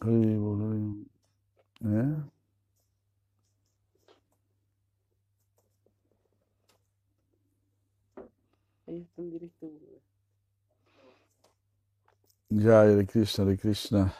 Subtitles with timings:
[0.00, 0.96] Ay, boludo.
[1.84, 2.16] ¿Eh?
[8.86, 9.66] Ahí está en directo.
[9.66, 10.00] güey.
[12.48, 14.14] Ya, Hare Krishna, Hare Krishna.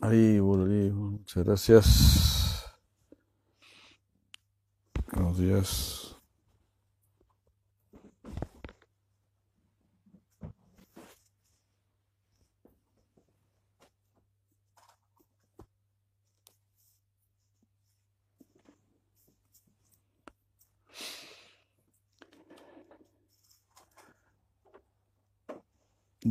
[0.00, 0.94] Ahí, boludo.
[0.94, 2.64] Muchas gracias.
[5.12, 5.97] Buenos días.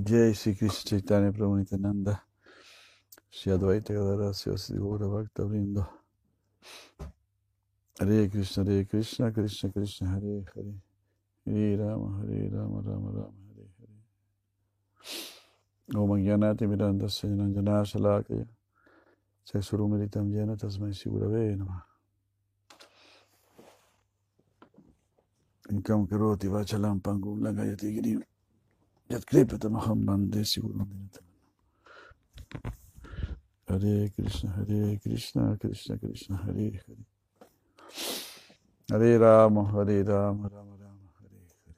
[0.04, 2.22] Jai Sri Krishna Chaitanya Prabhu Nityananda
[3.32, 4.32] Shri Advaita Gadara
[5.10, 5.88] Bhakta Vrindo
[8.00, 10.74] Hare Krishna Hare Krishna Krishna Krishna Hare Hare.
[11.48, 14.12] Hare Rama Hare Rama Rama Rama Hare Hare.
[16.00, 18.46] Om Jnanati Miranda Sajananjana Shalakaya
[19.52, 21.82] Chaksurumiritam Jena Tasmai Sigurave Namah
[25.72, 28.22] Inkam Karoti Vachalam Pangum Lagayati Girim
[29.10, 31.24] Yatkripatamaham Bande Sigurandinatam
[33.68, 37.06] Hare Krishna, Hare Krishna, Krishna Krishna, Hare Hare.
[38.90, 41.76] Hare Rama, Hare Rama, Rama Rama, Hare Hare.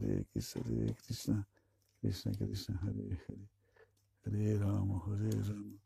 [0.00, 1.46] Hare Krishna, Hare Krishna,
[2.00, 3.48] Krishna Krishna, Hare Hare.
[4.24, 5.78] Hare Rama, Hare Rama,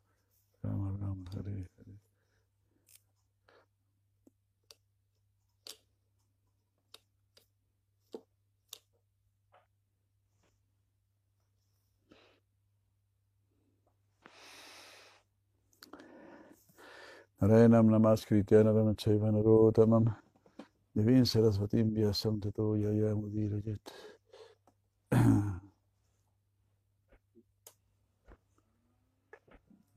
[0.63, 2.08] Rama Rama, Hare Hare.
[17.43, 20.17] Narenam namaskritya naram chaiva narotamam.
[20.97, 23.81] Devim sarasvatim vyasam tato yaya mudirajat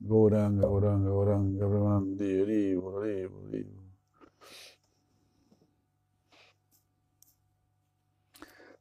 [0.06, 3.66] Gauranga, Gauranga, Gauranga, Brahmandi, Hri, Hri, Hri.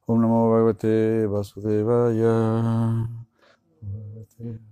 [0.08, 3.08] Om Namo Bhagavate Vasudevaya.
[3.84, 4.71] Bhagavate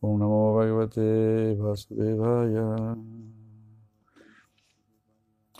[0.00, 2.94] Om Namo Bhagavate Vasudevaya.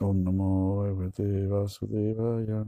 [0.00, 2.65] Om Namo Bhagavate Vasudevaya.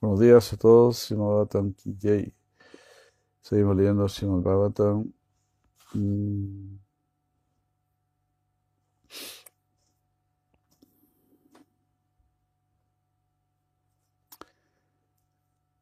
[0.00, 2.34] Buenos días a todos, Srimadatam Ki Jai.
[3.40, 5.10] Seguimos leyendo Srimad Bhagavatam.
[5.94, 6.83] Mm.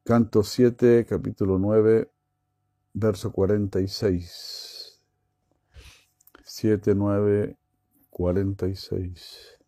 [0.05, 2.11] Canto 7, capítulo 9,
[2.91, 4.99] verso 46.
[6.43, 7.55] 7, 9,
[8.09, 9.59] 46.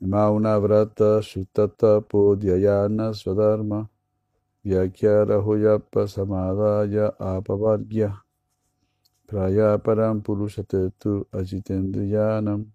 [0.00, 3.88] Mauna vrata shutata podhyayana swadharma
[4.64, 8.18] vyakyara huyapa samadaya apavargya
[9.28, 12.66] prayaparam purushate tu ajitendriyanam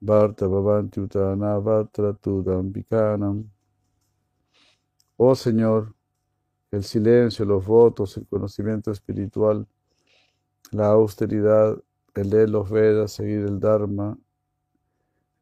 [0.00, 3.57] bharta bhavanti utana vatra tu dampikanam
[5.20, 5.96] Oh Señor,
[6.70, 9.66] el silencio, los votos, el conocimiento espiritual,
[10.70, 11.76] la austeridad,
[12.14, 14.16] el leer los Vedas, seguir el Dharma,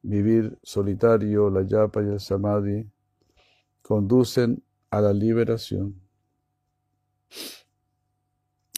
[0.00, 2.88] vivir solitario, la yapa y el samadhi,
[3.82, 6.00] conducen a la liberación.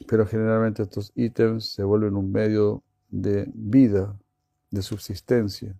[0.08, 4.18] Pero generalmente estos ítems se vuelven un medio de vida,
[4.72, 5.78] de subsistencia,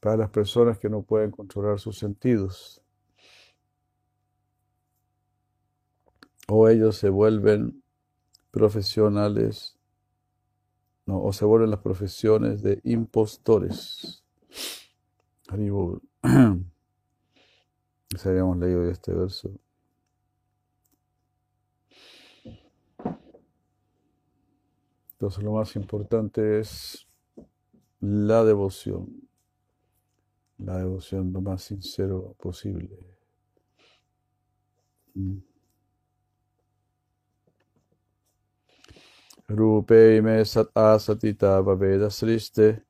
[0.00, 2.81] para las personas que no pueden controlar sus sentidos.
[6.48, 7.82] o ellos se vuelven
[8.50, 9.76] profesionales,
[11.06, 14.22] no, o se vuelven las profesiones de impostores.
[18.16, 19.50] Se habíamos leído este verso.
[25.12, 27.06] Entonces lo más importante es
[28.00, 29.28] la devoción.
[30.58, 32.98] La devoción lo más sincero posible.
[35.14, 35.51] Mm.
[39.52, 42.80] Rupe me sat asatita vaveda sriste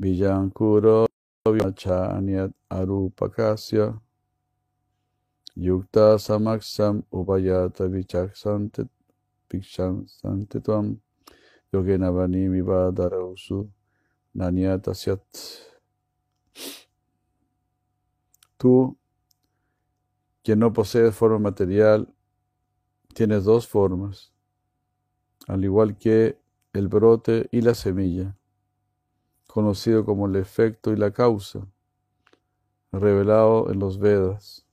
[0.00, 1.06] vijankuro
[1.44, 4.00] vimachanyat arupakasya
[5.56, 8.88] yukta samaksam upayata vichaksantit
[9.50, 10.96] vikshantitvam
[11.72, 13.68] yogena vanimi vadarausu
[14.34, 15.20] nanyatasyat.
[18.56, 18.96] Tú,
[20.42, 22.08] que no posees forma material,
[23.12, 24.31] tienes dos formas,
[25.48, 26.38] al igual que
[26.72, 28.36] el brote y la semilla,
[29.46, 31.66] conocido como el efecto y la causa,
[32.90, 34.66] revelado en los Vedas.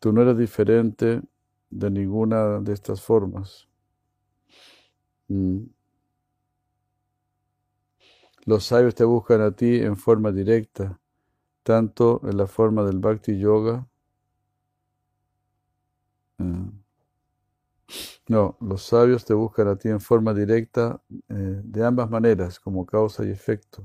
[0.00, 1.22] Tú no eres diferente
[1.70, 3.68] de ninguna de estas formas.
[5.28, 5.64] Mm.
[8.44, 11.00] Los sabios te buscan a ti en forma directa,
[11.64, 13.86] tanto en la forma del Bhakti Yoga.
[16.38, 16.85] eh,
[18.28, 22.84] No, los sabios te buscan a ti en forma directa eh, de ambas maneras, como
[22.84, 23.84] causa y efecto,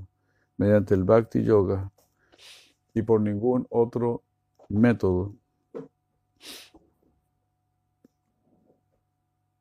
[0.58, 1.92] mediante el Bhakti Yoga
[2.94, 4.24] y por ningún otro
[4.68, 5.36] método.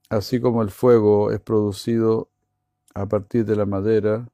[0.09, 2.31] Así como el fuego es producido
[2.95, 4.29] a partir de la madera,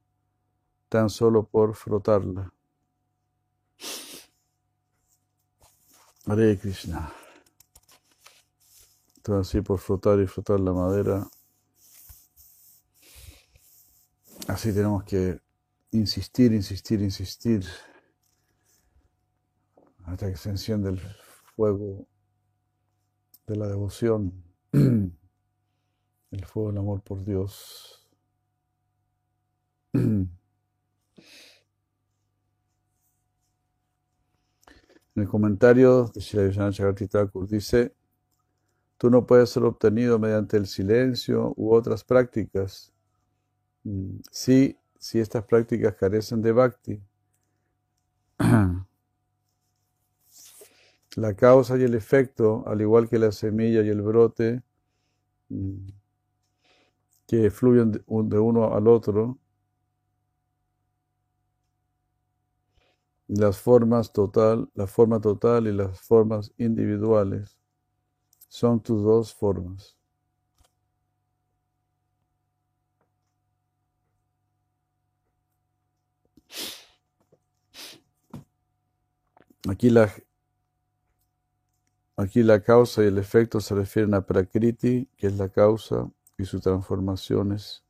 [0.89, 2.53] tan solo por frotarla.
[6.25, 7.26] Hare Krishna.
[9.29, 11.27] Así por frotar y frotar la madera,
[14.47, 15.37] así tenemos que
[15.91, 17.65] insistir, insistir, insistir,
[20.05, 20.99] hasta que se enciende el
[21.55, 22.07] fuego
[23.47, 25.11] de la devoción, el
[26.45, 28.07] fuego del amor por Dios.
[35.15, 37.96] En el comentario de Shri Thakur dice,
[38.97, 42.93] tú no puedes ser obtenido mediante el silencio u otras prácticas.
[43.83, 47.01] Mm, Sí, si estas prácticas carecen de bhakti.
[51.17, 54.63] La causa y el efecto, al igual que la semilla y el brote,
[55.49, 55.87] mm,
[57.27, 59.37] que fluyen de un- de uno al otro,
[63.29, 67.57] las formas total, la forma total y las formas individuales
[68.47, 69.97] son tus dos formas.
[79.69, 80.09] Aquí la,
[82.15, 86.45] aquí la causa y el efecto se refieren a Prakriti, que es la causa, y
[86.45, 87.83] sus transformaciones,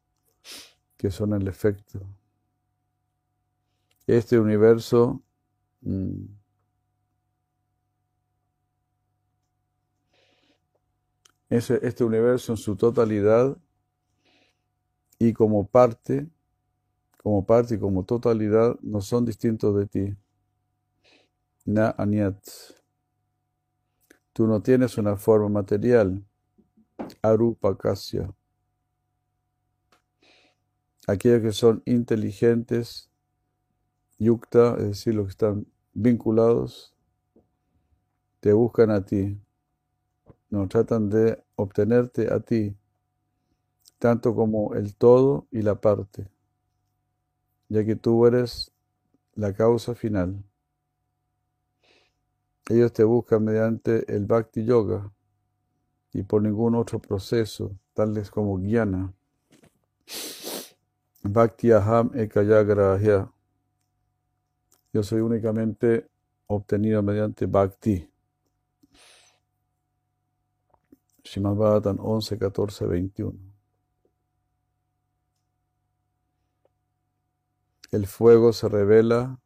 [0.98, 2.00] que son el efecto.
[4.08, 5.22] Este universo
[5.82, 6.37] mm,
[11.50, 13.58] este universo en su totalidad
[15.20, 16.28] y como parte,
[17.24, 20.18] como parte y como totalidad, no son distintos de ti.
[21.66, 22.38] Na anyat.
[24.34, 26.24] Tú no tienes una forma material.
[27.22, 28.34] Arupakasya.
[31.08, 33.10] Aquellos que son inteligentes,
[34.20, 36.94] yukta, es decir, los que están vinculados,
[38.40, 39.40] te buscan a ti.
[40.50, 42.74] No tratan de obtenerte a ti,
[44.00, 46.28] tanto como el todo y la parte,
[47.68, 48.72] ya que tú eres
[49.36, 50.42] la causa final.
[52.70, 55.12] Ellos te buscan mediante el Bhakti Yoga
[56.14, 59.14] y por ningún otro proceso, tales como Jnana.
[61.24, 63.32] Bhakti Aham Ekayagrahya.
[64.94, 66.08] Yo soy únicamente
[66.48, 68.10] obtenido mediante Bhakti.
[71.28, 73.38] Srimad Bhagavatam 11, 14, 21.
[77.92, 79.40] El fuego se revela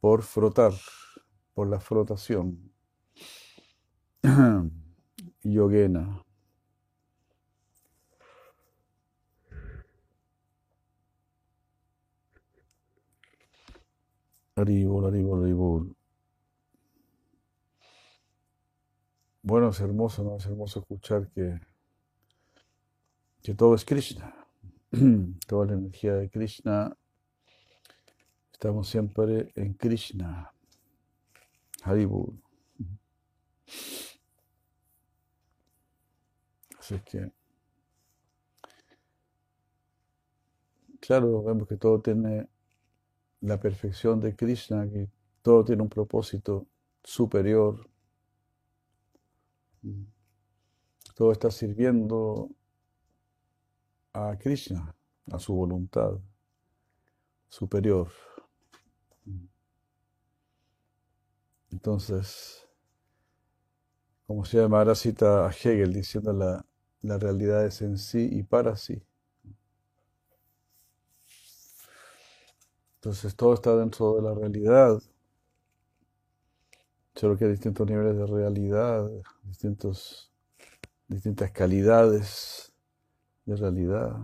[0.00, 0.72] por frotar,
[1.54, 2.72] por la frotación.
[5.42, 6.24] Yogena.
[14.54, 15.97] Haribol, haribol, haribol.
[19.48, 20.36] Bueno, es hermoso, ¿no?
[20.36, 21.58] Es hermoso escuchar que,
[23.42, 24.46] que todo es Krishna.
[25.46, 26.94] Toda la energía de Krishna.
[28.52, 30.52] Estamos siempre en Krishna.
[31.82, 32.38] Haribol.
[36.78, 37.32] Así que
[41.00, 42.48] claro, vemos que todo tiene
[43.40, 45.08] la perfección de Krishna, que
[45.40, 46.66] todo tiene un propósito
[47.02, 47.88] superior.
[51.14, 52.50] Todo está sirviendo
[54.12, 54.94] a Krishna,
[55.32, 56.18] a su voluntad
[57.48, 58.08] superior.
[61.70, 62.66] Entonces,
[64.26, 66.64] como se llama, ahora cita a Hegel diciendo la,
[67.02, 69.02] la realidad es en sí y para sí.
[72.96, 75.00] Entonces todo está dentro de la realidad,
[77.18, 79.10] solo que hay distintos niveles de realidad,
[79.42, 80.30] distintos,
[81.08, 82.72] distintas calidades
[83.44, 84.16] de realidad.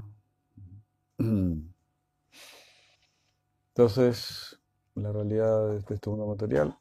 [3.68, 4.60] Entonces,
[4.94, 6.78] la realidad de este mundo material,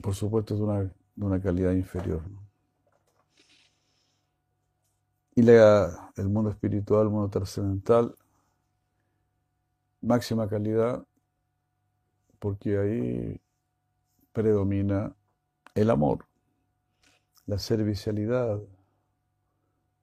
[0.00, 2.22] por supuesto, es de una, de una calidad inferior.
[5.34, 8.14] Y la, el mundo espiritual, el mundo trascendental,
[10.00, 11.04] máxima calidad,
[12.42, 13.40] porque ahí
[14.32, 15.14] predomina
[15.76, 16.26] el amor,
[17.46, 18.60] la servicialidad,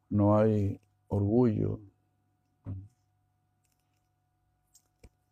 [0.07, 0.79] no hay
[1.09, 1.81] orgullo,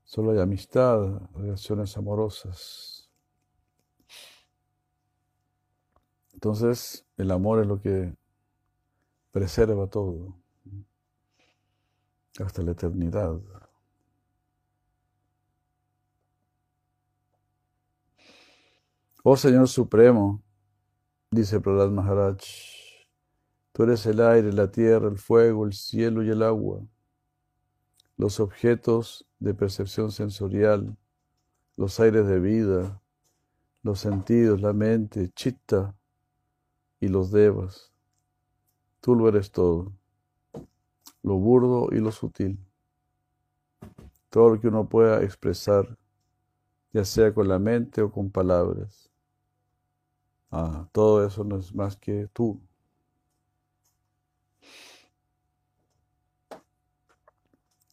[0.04, 3.10] solo hay amistad, relaciones amorosas.
[6.34, 8.14] Entonces, el amor es lo que
[9.32, 10.36] preserva todo,
[12.38, 13.40] hasta la eternidad.
[19.29, 20.41] Oh Señor Supremo,
[21.31, 22.38] dice Prahlad Maharaj,
[23.74, 26.79] tú eres el aire, la tierra, el fuego, el cielo y el agua,
[28.15, 30.98] los objetos de percepción sensorial,
[31.75, 33.01] los aires de vida,
[33.84, 35.93] los sentidos, la mente, chitta
[37.01, 37.91] y los devas.
[39.01, 39.91] Tú lo eres todo,
[41.22, 42.57] lo burdo y lo sutil,
[44.29, 45.98] todo lo que uno pueda expresar,
[46.93, 49.07] ya sea con la mente o con palabras.
[50.50, 52.60] Ah, todo eso no es más que tú.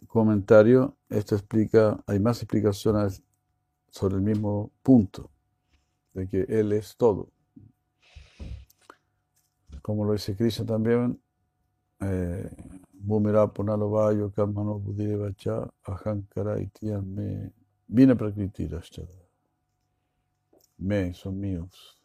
[0.06, 3.22] Comentario, esto explica, hay más explicaciones
[3.90, 5.30] sobre el mismo punto,
[6.12, 7.30] de que Él es todo.
[9.82, 11.20] Como lo dice Krishna también,
[12.92, 17.52] Bhumira Punalovayo Kamano Budirevacha Ahankara Itian Me
[17.86, 18.68] Vina Prakriti
[20.78, 21.98] Me son míos.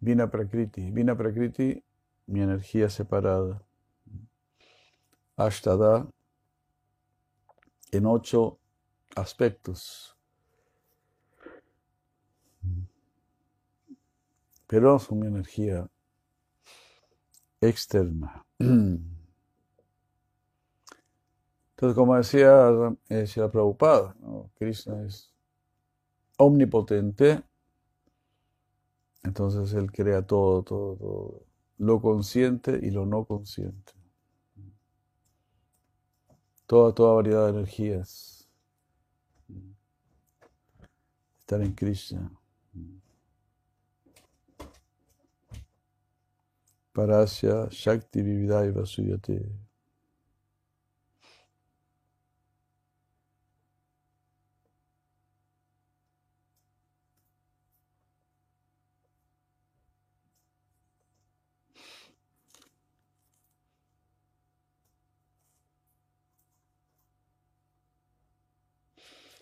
[0.00, 0.90] Vina Prakriti.
[0.90, 1.82] Vina Prakriti,
[2.26, 3.62] mi energía separada.
[5.36, 6.06] Ashtada,
[7.92, 8.58] en ocho
[9.16, 10.16] aspectos.
[14.66, 15.88] Pero son mi energía
[17.60, 18.44] externa.
[21.80, 22.70] Entonces, como decía,
[23.08, 24.50] decía Prabhupada, ¿no?
[24.58, 25.32] Krishna es
[26.36, 27.42] omnipotente,
[29.22, 31.46] entonces Él crea todo, todo, todo,
[31.78, 33.92] lo consciente y lo no consciente.
[36.66, 38.48] Toda, toda variedad de energías
[41.40, 42.30] están en Krishna.
[46.92, 49.69] Parasya Shakti Vividai Vasuyate.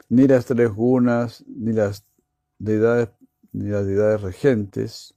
[0.09, 2.05] Ni las tres gunas, ni las
[2.59, 3.11] deidades,
[3.53, 5.15] ni las deidades regentes,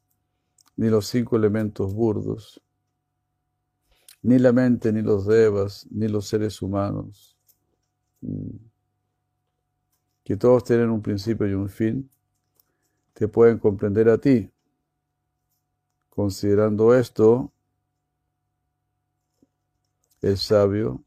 [0.76, 2.62] ni los cinco elementos burdos,
[4.22, 7.38] ni la mente, ni los devas, ni los seres humanos,
[8.22, 8.58] mm,
[10.24, 12.10] que todos tienen un principio y un fin,
[13.14, 14.50] te pueden comprender a ti.
[16.10, 17.52] Considerando esto,
[20.22, 21.04] el sabio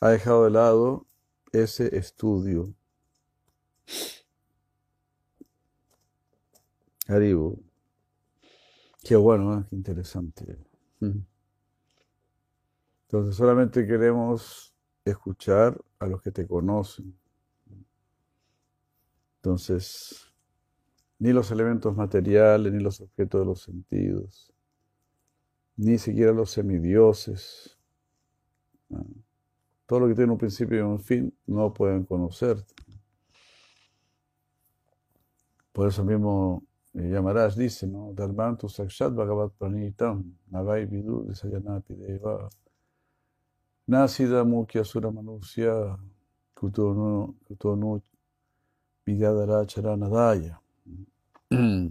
[0.00, 1.06] ha dejado de lado
[1.52, 2.74] ese estudio.
[7.06, 7.58] Haribo.
[9.02, 9.64] Qué bueno, ¿eh?
[9.68, 10.58] qué interesante.
[13.10, 17.16] Entonces solamente queremos escuchar a los que te conocen.
[19.36, 20.30] Entonces,
[21.18, 24.52] ni los elementos materiales, ni los objetos de los sentidos,
[25.76, 27.78] ni siquiera los semidioses.
[29.90, 32.64] Todo lo que tiene un principio y un fin no pueden conocer.
[35.72, 36.62] Por eso mismo
[36.94, 38.12] eh, Yamaraj dice, ¿no?
[38.12, 41.26] Dharmantu sakshat bhagavat pranitam navai vidu
[41.88, 42.48] deva.
[43.88, 45.98] Nasida Mukhya Sura Manusya
[46.54, 48.00] Kutonu Kutonu
[49.04, 50.60] Vidyadara Charanadaya.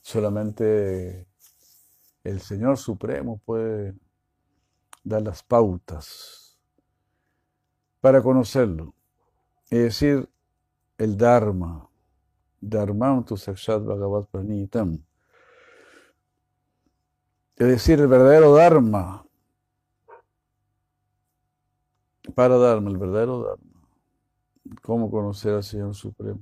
[0.00, 1.28] Solamente
[2.24, 3.94] el Señor Supremo puede
[5.10, 6.58] dar las pautas
[8.00, 8.94] para conocerlo.
[9.68, 10.28] Es decir,
[10.96, 11.88] el Dharma,
[12.60, 15.04] Dharmam tu Sakshat Bhagavat Pranitam.
[17.56, 19.26] Es decir, el verdadero Dharma,
[22.34, 23.70] para Dharma, el verdadero Dharma.
[24.82, 26.40] ¿Cómo conocer al Señor Supremo?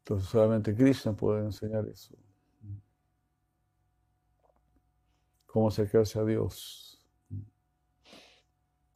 [0.00, 2.14] Entonces solamente Krishna puede enseñar eso.
[5.52, 6.98] Cómo acercarse a Dios.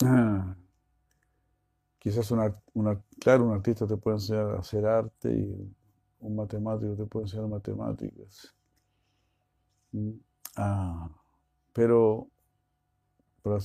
[0.02, 0.56] Ah.
[1.98, 2.54] Quizás una,
[3.20, 5.76] claro, un artista te puede enseñar a hacer arte y
[6.20, 8.54] un matemático te puede enseñar matemáticas.
[10.56, 11.10] Ah,
[11.74, 12.28] pero
[13.42, 13.58] para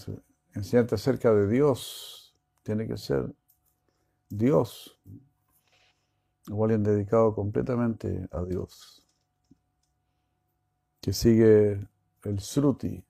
[0.54, 3.34] enseñarte acerca de Dios, tiene que ser
[4.28, 5.00] Dios
[6.52, 9.08] o alguien dedicado completamente a Dios,
[11.00, 11.88] que sigue
[12.24, 13.04] el Sruti.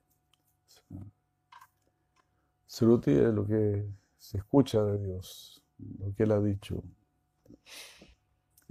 [2.66, 3.86] Sruti es lo que
[4.18, 5.62] se escucha de Dios,
[5.98, 6.82] lo que Él ha dicho.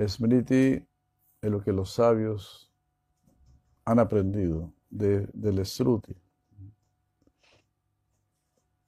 [0.07, 0.83] Smriti
[1.41, 2.71] es lo que los sabios
[3.86, 6.15] han aprendido de, del Sruti.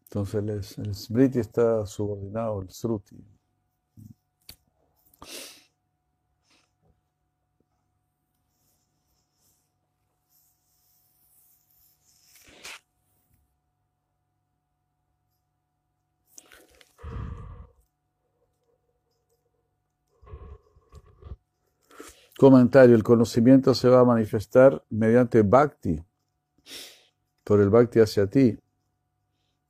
[0.06, 3.18] Entonces el, el Smriti está subordinado al Sruti.
[22.44, 26.04] Comentario, el conocimiento se va a manifestar mediante bhakti,
[27.46, 28.60] por el bhakti hacia ti,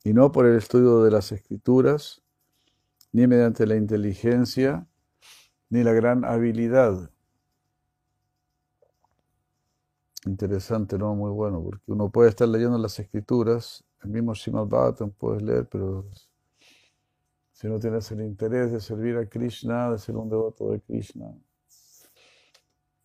[0.03, 2.23] y no por el estudio de las escrituras,
[3.11, 4.87] ni mediante la inteligencia,
[5.69, 7.11] ni la gran habilidad.
[10.25, 11.13] Interesante, ¿no?
[11.13, 15.67] Muy bueno, porque uno puede estar leyendo las escrituras, el mismo Srimad Bhattan puedes leer,
[15.69, 16.07] pero
[17.51, 21.35] si no tienes el interés de servir a Krishna, de ser un devoto de Krishna,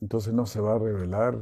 [0.01, 1.39] entonces no se va a revelar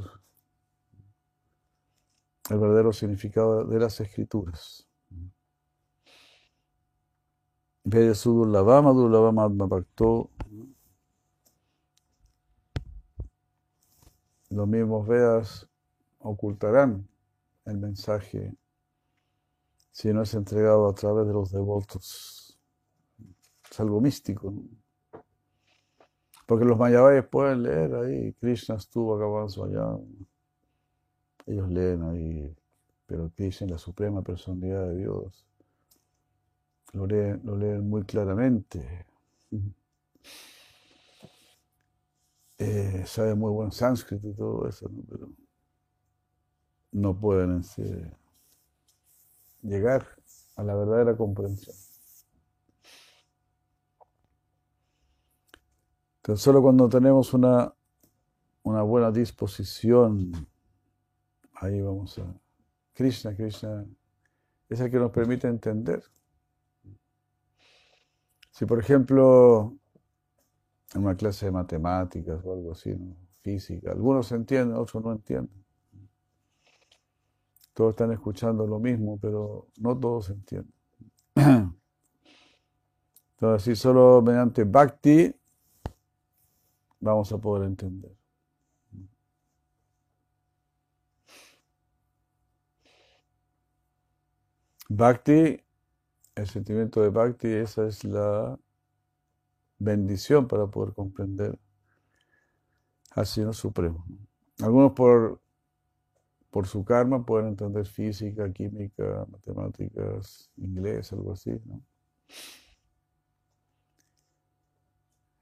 [2.51, 4.89] el verdadero significado de las escrituras.
[14.51, 15.69] Los mismos Vedas
[16.19, 17.07] ocultarán
[17.65, 18.55] el mensaje
[19.91, 22.59] si no es entregado a través de los devotos.
[23.71, 24.53] Es algo místico.
[26.47, 29.99] Porque los mayavayas pueden leer ahí, Krishna estuvo acabando allá.
[31.47, 32.57] Ellos leen ahí,
[33.07, 35.45] pero Krishna es la suprema personalidad de Dios.
[36.93, 39.07] Lo leen, lo leen muy claramente.
[42.59, 45.03] Eh, sabe muy buen sánscrito y todo eso, ¿no?
[45.09, 45.29] pero
[46.93, 48.11] no pueden este,
[49.63, 50.07] llegar
[50.57, 51.77] a la verdadera comprensión.
[56.27, 57.73] Entonces, solo cuando tenemos una,
[58.65, 60.33] una buena disposición,
[61.55, 62.25] ahí vamos a...
[62.95, 63.87] Krishna, Krishna
[64.69, 66.03] es el que nos permite entender.
[68.51, 69.77] Si, por ejemplo,
[70.95, 72.93] en una clase de matemáticas o algo así,
[73.43, 75.65] física, algunos entienden, otros no entienden.
[77.73, 80.75] Todos están escuchando lo mismo, pero no todos entienden.
[83.35, 85.33] Entonces, si solo mediante bhakti
[87.01, 88.17] vamos a poder entender.
[94.89, 95.61] Bhakti,
[96.37, 98.59] el sentimiento de Bhakti, esa es la
[99.79, 101.59] bendición para poder comprender
[103.13, 104.05] al Señor Supremo.
[104.61, 105.41] Algunos por,
[106.51, 111.83] por su karma pueden entender física, química, matemáticas, inglés, algo así, ¿no?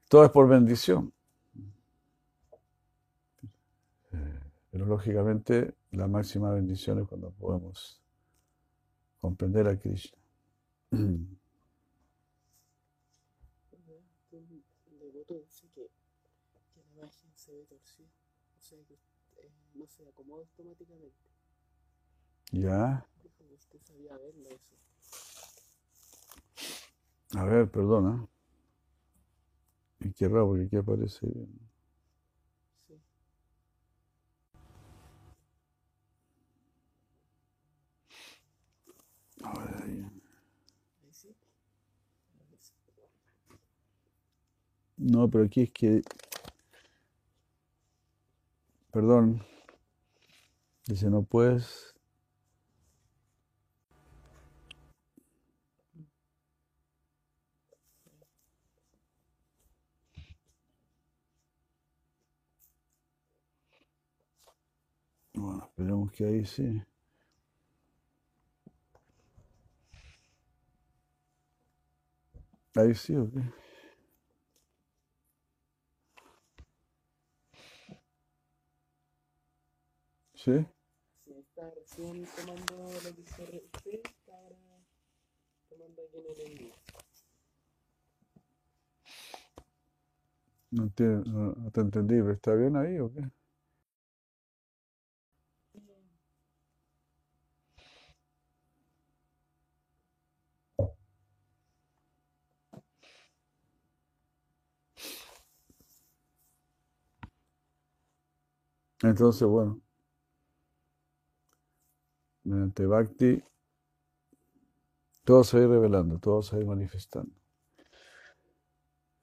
[0.09, 1.14] Todo es por bendición.
[4.75, 8.01] Pero lógicamente la máxima bendición es cuando podemos
[9.21, 10.17] comprender a Krishna.
[10.91, 11.29] El
[14.99, 15.89] devoto dice que,
[16.73, 18.09] que la imagen se ve torcida,
[18.57, 18.97] o sea que
[19.75, 21.29] no se acomoda automáticamente.
[22.51, 23.07] ¿Ya?
[23.53, 24.75] Usted sabía verlo eso.
[27.39, 28.27] A ver, perdona.
[30.01, 31.31] Y qué raro, porque aquí aparece.
[31.31, 31.64] Sí.
[44.97, 46.01] No, pero aquí es que...
[48.91, 49.43] Perdón.
[50.87, 51.93] Dice, no puedes...
[65.33, 66.81] Bueno, esperemos que ahí sí.
[72.75, 73.33] Ahí sí, ok.
[80.35, 80.65] Sí.
[81.25, 84.57] Si está recién tomando lo que se usted está ahora
[85.69, 86.73] tomando aquí en el envío.
[90.71, 90.91] No,
[91.25, 93.21] no, no te entendí, pero ¿está bien ahí o qué?
[109.03, 109.81] Entonces, bueno,
[112.43, 113.43] mediante Bhakti,
[115.23, 117.31] todo se va a ir revelando, todo se va a ir manifestando.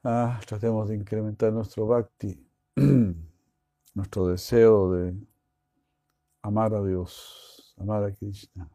[0.04, 2.44] Ah, tratemos de incrementar nuestro Bhakti,
[3.94, 5.14] nuestro deseo de
[6.42, 8.68] amar a Dios, amar a Krishna.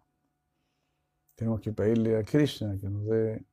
[1.36, 3.46] Tenemos que pedirle a Krishna que nos dé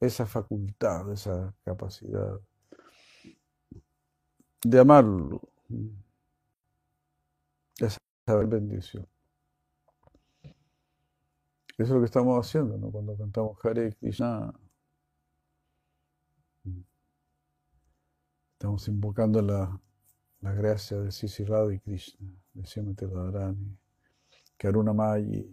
[0.00, 2.40] esa facultad, esa capacidad
[4.64, 5.40] de amarlo,
[8.24, 9.06] esa bendición.
[11.78, 12.90] Eso es lo que estamos haciendo, ¿no?
[12.90, 14.52] Cuando cantamos Hare Krishna,
[18.52, 19.80] estamos invocando la,
[20.40, 23.76] la gracia de Sisi y Krishna, de Srimati Radharani,
[24.56, 25.50] Karuna Mayi.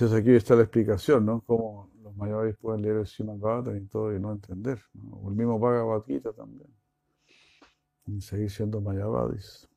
[0.00, 1.42] Entonces aquí está la explicación, ¿no?
[1.42, 4.80] Cómo los mayores pueden leer el Srimad y todo y no entender.
[5.12, 6.74] O el mismo Bhagavad Gita también.
[8.06, 9.68] Y seguir siendo mayavadis.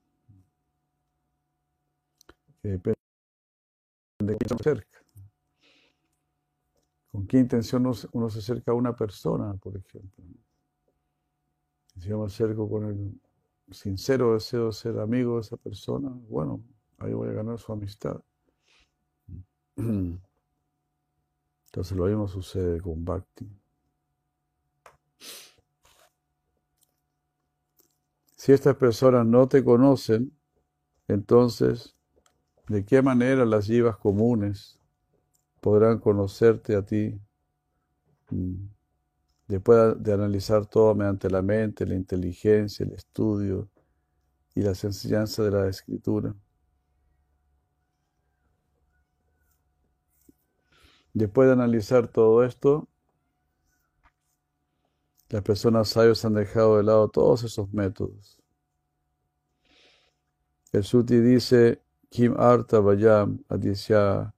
[2.62, 2.96] Depende
[4.20, 5.04] de quién se acerca.
[7.12, 10.24] ¿Con qué intención uno se acerca a una persona, por ejemplo?
[11.98, 13.22] Si yo me acerco con el
[13.74, 16.64] sincero deseo de ser amigo de esa persona, bueno,
[17.00, 18.22] ahí voy a ganar su amistad.
[21.66, 23.50] Entonces lo mismo sucede con Bhakti.
[28.36, 30.38] Si estas personas no te conocen,
[31.08, 31.96] entonces,
[32.68, 34.80] ¿de qué manera las yivas comunes
[35.62, 37.18] podrán conocerte a ti?
[38.30, 38.68] Mm.
[39.48, 43.70] Después de analizar todo mediante la mente, la inteligencia, el estudio
[44.56, 46.36] y las enseñanzas de la escritura.
[51.13, 52.88] Después de analizar todo esto,
[55.30, 58.39] las personas sabias han dejado de lado todos esos métodos.
[60.71, 64.34] El Suti dice, Kim Arta Vayam Adisya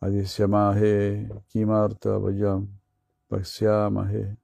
[0.00, 2.68] Adisyamahe Kim Arta Vayam
[3.28, 4.36] Vaksyamahe.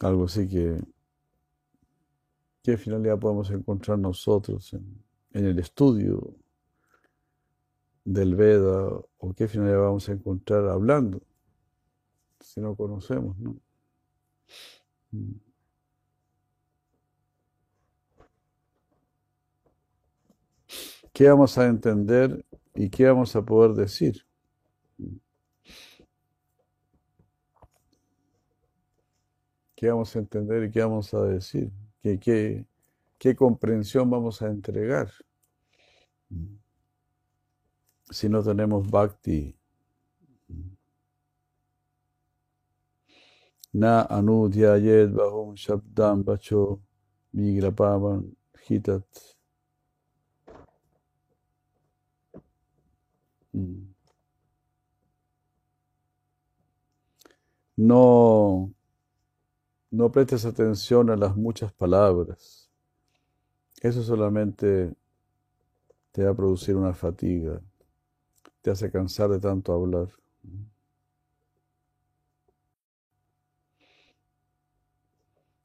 [0.00, 0.80] Algo así que,
[2.62, 6.34] ¿qué finalidad podemos encontrar nosotros en, el estudio
[8.04, 11.20] del Veda o qué finalidad vamos a encontrar hablando
[12.40, 13.56] si no conocemos, ¿no?
[15.12, 15.32] Mm.
[21.12, 22.44] ¿Qué vamos a entender
[22.74, 24.24] y qué vamos a poder decir?
[29.74, 31.70] ¿Qué vamos a entender y qué vamos a decir?
[32.02, 32.66] ¿Qué, qué,
[33.18, 35.08] qué comprensión vamos a entregar?
[38.10, 39.56] Si no tenemos bhakti.
[43.72, 46.80] Na anudyayed bahum shabdam bacho
[47.32, 48.36] migrapavan
[48.66, 49.06] hitat.
[57.76, 58.74] No,
[59.92, 62.70] no prestes atención a las muchas palabras.
[63.82, 64.94] Eso solamente
[66.12, 67.60] te va a producir una fatiga,
[68.62, 70.08] te hace cansar de tanto hablar.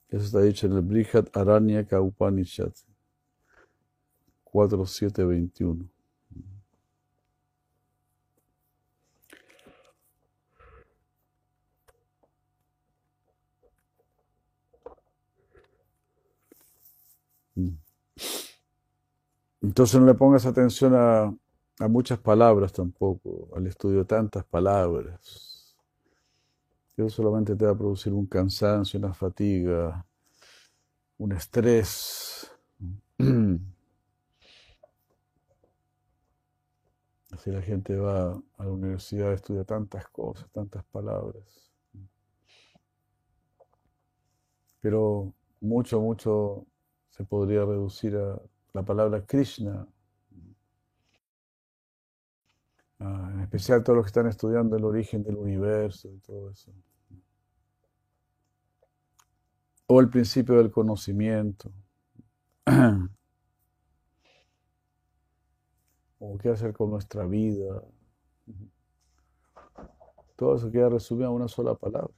[0.09, 2.73] Eso está dicho en el Brihad Aranyaka Upanishad
[4.43, 5.96] 4721.
[19.67, 21.23] Entonces no le pongas atención a,
[21.79, 25.75] a muchas palabras tampoco, al estudio de tantas palabras.
[26.95, 30.05] Eso solamente te va a producir un cansancio, una fatiga,
[31.17, 32.49] un estrés.
[37.31, 41.73] Así la gente va a la universidad, estudia tantas cosas, tantas palabras.
[44.79, 46.65] Pero mucho, mucho
[47.09, 48.39] se podría reducir a
[48.73, 49.87] la palabra Krishna.
[52.99, 56.71] Ah, en especial todos los que están estudiando el origen del universo y todo eso.
[59.87, 61.71] O el principio del conocimiento.
[66.19, 67.83] o qué hacer con nuestra vida.
[70.35, 72.13] Todo eso queda resumido en una sola palabra.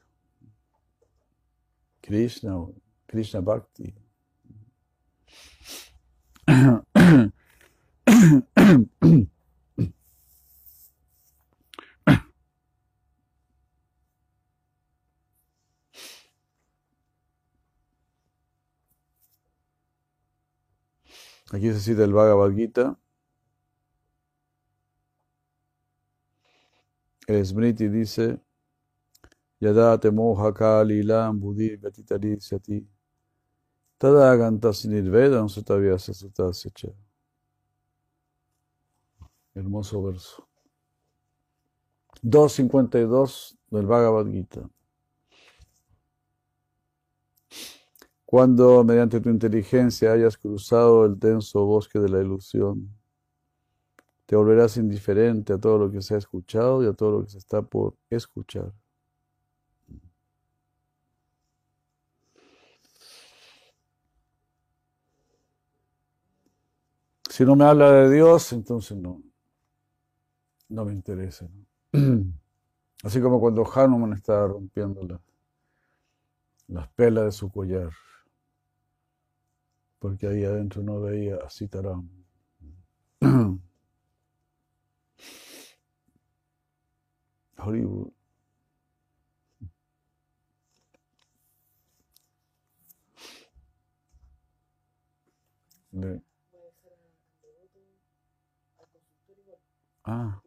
[2.01, 2.65] Krishna,
[3.05, 3.93] Krishna Bhakti.
[21.51, 22.97] Aquí se cita el Bhagavad Gita.
[27.27, 28.39] El Smriti dice,
[29.59, 31.77] Yada te moha kalilam buddhi
[33.99, 36.87] vyatitarisyati tada gantas nirvedam sutavyasa sutasya cha.
[39.55, 40.43] Hermoso verso.
[42.23, 44.69] 2.52 del Bhagavad Gita.
[48.25, 52.95] Cuando mediante tu inteligencia hayas cruzado el denso bosque de la ilusión,
[54.25, 57.31] te volverás indiferente a todo lo que se ha escuchado y a todo lo que
[57.31, 58.71] se está por escuchar.
[67.39, 69.23] Si no me habla de Dios, entonces no,
[70.67, 71.47] no me interesa.
[71.93, 72.33] ¿no?
[73.03, 75.21] Así como cuando Hanuman estaba rompiendo la,
[76.67, 77.91] las pelas de su collar,
[79.99, 82.09] porque ahí adentro no veía a Sitaram.
[87.57, 88.11] Hollywood
[95.91, 96.89] Voy a dejar a Devoto
[98.77, 99.59] al consultorio igual.
[100.09, 100.41] Ah,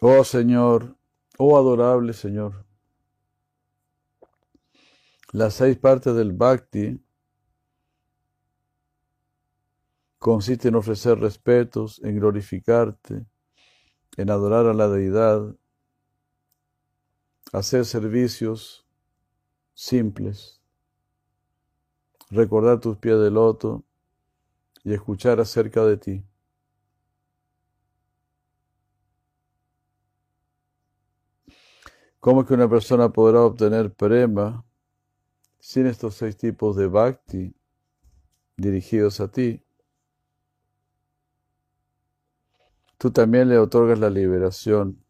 [0.00, 0.96] oh Señor,
[1.38, 2.64] oh adorable Señor,
[5.32, 7.00] las seis partes del Bhakti
[10.18, 13.26] consisten en ofrecer respetos, en glorificarte,
[14.16, 15.54] en adorar a la deidad,
[17.52, 18.86] hacer servicios
[19.74, 20.60] simples,
[22.30, 23.84] recordar tus pies de loto
[24.82, 26.24] y escuchar acerca de ti.
[32.18, 34.67] ¿Cómo es que una persona podrá obtener prema
[35.60, 37.54] sin estos seis tipos de bhakti
[38.56, 39.62] dirigidos a ti?
[42.98, 45.02] Tú también le otorgas la liberación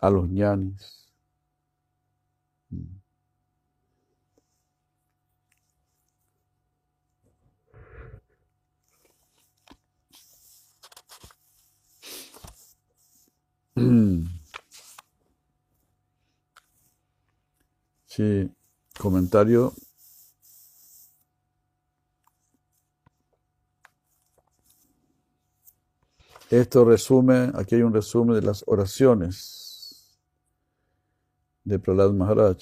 [0.00, 1.06] a los ñanis.
[18.06, 18.48] Sí,
[18.98, 19.72] comentario.
[26.50, 30.20] Esto resume, aquí hay un resumen de las oraciones
[31.64, 32.58] de Prahlad Maharaj.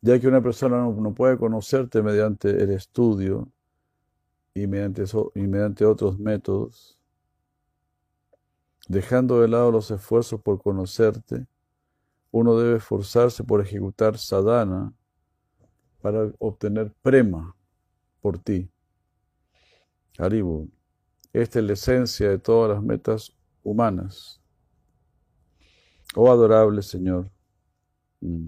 [0.00, 3.48] Ya que una persona no, puede conocerte mediante el estudio
[4.54, 6.98] y mediante, y mediante otros métodos,
[8.88, 11.46] dejando de lado los esfuerzos por conocerte,
[12.38, 14.92] uno debe esforzarse por ejecutar sadhana
[16.02, 17.56] para obtener prema
[18.20, 18.70] por ti.
[20.18, 20.70] Haribu.
[21.32, 24.40] Esta es la esencia de todas las metas humanas.
[26.14, 27.30] Oh adorable Señor.
[28.20, 28.46] Mm.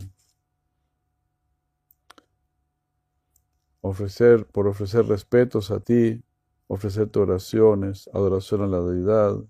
[3.81, 6.23] Ofrecer, por ofrecer respetos a ti,
[6.67, 9.43] ofrecerte oraciones, adoración a la deidad,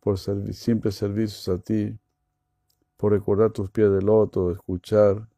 [0.00, 1.98] por simples servicios a ti,
[2.96, 5.28] por recordar tus pies de loto, escuchar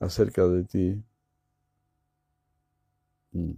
[0.00, 1.04] acerca de ti.
[3.32, 3.52] Mm.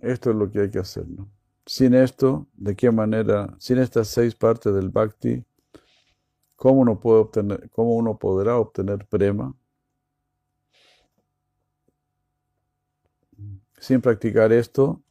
[0.00, 1.28] Esto es lo que hay que hacer, ¿no?
[1.64, 5.44] Sin esto, ¿de qué manera, sin estas seis partes del bhakti,
[6.54, 9.54] cómo uno puede obtener, cómo uno podrá obtener prema?
[13.78, 15.02] Sin practicar esto,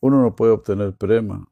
[0.00, 1.48] uno no puede obtener prema,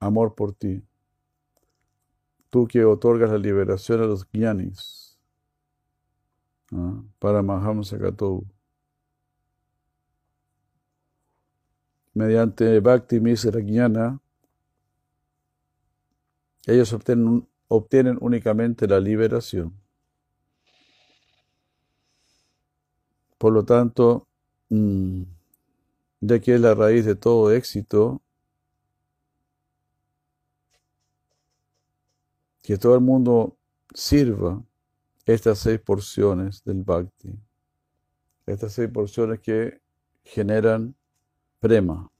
[0.00, 0.82] amor por ti.
[2.50, 5.18] Tú que otorgas la liberación a los gyanis,
[6.72, 7.02] ¿ah?
[7.18, 8.46] para Mahamsakatovu.
[12.14, 14.20] Mediante Bhakti Misra Jnana,
[16.66, 19.72] ellos obtienen, obtienen únicamente la liberación.
[23.38, 24.26] Por lo tanto,
[24.68, 25.22] mm,
[26.20, 28.20] ya que es la raíz de todo éxito,
[32.68, 33.56] que todo el mundo
[33.94, 34.62] sirva
[35.24, 37.34] estas seis porciones del bhakti,
[38.44, 39.80] estas seis porciones que
[40.22, 40.94] generan
[41.60, 42.12] prema.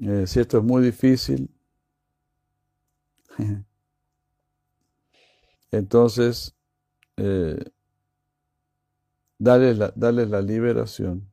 [0.00, 1.48] Eh, si esto es muy difícil,
[5.70, 6.56] entonces
[7.18, 7.70] eh,
[9.38, 11.30] dale la, la liberación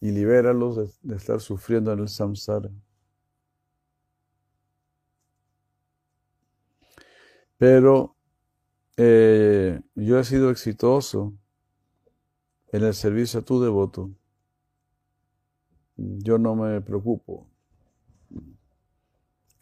[0.00, 2.68] y libéralos de, de estar sufriendo en el samsara.
[7.58, 8.16] Pero
[8.96, 11.34] eh, yo he sido exitoso
[12.72, 14.10] en el servicio a tu devoto.
[15.96, 17.48] Yo no me preocupo.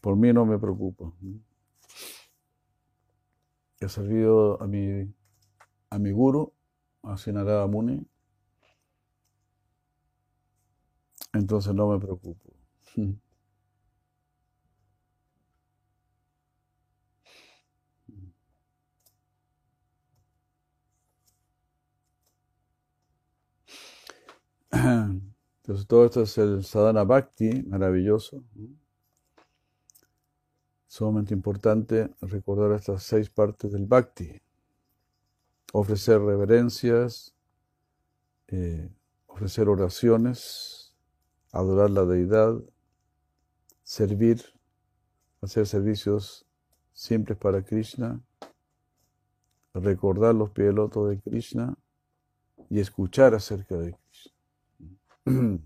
[0.01, 1.15] Por mí no me preocupo.
[3.81, 5.15] He servido a mi,
[5.91, 6.53] a mi guru,
[7.03, 8.07] a Sinarada Muni.
[11.33, 12.51] Entonces no me preocupo.
[25.63, 28.45] Entonces todo esto es el sadhana bhakti, maravilloso.
[30.87, 34.41] Sumamente importante recordar estas seis partes del bhakti.
[35.73, 37.35] Ofrecer reverencias,
[38.49, 38.89] eh,
[39.27, 40.95] ofrecer oraciones,
[41.51, 42.55] adorar la deidad,
[43.83, 44.43] servir,
[45.41, 46.47] hacer servicios
[46.93, 48.21] simples para Krishna,
[49.73, 51.75] recordar los pielotos de Krishna
[52.71, 54.04] y escuchar acerca de.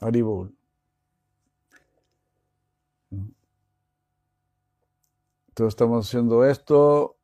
[0.00, 0.54] Haribol.
[5.48, 7.16] Entonces estamos haciendo esto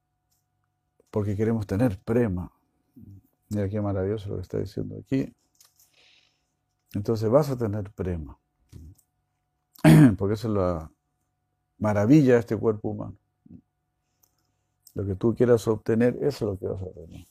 [1.10, 2.52] porque queremos tener prema.
[3.48, 5.34] Mira qué maravilloso lo que está diciendo aquí.
[6.94, 8.38] Entonces vas a tener prema.
[10.18, 10.92] Porque esa es la
[11.78, 13.16] maravilla de este cuerpo humano.
[14.94, 17.26] Lo que tú quieras obtener, eso es lo que vas a tener.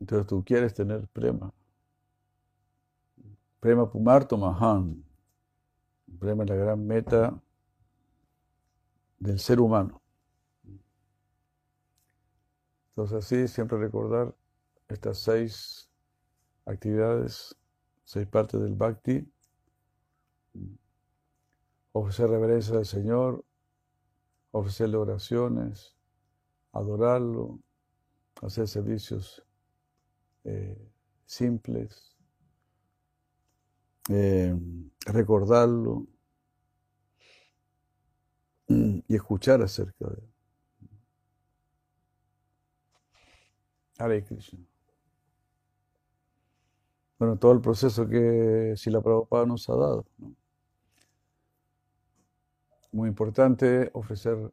[0.00, 1.52] Entonces tú quieres tener prema.
[3.60, 5.04] Prema Pumarto Mahan.
[6.18, 7.40] Prema es la gran meta
[9.18, 10.00] del ser humano.
[12.88, 14.34] Entonces así, siempre recordar
[14.88, 15.90] estas seis
[16.64, 17.54] actividades,
[18.04, 19.30] seis partes del bhakti.
[21.92, 23.44] Ofrecer reverencia al Señor,
[24.52, 25.94] ofrecerle oraciones,
[26.72, 27.60] adorarlo,
[28.42, 29.44] hacer servicios
[30.44, 30.90] eh,
[31.26, 32.16] simples,
[34.08, 34.54] eh,
[35.06, 36.06] recordarlo
[38.68, 40.28] y escuchar acerca de él.
[43.98, 44.60] Hare Krishna.
[47.18, 50.06] Bueno, todo el proceso que Sila Prabhupada nos ha dado.
[52.92, 54.52] Muy importante ofrecer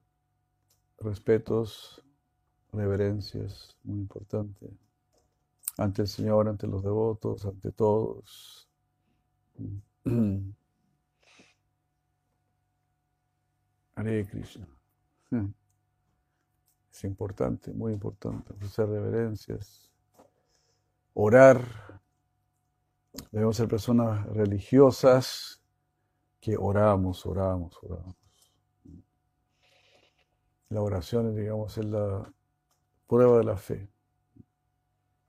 [1.00, 2.04] respetos,
[2.74, 4.70] reverencias, muy importante
[5.78, 8.68] ante el Señor, ante los devotos, ante todos.
[13.96, 14.68] Hare Krishna.
[16.92, 19.92] Es importante, muy importante, hacer reverencias,
[21.14, 21.62] orar.
[23.32, 25.62] Debemos ser personas religiosas
[26.40, 28.16] que oramos, oramos, oramos.
[30.70, 32.34] La oración, digamos, es la
[33.06, 33.92] prueba de la fe.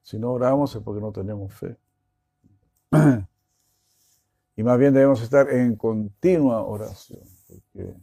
[0.09, 1.77] Si no oramos es porque no tenemos fe.
[4.57, 7.21] Y más bien debemos estar en continua oración.
[7.47, 7.95] Porque,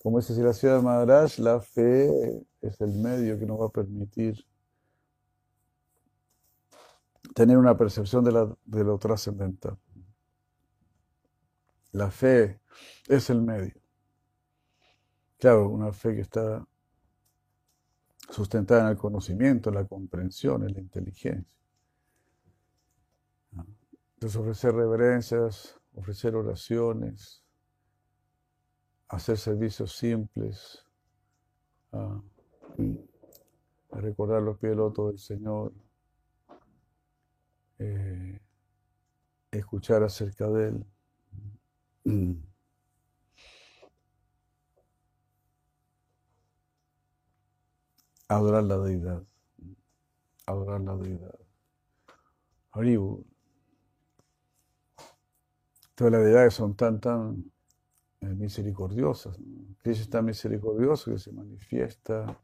[0.00, 3.68] como dice la ciudad de Maharaj, la fe es el medio que nos va a
[3.68, 4.46] permitir
[7.34, 9.76] tener una percepción de, la, de lo trascendental.
[11.90, 12.60] La fe
[13.08, 13.74] es el medio.
[15.36, 16.64] Claro, una fe que está
[18.34, 21.56] sustentada en el conocimiento, en la comprensión, en la inteligencia.
[24.14, 27.44] Entonces ofrecer reverencias, ofrecer oraciones,
[29.08, 30.84] hacer servicios simples,
[31.92, 32.20] ah,
[33.92, 35.72] recordar los pies del Señor,
[37.78, 38.40] eh,
[39.52, 40.68] escuchar acerca de
[42.04, 42.44] Él.
[48.28, 49.22] Adorar la deidad.
[50.46, 51.38] Adorar la deidad.
[52.72, 53.24] Haribu.
[55.94, 57.52] Todas las deidades son tan, tan
[58.20, 59.36] eh, misericordiosas.
[59.82, 62.40] Cristo es tan misericordioso que se manifiesta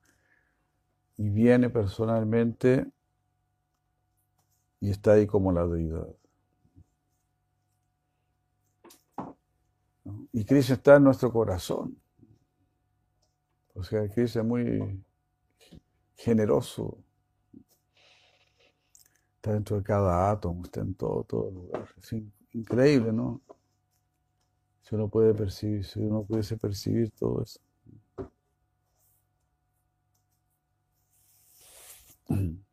[1.16, 2.87] y viene personalmente
[4.81, 6.09] y está ahí como la deidad.
[10.33, 12.01] Y Cristo está en nuestro corazón.
[13.74, 15.03] O sea, Cristo es muy
[16.21, 16.99] generoso.
[19.37, 21.89] Está dentro de cada átomo, está en todo, todo lugar.
[21.97, 22.12] Es
[22.53, 23.41] increíble, ¿no?
[24.83, 27.61] Si uno puede percibir, si uno pudiese percibir todo eso.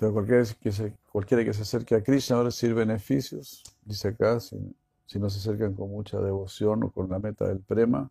[0.00, 4.56] Entonces, cualquiera que, se, acerque a Krishna ahora recibe beneficios, dice acá, si,
[5.04, 8.10] si, no se acercan con mucha devoción o con la meta del prema,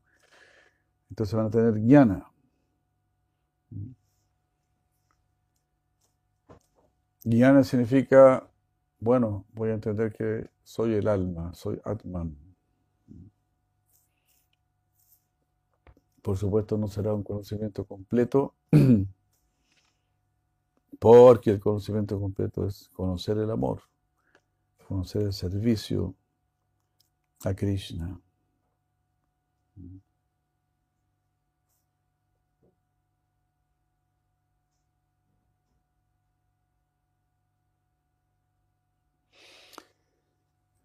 [1.10, 2.32] entonces van a tener jnana.
[7.24, 8.48] Jnana significa,
[9.00, 12.38] bueno, voy a entender que soy el alma, soy Atman.
[16.22, 18.54] Por supuesto no será un conocimiento completo,
[21.00, 23.82] Porque el conocimiento completo es conocer el amor,
[24.88, 26.14] conocer el servicio
[27.46, 28.20] a Krishna.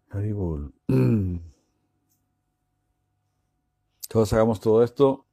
[0.09, 0.73] Haribol.
[4.07, 5.25] Todos hagamos todo esto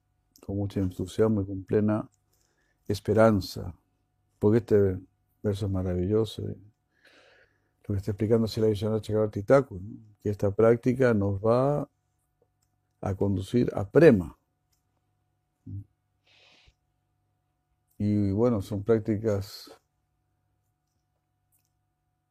[0.45, 2.09] con mucha entusiasmo y con plena
[2.85, 3.73] esperanza
[4.43, 4.99] porque este
[5.41, 6.41] verso es maravilloso.
[6.41, 9.79] Lo que está explicando la Vishwanath Chakravarti Thakur,
[10.21, 11.89] que esta práctica nos va
[12.99, 14.37] a conducir a prema.
[17.97, 19.71] Y bueno, son prácticas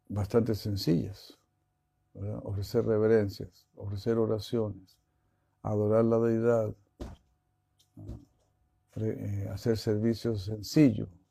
[0.06, 1.38] bastante sencillas.
[2.42, 4.98] Ofrecer reverencias, ofrecer oraciones,
[5.62, 6.74] adorar la deidad,
[8.96, 11.21] eh, hacer servicios sencillos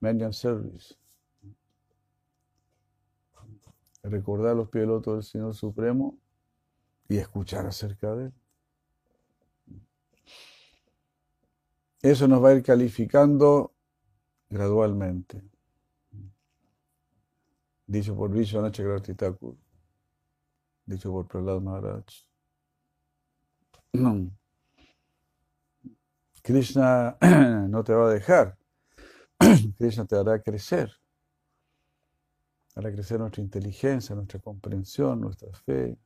[0.00, 0.94] Median Service.
[4.02, 6.18] Recordar los pilotos del Señor Supremo
[7.08, 8.32] y escuchar acerca de Él.
[12.02, 13.74] Eso nos va a ir calificando
[14.48, 15.42] gradualmente.
[17.86, 19.56] Dicho por Vishwanath Thakur,
[20.86, 22.04] dicho por Prahlad Maharaj.
[26.42, 27.18] Krishna
[27.68, 28.59] no te va a dejar.
[29.78, 30.90] Krishna te hará crecer,
[32.74, 35.96] hará crecer nuestra inteligencia, nuestra comprensión, nuestra fe,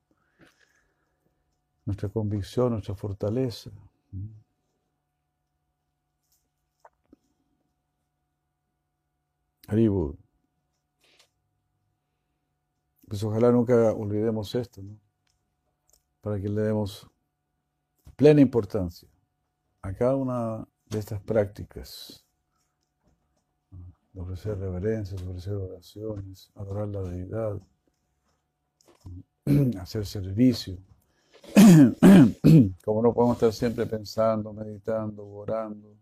[1.84, 3.70] nuestra convicción, nuestra fortaleza.
[9.66, 10.16] Haribu.
[13.08, 14.98] Pues ojalá nunca olvidemos esto, ¿no?
[16.20, 17.10] Para que le demos
[18.16, 19.08] plena importancia
[19.82, 22.23] a cada una de estas prácticas
[24.16, 27.60] ofrecer reverencias, ofrecer oraciones, adorar la deidad,
[29.80, 30.78] hacer servicio.
[32.84, 35.96] Como no podemos estar siempre pensando, meditando, orando,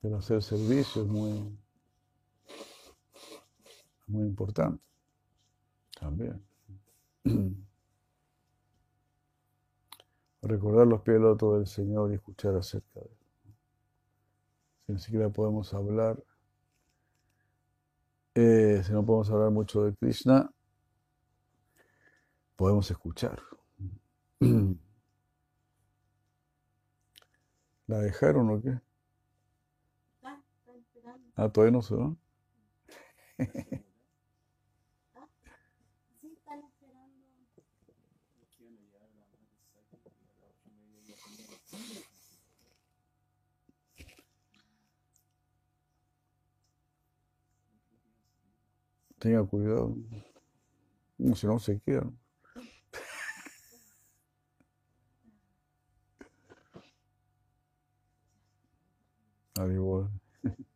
[0.00, 1.58] pero hacer servicio es muy,
[4.06, 4.82] muy importante
[5.98, 6.42] también.
[10.42, 13.19] Recordar los pilotos del Señor y escuchar acerca de él
[14.90, 16.22] ni siquiera podemos hablar,
[18.34, 20.50] eh, si no podemos hablar mucho de Krishna,
[22.56, 23.42] podemos escuchar.
[27.86, 28.80] ¿La dejaron o qué?
[31.36, 32.14] Ah, todavía no se va.
[49.20, 49.94] Tenga cuidado.
[51.18, 52.18] No, si no se quedan.
[59.58, 60.10] Haribol.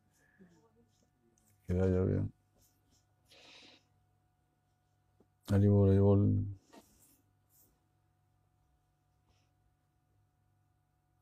[1.67, 2.33] Que vaya bien.
[5.49, 6.21] Haribol, Haribol.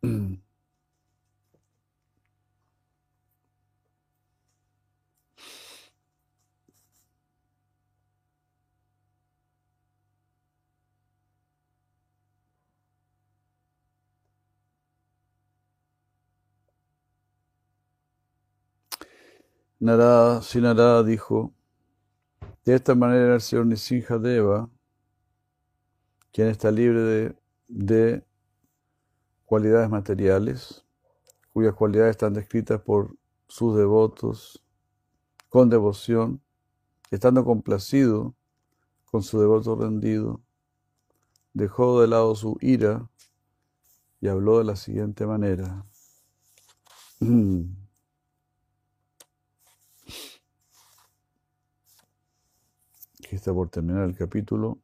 [0.02, 0.41] Narada, si
[19.82, 21.52] Narada dijo,
[22.64, 24.70] de esta manera el señor Nisinja Deva,
[26.30, 28.24] quien está libre de
[29.44, 30.84] cualidades materiales,
[31.52, 33.16] cuyas cualidades están descritas por
[33.48, 34.64] sus devotos
[35.48, 36.40] con devoción,
[37.10, 38.36] estando complacido
[39.06, 40.40] con su devoto rendido,
[41.54, 43.10] dejó de lado su ira
[44.20, 45.84] y habló de la siguiente manera.
[53.32, 54.78] Aquí está por terminar el capítulo.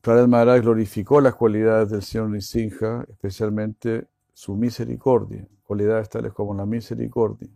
[0.00, 6.66] Prahlad Maharaj glorificó las cualidades del Señor Nisinja, especialmente su misericordia, cualidades tales como la
[6.66, 7.48] misericordia.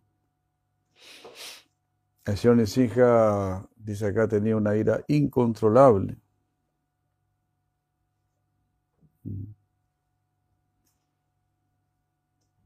[2.25, 6.17] El Señor Nisinja, dice acá, tenía una ira incontrolable.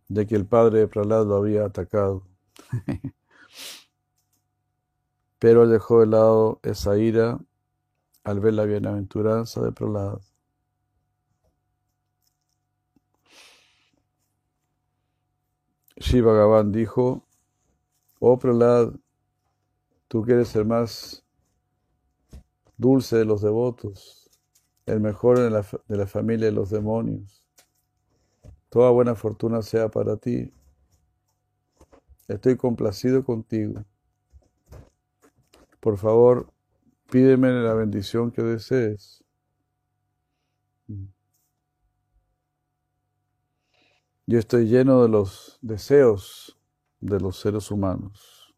[0.08, 2.22] De que el padre de Prahlad lo había atacado.
[5.38, 7.38] Pero dejó de lado esa ira
[8.24, 10.20] al ver la bienaventuranza de Prahlad.
[15.96, 17.22] Shiva Bhagavan dijo,
[18.18, 18.94] oh Prahlad,
[20.08, 21.24] tú quieres el más
[22.76, 24.30] dulce de los devotos,
[24.86, 27.43] el mejor de la, de la familia de los demonios.
[28.74, 30.52] Toda buena fortuna sea para ti.
[32.26, 33.84] Estoy complacido contigo.
[35.78, 36.52] Por favor,
[37.08, 39.22] pídeme la bendición que desees.
[44.26, 46.58] Yo estoy lleno de los deseos
[46.98, 48.56] de los seres humanos.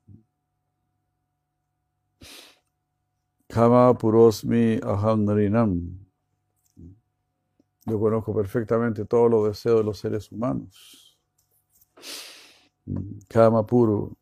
[3.49, 4.81] Kama Purosmi.
[7.87, 11.17] Yo conozco perfectamente todos los deseos de los seres humanos.
[13.29, 14.17] Kama puro.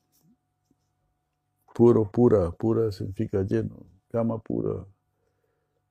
[1.74, 2.50] Puro, pura.
[2.50, 3.86] Pura significa lleno.
[4.10, 4.84] Kama pura.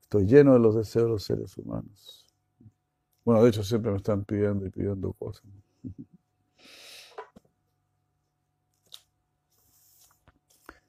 [0.02, 2.24] Estoy lleno de los deseos de los seres humanos.
[3.24, 5.44] Bueno, de hecho siempre me están pidiendo y pidiendo cosas.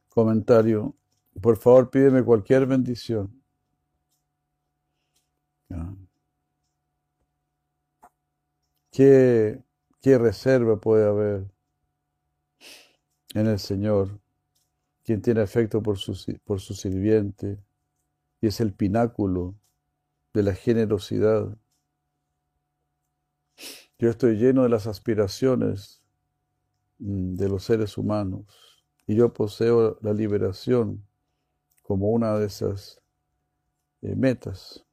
[0.10, 0.96] Comentario.
[1.42, 3.42] Por favor, pídeme cualquier bendición.
[5.70, 6.05] Ya.
[8.96, 9.62] ¿Qué,
[10.02, 11.52] ¿Qué reserva puede haber
[13.34, 14.22] en el Señor,
[15.04, 16.16] quien tiene afecto por su,
[16.46, 17.60] por sirviente
[18.40, 19.54] y es el pináculo
[20.34, 21.58] de la generosidad?
[24.00, 26.02] Yo estoy lleno de las aspiraciones
[27.00, 28.46] mm, de los seres humanos
[29.08, 31.06] y yo poseo la liberación
[31.84, 33.02] como una de esas
[34.02, 34.86] eh, metas.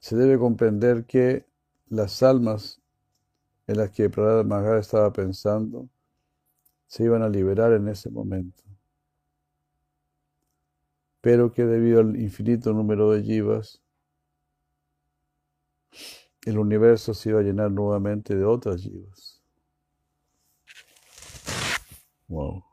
[0.00, 1.46] Se debe comprender que
[1.88, 2.80] las almas
[3.66, 5.88] en las que Prahlad Maharaj estaba pensando
[6.86, 8.64] se iban a liberar en ese momento,
[11.20, 13.80] pero que debido al infinito número de jivas,
[16.46, 19.40] el universo se iba a llenar nuevamente de otras jivas.
[22.28, 22.69] Wow.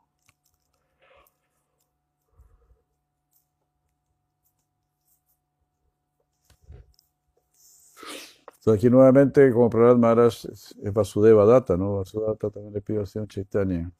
[8.72, 11.98] Aquí nuevamente, como Prahlad Maharaj, es Vasudeva Data, ¿no?
[11.98, 13.92] Vasudeva Data también le pide al Señor Chaitanya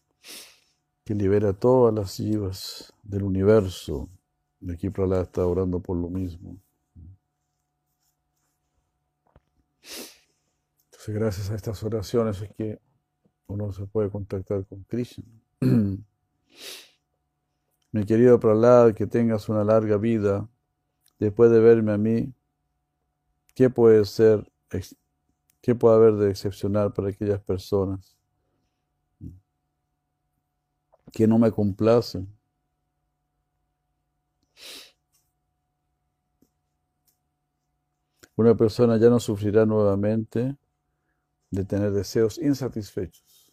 [1.09, 4.11] que libera todas las jivas del universo.
[4.61, 6.59] Y aquí Prahlad está orando por lo mismo.
[10.91, 12.79] Entonces, gracias a estas oraciones es que
[13.47, 15.25] uno se puede contactar con Krishna.
[17.93, 20.47] Mi querido Prahlad, que tengas una larga vida.
[21.19, 22.35] Después de verme a mí,
[23.55, 24.53] ¿qué puede ser,
[25.61, 28.17] qué puede haber de excepcional para aquellas personas
[31.13, 32.29] que no me complacen?
[38.37, 40.57] Una persona ya no sufrirá nuevamente
[41.51, 43.53] de tener deseos insatisfechos.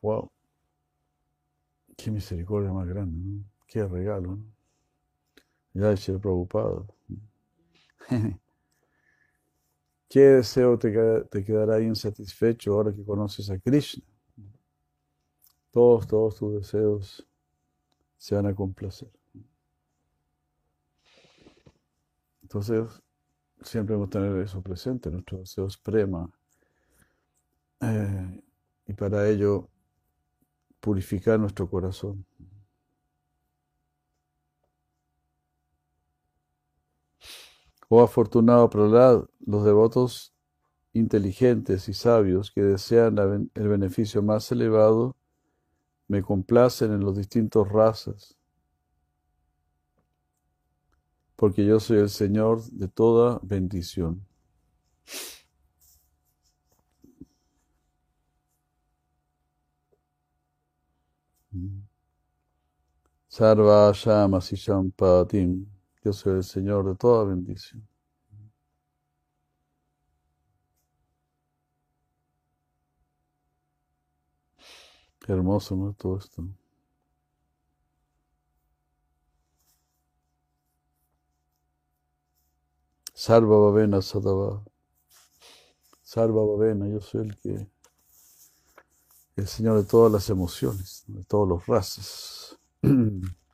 [0.00, 0.30] Wow.
[1.96, 3.44] Qué misericordia más grande, ¿no?
[3.66, 4.44] Qué regalo, ¿no?
[5.74, 6.86] Ya el preocupado.
[10.14, 10.92] ¿Qué deseo te,
[11.28, 14.04] te quedará insatisfecho ahora que conoces a Krishna?
[15.72, 17.26] Todos, todos tus deseos
[18.16, 19.10] se van a complacer.
[22.42, 23.02] Entonces,
[23.60, 26.30] siempre hemos tener eso presente, nuestros deseos prema.
[27.80, 28.40] eh,
[28.86, 29.68] y para ello,
[30.78, 32.24] purificar nuestro corazón.
[37.88, 40.32] Oh afortunado Prahlad, los devotos
[40.92, 43.18] inteligentes y sabios que desean
[43.54, 45.16] el beneficio más elevado,
[46.08, 48.36] me complacen en los distintos razas,
[51.36, 54.26] porque yo soy el Señor de toda bendición.
[63.28, 64.40] Sarva Shama
[64.96, 65.66] Patim,
[66.04, 67.88] yo soy el Señor de toda bendición.
[75.26, 75.94] Hermoso, ¿no?
[75.94, 76.44] Todo esto.
[83.14, 84.62] Sarva Bhavena Sadava.
[86.02, 87.70] Sarva Bhavena, yo soy el que,
[89.36, 92.58] el Señor de todas las emociones, de todos los razas.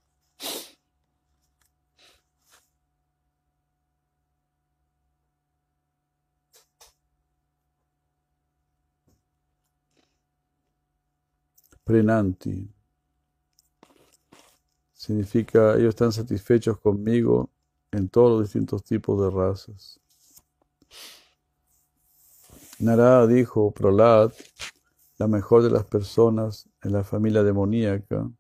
[11.91, 12.73] Prenanti.
[14.93, 17.51] Significa, ellos están satisfechos conmigo
[17.91, 19.99] en todos los distintos tipos de razas.
[22.79, 24.31] Narada dijo, Prolad,
[25.19, 28.31] la mejor de las personas en la familia demoníaca,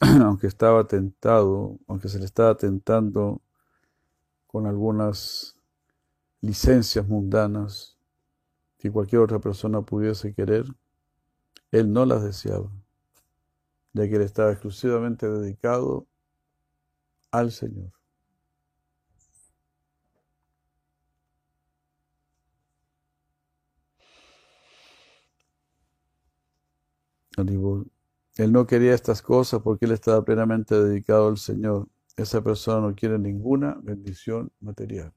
[0.22, 3.42] aunque estaba tentado, aunque se le estaba tentando
[4.46, 5.56] con algunas
[6.40, 7.98] licencias mundanas
[8.78, 10.66] que cualquier otra persona pudiese querer,
[11.74, 12.70] él no las deseaba,
[13.94, 16.06] ya que él estaba exclusivamente dedicado
[17.32, 17.92] al Señor.
[28.36, 31.88] Él no quería estas cosas porque él estaba plenamente dedicado al Señor.
[32.16, 35.12] Esa persona no quiere ninguna bendición material.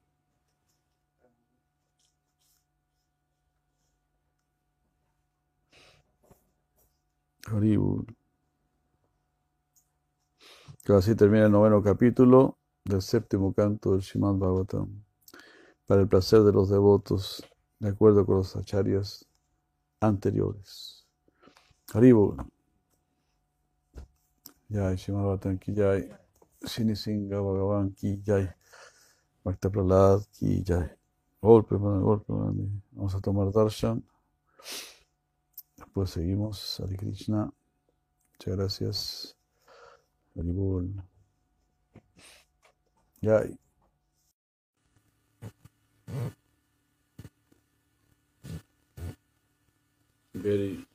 [7.48, 8.06] Haribol.
[10.84, 15.04] Que así termina el noveno capítulo del séptimo canto del Srimad Bhagavatam.
[15.86, 17.43] Para el placer de los devotos,
[17.80, 19.26] de acuerdo con los acharyas
[20.02, 21.06] anteriores.
[21.93, 22.38] Haribol.
[24.70, 26.10] Jai Srimad Bhagavatam ki jai.
[26.66, 28.54] Sini Singha Bhagavan ki jai.
[29.43, 30.89] Bhakta Prahlad ki jai.
[31.41, 32.34] Golpe, golpe,
[32.91, 34.04] vamos a tomar darshan.
[35.98, 36.80] Después seguimos.
[36.80, 37.52] Hare Krishna.
[38.34, 39.38] Muchas gracias.
[40.36, 40.93] Haribol.
[43.20, 43.58] Jai.
[50.36, 50.87] Very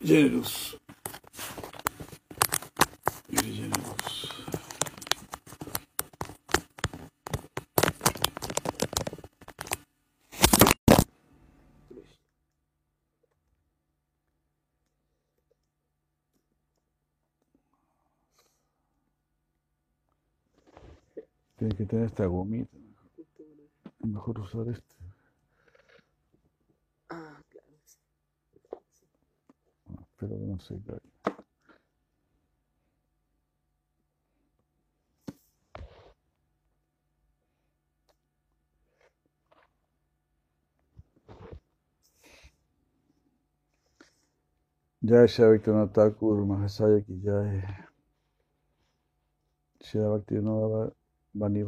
[0.00, 0.76] generous.
[21.58, 22.74] Tiene que tener esta gomita.
[24.02, 24.94] Mejor usar este.
[27.10, 27.76] Ah, claro.
[27.84, 27.98] sí.
[30.58, 31.10] Espero que no se caiga.
[45.02, 47.62] Jai Shri Bhaktivinoda Thakur Mahasaya Ki Jai
[49.82, 50.92] Shri Bhaktivinoda
[51.34, 51.62] Bani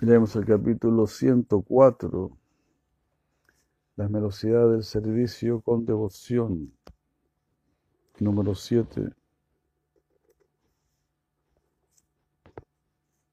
[0.00, 2.30] Leemos el capítulo 104
[3.96, 6.72] Las velocidades del servicio con devoción.
[8.18, 9.12] Número 7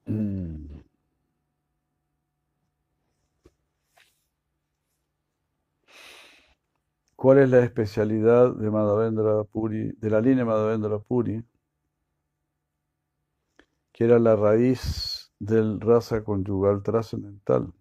[0.07, 0.81] Mm.
[7.15, 11.43] ¿Cuál es la especialidad de Madhavendra Puri, de la línea Madhavendra Puri,
[13.91, 17.73] que era la raíz del raza conyugal trascendental?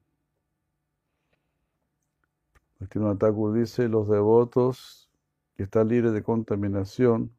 [2.78, 5.08] Bhaktivinoda Thakur dice, los devotos
[5.56, 7.32] que están libres de contaminación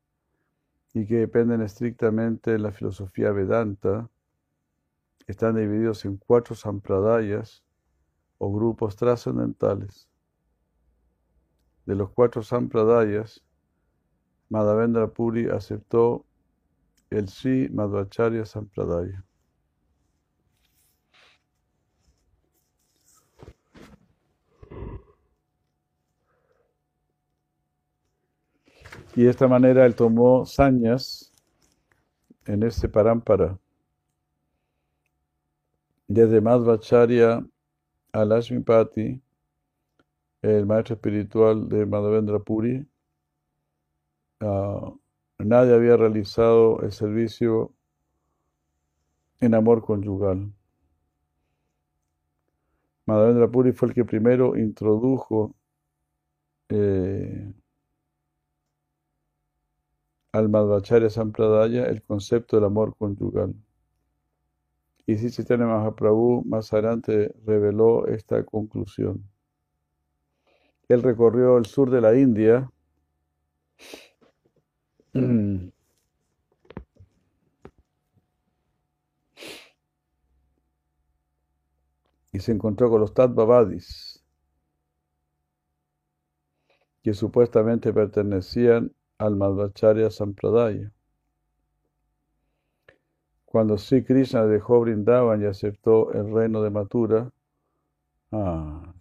[0.93, 4.09] y que dependen estrictamente de la filosofía Vedanta,
[5.28, 7.63] están divididos en cuatro sampradayas
[8.39, 10.07] o grupos trascendentales.
[11.86, 13.43] De los cuatro sampradayas,
[14.49, 16.26] Madhavendra Puri aceptó
[17.09, 19.26] el Sri Madhvacharya Sampradaya.
[29.18, 31.34] Y de esta manera él tomó sañas
[32.45, 33.57] en este parámpara.
[36.07, 37.43] Desde Madhvacharya
[38.11, 39.20] a Lashmipati,
[40.43, 42.88] el maestro espiritual de Madhavendra Puri,
[44.41, 44.99] uh,
[45.39, 47.74] nadie había realizado el servicio
[49.39, 50.53] en amor conyugal.
[53.07, 55.55] Madhavendra Puri fue el que primero introdujo
[56.70, 57.51] eh,
[60.38, 63.55] al Madhvacharya Sampradaya el concepto del amor conyugal.
[65.07, 69.23] Y si Chaitanya Mahaprabhu más adelante reveló esta conclusión.
[70.89, 72.69] Él recorrió el sur de la India
[82.31, 84.23] y se encontró con los Tatvavadis,
[87.01, 90.91] que supuestamente pertenecían al Madhvacharya Sampradaya.
[93.45, 97.32] Cuando Sri Krishna dejó Brindavan y aceptó el reino de Mathura,
[98.32, 98.93] ah,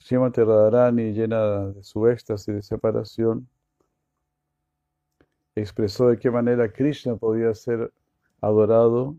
[1.12, 3.48] llena de su éxtasis de separación,
[5.54, 7.92] expresó de qué manera Krishna podía ser
[8.40, 9.16] adorado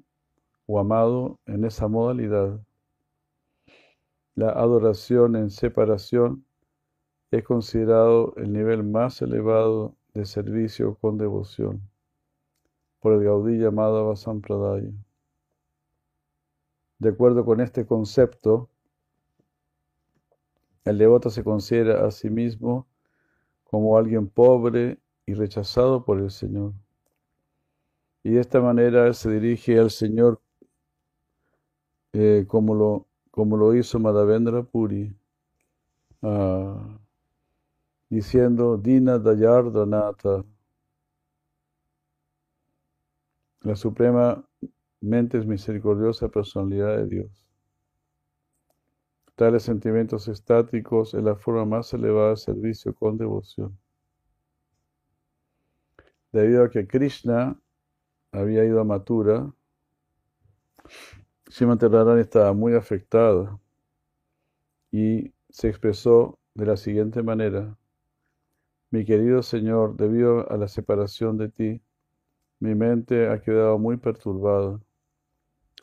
[0.65, 2.59] o amado en esa modalidad.
[4.35, 6.45] La adoración en separación
[7.31, 11.79] es considerado el nivel más elevado de servicio con devoción
[12.99, 14.91] por el Gaudí llamado Sampradaya.
[16.97, 18.67] De acuerdo con este concepto,
[20.83, 22.87] el devoto se considera a sí mismo
[23.63, 24.97] como alguien pobre
[25.27, 26.73] y rechazado por el Señor.
[28.23, 30.41] Y de esta manera él se dirige al Señor
[32.13, 35.15] eh, como, lo, como lo hizo Madhavendra Puri,
[38.09, 40.43] diciendo Dina Dayardhanata,
[43.61, 44.43] la suprema
[45.01, 47.45] mente es misericordiosa personalidad de Dios.
[49.35, 53.77] Tales sentimientos estáticos es la forma más elevada de servicio con devoción.
[56.31, 57.59] Debido a que Krishna
[58.31, 59.53] había ido a Mathura,
[61.49, 63.59] Srimati Radharani estaba muy afectada
[64.91, 67.77] y se expresó de la siguiente manera.
[68.89, 71.81] Mi querido Señor, debido a la separación de ti,
[72.59, 74.79] mi mente ha quedado muy perturbada.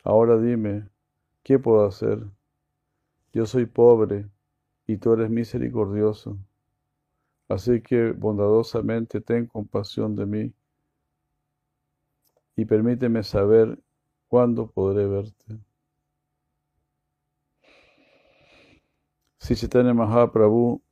[0.03, 0.89] Ahora dime,
[1.43, 2.25] ¿qué puedo hacer?
[3.33, 4.27] Yo soy pobre
[4.87, 6.39] y tú eres misericordioso.
[7.49, 10.55] Así que bondadosamente ten compasión de mí
[12.57, 13.79] y permíteme saber
[14.29, 15.59] cuándo podré verte.
[19.39, 20.84] Si Chaitanya Mahaprabhu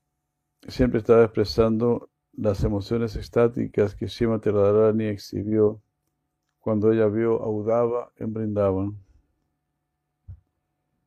[0.68, 5.80] siempre estaba expresando las emociones estáticas que Srimati Radharani exhibió
[6.60, 8.98] cuando ella vio a Udava en Brindavan.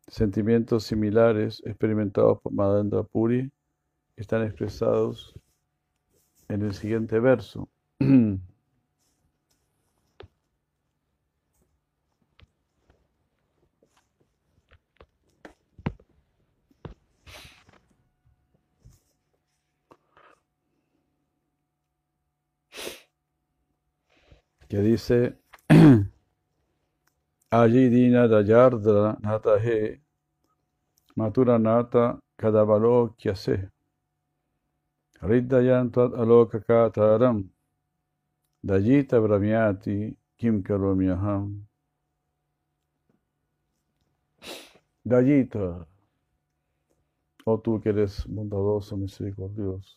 [0.08, 3.52] Sentimientos similares experimentados por Madhendra Puri
[4.18, 5.34] están expresados
[6.48, 7.70] en el siguiente verso.
[24.76, 25.38] que dice
[27.50, 30.02] Allí dina dayardra natahe
[31.16, 33.34] Maturanata Kadavalokya
[35.22, 37.48] Riddayantat aloka kataram
[38.62, 41.64] Dayita brahmyati kim karomyaham
[45.06, 45.88] Dayita,
[47.46, 49.96] oh tú que eres bondadoso, misericordioso.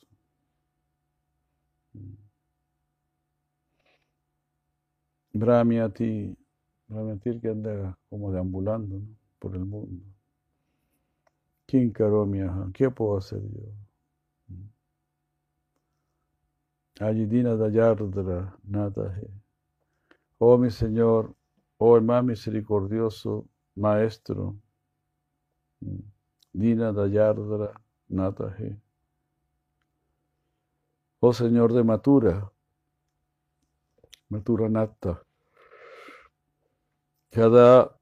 [5.32, 6.36] Brahmyati,
[6.88, 9.06] Brahmyati que anda como deambulando ¿no?
[9.38, 10.04] por el mundo.
[11.66, 12.72] ¿Quién karomyaham?
[12.72, 13.68] ¿Qué puedo hacer yo?
[17.00, 19.28] Ayidina Dayardra Natahe.
[20.38, 21.34] Oh mi Señor,
[21.78, 24.56] oh el más misericordioso Maestro,
[26.52, 28.80] Dina Dayardra Natahe.
[31.20, 32.50] Oh Señor de Matura,
[34.30, 35.22] Matura Nata,
[37.30, 37.98] cada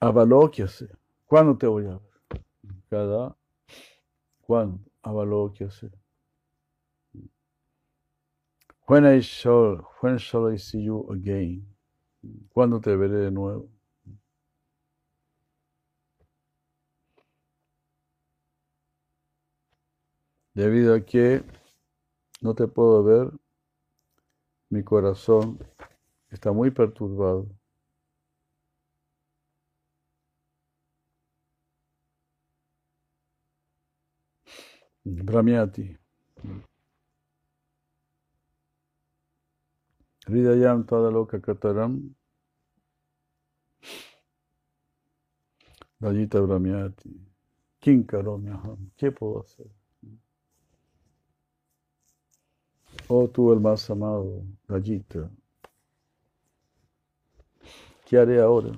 [0.00, 0.88] avaloquiase.
[1.26, 2.44] ¿Cuándo te voy a ver?
[2.88, 3.36] Cada,
[4.40, 4.80] ¿cuándo?
[5.02, 5.90] Avaloquiase.
[8.88, 11.66] When I shall, when shall I see you again?
[12.52, 13.68] ¿Cuándo te veré de nuevo?
[20.54, 21.44] Debido a que
[22.40, 23.30] no te puedo ver,
[24.70, 25.58] mi corazón
[26.30, 27.48] está muy perturbado.
[35.04, 35.96] Brahmyati.
[40.26, 42.14] Hridayam Tadaloka Kataram
[46.00, 47.10] Dayita Brahmyati
[47.80, 49.77] Kinkaromyaham ¿Qué puedo hacer?
[53.10, 55.30] Oh tú el más amado, Dayita
[58.06, 58.72] ¿Qué haré ahora?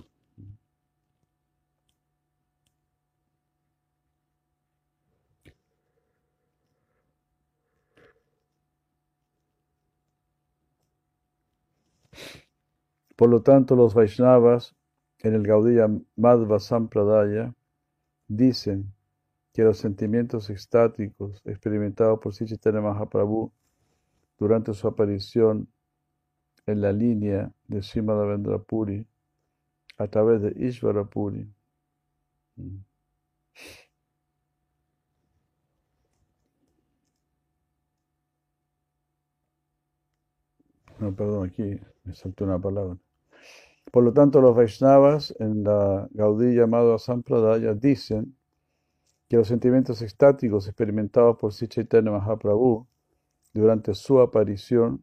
[13.17, 14.75] Por lo tanto, los Vaishnavas
[15.19, 17.55] en el Gaudiya Madhva Sampradaya
[18.29, 18.93] dicen
[19.53, 23.53] que los sentimientos extáticos experimentados por Sri Chaitanya Mahaprabhu
[24.41, 25.69] durante su aparición
[26.67, 29.07] en la línea de Srimadhavendra Puri
[29.99, 31.47] a través de Ishvara Puri.
[40.99, 42.97] No, perdón, aquí me saltó una palabra.
[43.93, 48.37] Por lo tanto, los Vaishnavas en la Gaudí llamado Sampradaya dicen
[49.29, 52.90] que los sentimientos extáticos experimentados por Sri Chaitanya Mahaprabhu
[53.53, 55.03] durante su aparición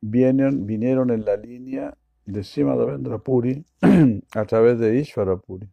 [0.00, 1.96] vienen, vinieron en la línea
[2.26, 3.64] de Simadhavendra Puri
[4.34, 5.68] a través de Ishvara Puri.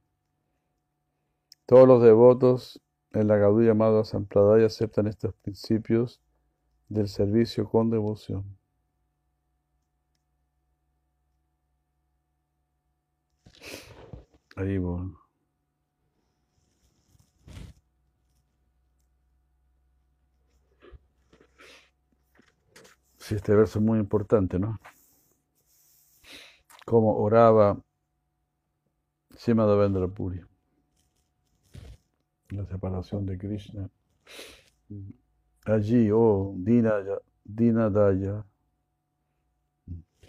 [1.65, 2.81] Todos los devotos
[3.11, 6.21] en la Gaudí llamado Sampradaya aceptan estos principios
[6.89, 8.57] del servicio con devoción.
[14.55, 15.24] Ahí voy.
[23.25, 24.79] Sí, este verso es muy importante, ¿no?
[26.85, 27.81] Cómo oraba
[29.35, 30.41] Simadhavendra Puri.
[32.49, 33.89] La separación de Krishna.
[35.65, 38.45] Allí, oh, Dinaya, Dinadaya,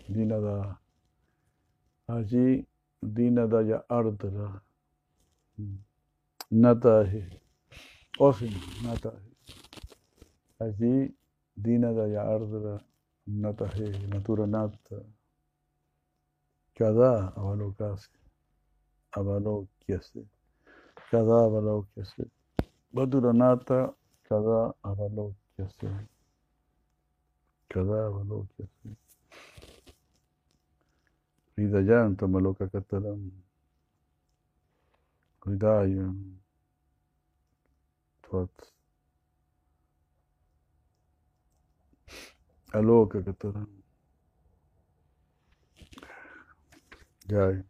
[0.09, 0.80] Dinada.
[2.07, 2.66] Allí
[3.03, 4.62] Dinadaya Ardra.
[6.49, 7.28] Natahi.
[8.18, 8.49] Oh, sí,
[8.82, 9.36] Natahi.
[10.59, 11.14] Allí
[11.57, 12.82] Dinadaya Ardra.
[13.26, 14.09] Natahi.
[14.09, 15.02] Natura Nata.
[16.74, 18.09] Cada avalokase.
[19.16, 20.24] Avalokyase.
[21.11, 22.30] Cada avalokyase.
[22.92, 23.94] Madura Nata.
[24.28, 26.09] Cada avalokyase.
[27.68, 28.96] Cada avalokyase.
[31.57, 33.30] Hridayanta Maloka Kataram.
[35.40, 36.36] Hridayam.
[38.22, 38.75] Tvat.
[42.72, 43.68] Aloka Kataram.
[47.28, 47.64] Jai.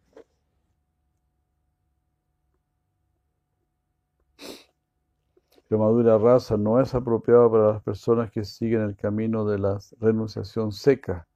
[5.68, 9.78] La madura raza no es apropiada para las personas que siguen el camino de la
[10.00, 11.26] renunciación seca.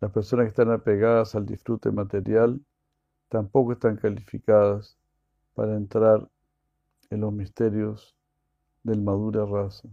[0.00, 2.60] Las personas que están apegadas al disfrute material
[3.28, 4.98] tampoco están calificadas
[5.54, 6.28] para entrar
[7.10, 8.16] en los misterios
[8.82, 9.88] del madura raza.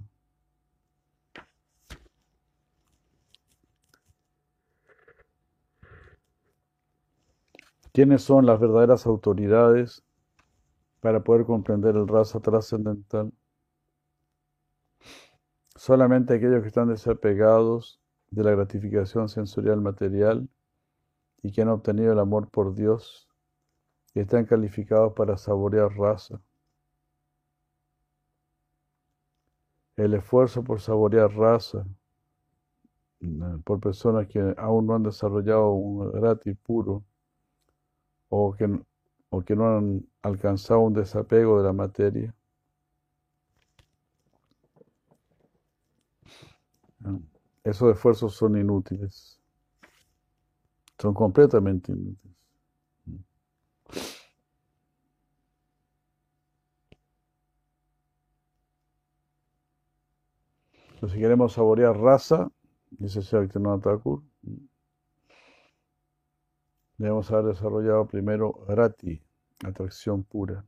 [7.96, 10.04] ¿Quiénes son las verdaderas autoridades
[11.00, 13.32] para poder comprender el raza trascendental.
[15.78, 20.50] Solamente aquellos que están desapegados de la gratificación sensorial material
[21.41, 23.30] y que han obtenido el amor por Dios
[24.14, 26.41] y están calificados para saborear raza.
[29.96, 31.86] El esfuerzo por saborear raza
[33.22, 37.06] mm, por personas que aún no han desarrollado un grati puro
[38.30, 38.67] o que,
[39.30, 42.34] o que no han alcanzado un desapego de la materia.
[47.63, 49.39] Esos esfuerzos son inútiles.
[50.99, 52.36] Son completamente inútiles.
[60.95, 62.49] Entonces, si queremos saborear raza,
[62.89, 64.23] dice Shaktivinoda Thakur,
[66.98, 69.22] debemos haber desarrollado primero rati,
[69.64, 70.66] atracción pura.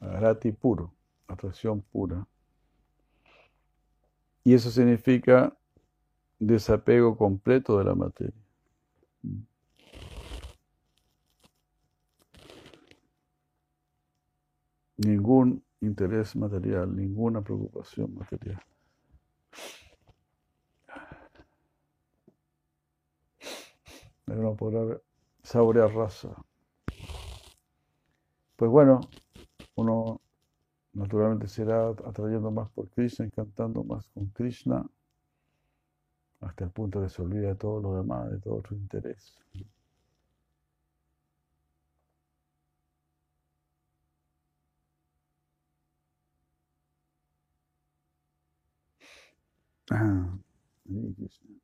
[0.00, 0.92] Rati puro,
[1.28, 2.26] atracción pura.
[4.44, 5.56] Y eso significa
[6.38, 8.34] desapego completo de la materia.
[14.96, 18.62] Ningún interés material, ninguna preocupación material.
[24.34, 25.00] Debemos poder
[25.44, 26.28] saborear raza.
[28.56, 29.00] Pues bueno,
[29.76, 30.20] uno
[30.92, 34.84] naturalmente será atrayendo más por Krishna, encantando más con Krishna,
[36.40, 39.36] hasta el punto de se olvida de todo lo demás, de todo otro interés.
[49.90, 50.36] Ah,
[51.16, 51.63] Krishna.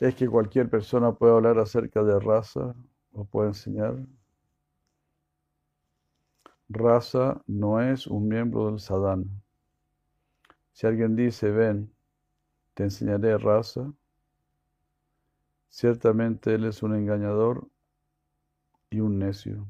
[0.00, 2.74] Es que cualquier persona puede hablar acerca de raza
[3.12, 3.96] o puede enseñar.
[6.68, 9.26] Raza no es un miembro del sadhana.
[10.72, 11.92] Si alguien dice, ven,
[12.74, 13.92] te enseñaré raza,
[15.68, 17.66] ciertamente él es un engañador
[18.90, 19.66] y un necio.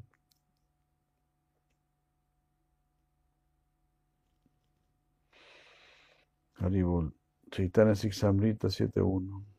[6.57, 7.15] Haribol,
[7.51, 9.58] Chaitanya Siksamrita 7.1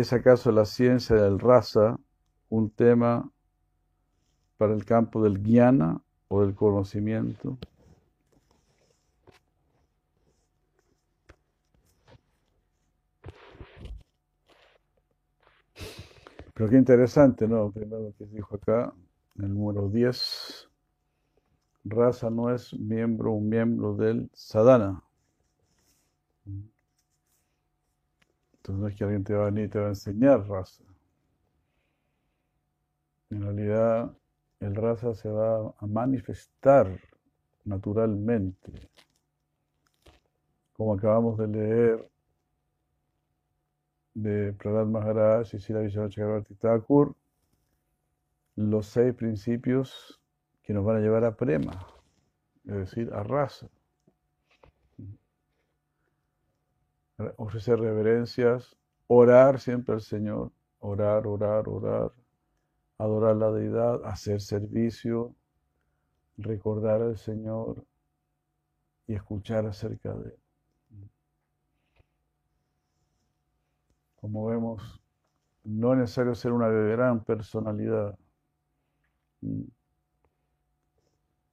[0.00, 2.00] ¿Es acaso la ciencia del raza
[2.48, 3.30] un tema
[4.56, 7.58] para el campo del guiana o del conocimiento?
[16.54, 17.70] Pero qué interesante, ¿no?
[17.70, 18.94] Primero que dijo acá,
[19.36, 20.70] en el número 10,
[21.84, 25.02] raza no es miembro, un miembro del sadhana.
[28.70, 30.84] No es que alguien te va a venir y te va a enseñar raza.
[33.30, 34.16] En realidad,
[34.60, 37.00] el raza se va a manifestar
[37.64, 38.72] naturalmente.
[40.72, 42.10] Como acabamos de leer
[44.14, 47.14] de Prahlad Maharaj y Sila Vishwanath Chakrabarti Thakur,
[48.56, 50.20] los seis principios
[50.62, 51.86] que nos van a llevar a prema,
[52.66, 53.68] es decir, a raza.
[57.36, 62.12] Ofrecer reverencias, orar siempre al Señor, orar, orar, orar,
[62.98, 65.34] adorar la deidad, hacer servicio,
[66.36, 67.84] recordar al Señor
[69.06, 70.38] y escuchar acerca de Él.
[74.20, 75.00] Como vemos,
[75.64, 78.18] no es necesario ser una gran personalidad.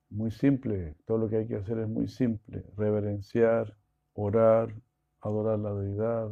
[0.09, 3.75] Muy simple, todo lo que hay que hacer es muy simple, reverenciar,
[4.13, 4.73] orar,
[5.21, 6.31] adorar la deidad,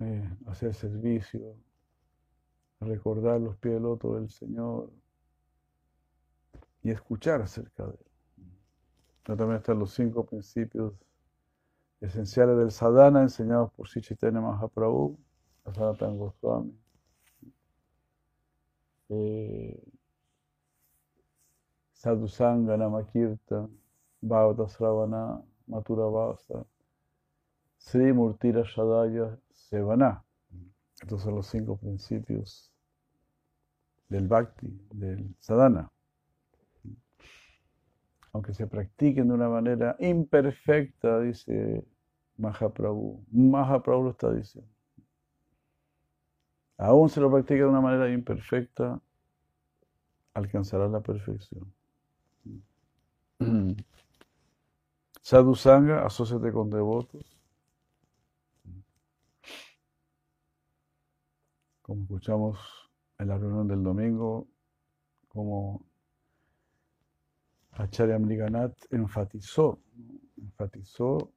[0.00, 1.56] eh, hacer servicio,
[2.80, 4.90] recordar los pies del loto del Señor
[6.82, 8.06] y escuchar acerca de él.
[9.24, 10.94] También están los cinco principios
[12.00, 15.18] esenciales del sadhana enseñados por Sri Chaitanya Mahaprabhu,
[15.74, 16.78] Sanatana Goswami.
[19.08, 19.82] Eh,
[21.92, 23.68] Sadhusanga Namakirta,
[24.22, 26.04] Bhavata Sravana, Matura
[27.78, 30.22] Sri Murtira Shadaya Sevana.
[31.00, 32.72] Estos son los cinco principios
[34.08, 35.90] del Bhakti, del Sadhana.
[38.32, 41.84] Aunque se practiquen de una manera imperfecta, dice
[42.36, 43.24] Mahaprabhu.
[43.32, 44.70] Mahaprabhu lo está diciendo.
[46.78, 49.00] Aún se lo practica de una manera imperfecta,
[50.34, 51.72] alcanzarás la perfección.
[55.22, 57.35] Sadhu Sangha, asóciate con devotos.
[61.86, 62.58] Como escuchamos
[63.16, 64.48] en la reunión del domingo,
[65.28, 65.86] como
[67.70, 69.78] Acharya Mriganat enfatizó,
[70.36, 71.30] enfatizó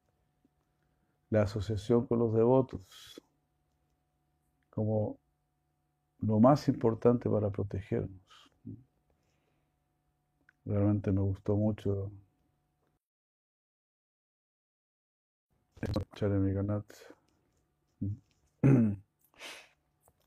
[1.28, 3.22] la asociación con los devotos
[4.70, 5.20] como
[6.18, 8.50] lo más importante para protegernos.
[10.64, 12.10] Realmente me gustó mucho
[15.80, 16.86] Acharya Mriganat.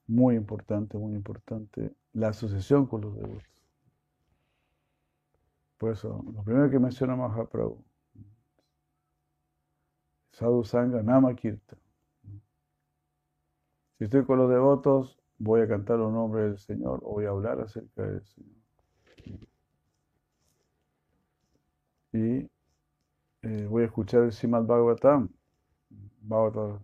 [0.07, 3.43] Muy importante, muy importante la asociación con los devotos.
[5.77, 7.83] Por eso, lo primero que menciona Mahaprabhu,
[10.31, 11.79] Sadhu Sangha Nama Kirtan.
[13.97, 17.29] Si estoy con los devotos, voy a cantar los nombres del Señor o voy a
[17.29, 18.63] hablar acerca del Señor.
[22.13, 22.49] Y
[23.41, 25.29] eh, voy a escuchar el Simad Bhagavatam,
[26.21, 26.83] Bhagavata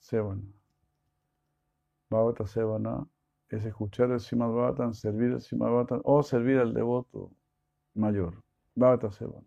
[0.00, 0.55] Sevana.
[2.10, 3.06] Bhagavata Sevana
[3.48, 7.30] es escuchar el Simad Bhagavatam, servir el Simad Bhagavatam o servir al devoto
[7.94, 8.42] mayor.
[8.74, 9.46] Bhagavata Sevana.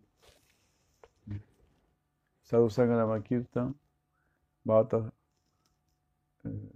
[2.42, 3.74] Sadhu Sangha Kirtan,
[4.64, 5.12] Bhagavata
[6.44, 6.72] eh,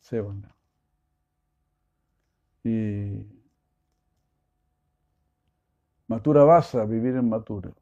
[0.00, 0.54] Sevana.
[2.62, 3.26] Y
[6.06, 7.72] Matura Vasa, vivir en Matura.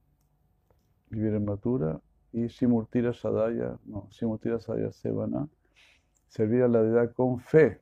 [1.10, 2.00] Vivir en Matura
[2.32, 5.48] y Simurtira Sadaya, no, Simurtira Sadaya Sevana,
[6.28, 7.80] servir a la deidad con fe.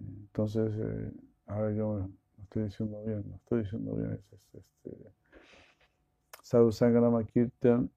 [0.00, 1.12] Entonces, eh,
[1.46, 2.10] ahora yo no
[2.42, 5.12] estoy diciendo bien, no estoy diciendo bien, es, es, este,
[6.42, 7.90] Sadhu Sangrama Kirtan,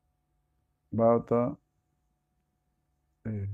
[0.92, 1.58] Bhata,
[3.26, 3.50] eh,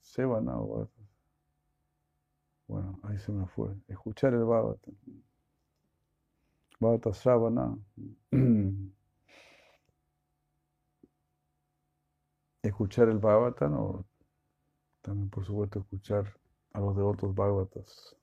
[0.00, 1.04] Sevana o Bhata.
[2.66, 3.74] Bueno, ahí se me fue.
[3.88, 4.90] Escuchar el Bhagavata.
[6.80, 7.78] Bhagavata Sravana.
[12.62, 14.04] Escuchar el Bhagavata, o
[15.04, 16.24] también por supuesto escuchar
[16.72, 18.16] a los devotos Bhagavatas.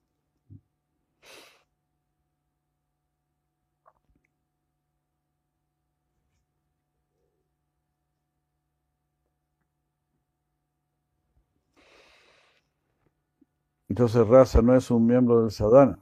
[13.88, 15.98] Entonces Raza no es un miembro del sadhana.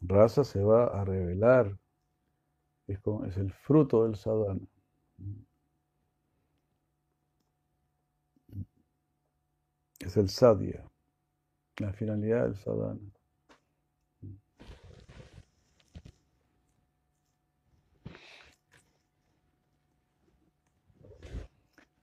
[0.00, 1.78] Raza se va a revelar.
[2.88, 4.66] Es, es el fruto del sadhana.
[10.00, 10.84] Es el sadhya,
[11.78, 13.00] la finalidad del sadhana.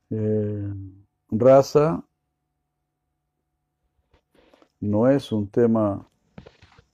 [0.09, 0.73] Eh,
[1.31, 2.01] raza
[4.79, 6.07] no es un tema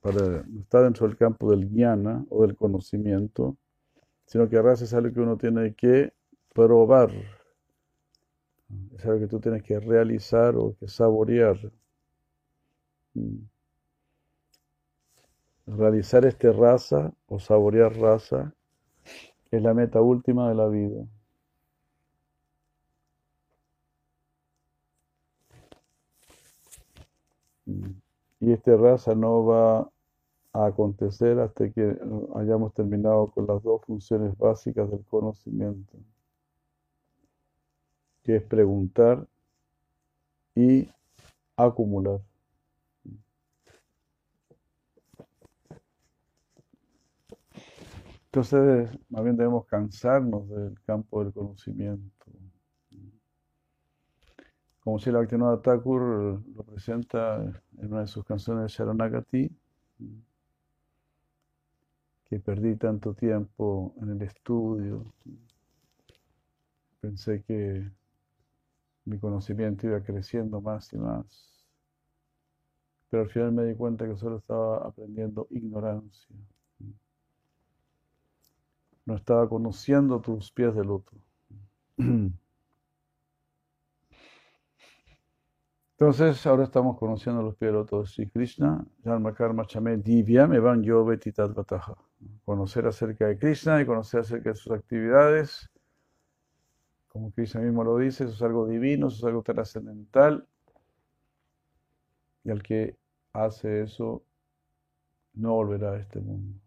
[0.01, 3.55] para estar dentro del campo del jnana o del conocimiento,
[4.25, 6.13] sino que raza es algo que uno tiene que
[6.53, 7.11] probar,
[8.95, 11.57] es algo que tú tienes que realizar o que saborear.
[15.65, 18.53] Realizar este raza o saborear raza
[19.51, 21.05] es la meta última de la vida.
[28.39, 29.89] Y este raza no va
[30.53, 31.97] a acontecer hasta que
[32.35, 35.97] hayamos terminado con las dos funciones básicas del conocimiento,
[38.23, 39.27] que es preguntar
[40.55, 40.89] y
[41.57, 42.21] acumular.
[48.25, 52.11] Entonces, más bien debemos cansarnos del campo del conocimiento.
[54.79, 57.37] Como si la Bhaktivinoda Thakur lo presenta
[57.77, 59.55] en una de sus canciones de Sharanagati,
[62.25, 65.05] que perdí tanto tiempo en el estudio,
[66.99, 67.91] pensé que
[69.05, 71.65] mi conocimiento iba creciendo más y más,
[73.09, 76.35] pero al final me di cuenta que solo estaba aprendiendo ignorancia.
[79.05, 81.11] No estaba conociendo tus pies de loto.
[85.97, 90.81] Entonces, ahora estamos conociendo los pies de loto de Sri Krishna, Karma Chame Divya Evan
[90.81, 91.95] Yoveti Tatvataha.
[92.43, 95.69] Conocer acerca de Krishna y conocer acerca de sus actividades.
[97.13, 100.47] Como Krishna mismo lo dice, eso es algo divino, eso es algo trascendental.
[102.43, 102.97] Y al que
[103.33, 104.23] hace eso,
[105.33, 106.59] no volverá a este mundo.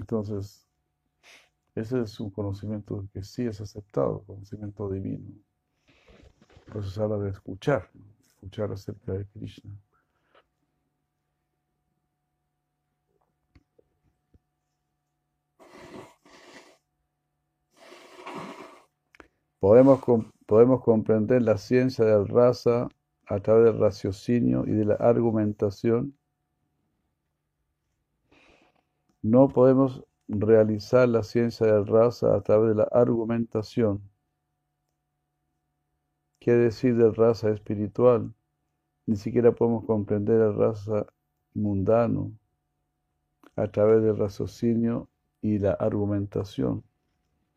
[0.00, 0.66] Entonces,
[1.74, 5.30] ese es un conocimiento que sí es aceptado, conocimiento divino.
[6.72, 7.90] Por eso se habla de escuchar,
[8.26, 9.76] escuchar acerca de Krishna.
[19.60, 20.00] Podemos,
[20.46, 22.88] podemos comprender la ciencia del rasa
[23.26, 26.14] a través del raciocinio y de la argumentación.
[29.22, 34.00] No podemos realizar la ciencia del rasa a través de la argumentación.
[36.38, 38.32] ¿Qué decir del rasa espiritual?
[39.06, 41.06] Ni siquiera podemos comprender el rasa
[41.54, 42.32] mundano
[43.56, 45.08] a través del raciocinio
[45.42, 46.84] y la argumentación.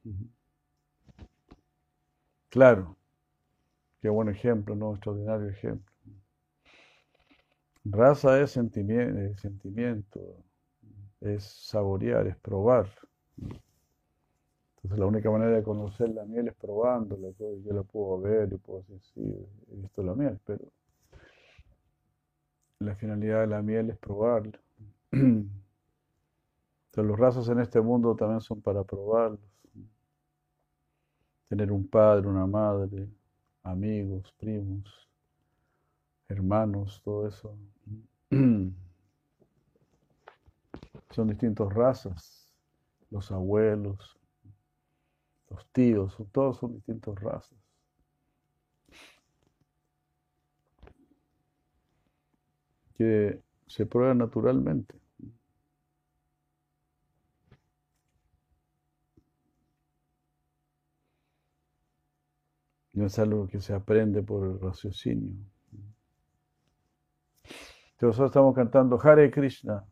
[0.03, 0.40] Ujú.
[2.51, 2.97] Claro,
[4.01, 4.91] qué buen ejemplo, ¿no?
[4.91, 5.91] Extraordinario ejemplo.
[7.85, 10.19] Raza es sentimiento, es sentimiento,
[11.21, 12.87] es saborear, es probar.
[14.75, 17.29] Entonces la única manera de conocer la miel es probándola.
[17.39, 19.21] Yo, yo la puedo ver y puedo decir, sí,
[19.71, 20.65] he visto la miel, pero
[22.79, 24.59] la finalidad de la miel es probarla.
[25.11, 25.51] Entonces
[26.95, 29.41] los razas en este mundo también son para probarlos.
[31.51, 33.09] Tener un padre, una madre,
[33.63, 35.09] amigos, primos,
[36.29, 37.57] hermanos, todo eso.
[41.09, 42.53] Son distintas razas.
[43.09, 44.17] Los abuelos,
[45.49, 47.59] los tíos, todos son distintas razas.
[52.93, 55.00] Que se prueban naturalmente.
[62.93, 65.35] No es algo que se aprende por el raciocinio.
[67.43, 69.85] Entonces nosotros estamos cantando Hare Krishna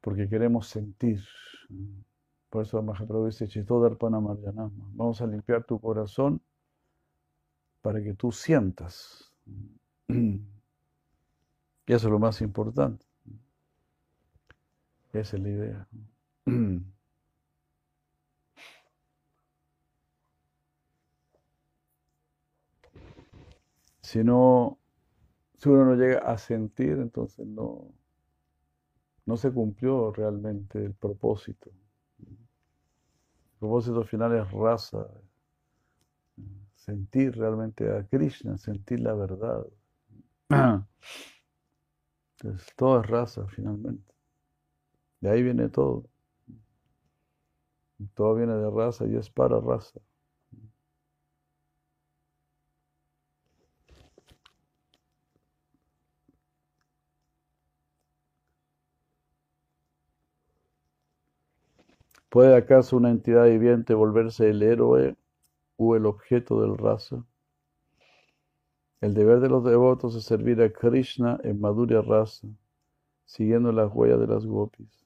[0.00, 1.22] porque queremos sentir.
[2.50, 4.90] Por eso Mahaprabhu dice Chitodarpana Marjanama.
[4.92, 6.42] Vamos a limpiar tu corazón
[7.80, 9.32] para que tú sientas.
[10.08, 10.42] Y
[11.86, 13.06] eso es lo más importante.
[15.12, 15.88] Esa es la idea.
[24.12, 24.78] Si no,
[25.56, 27.94] si uno no llega a sentir, entonces no,
[29.24, 31.70] no se cumplió realmente el propósito.
[32.18, 32.36] El
[33.58, 35.08] propósito final es raza,
[36.74, 39.66] sentir realmente a Krishna, sentir la verdad.
[42.36, 44.12] Entonces, todo es raza finalmente.
[45.22, 46.04] De ahí viene todo.
[48.12, 50.02] Todo viene de raza y es para raza.
[62.32, 65.16] ¿Puede acaso una entidad viviente volverse el héroe
[65.76, 67.22] o el objeto del raza?
[69.02, 72.48] El deber de los devotos es servir a Krishna en madura raza,
[73.26, 75.04] siguiendo las huellas de las gopis.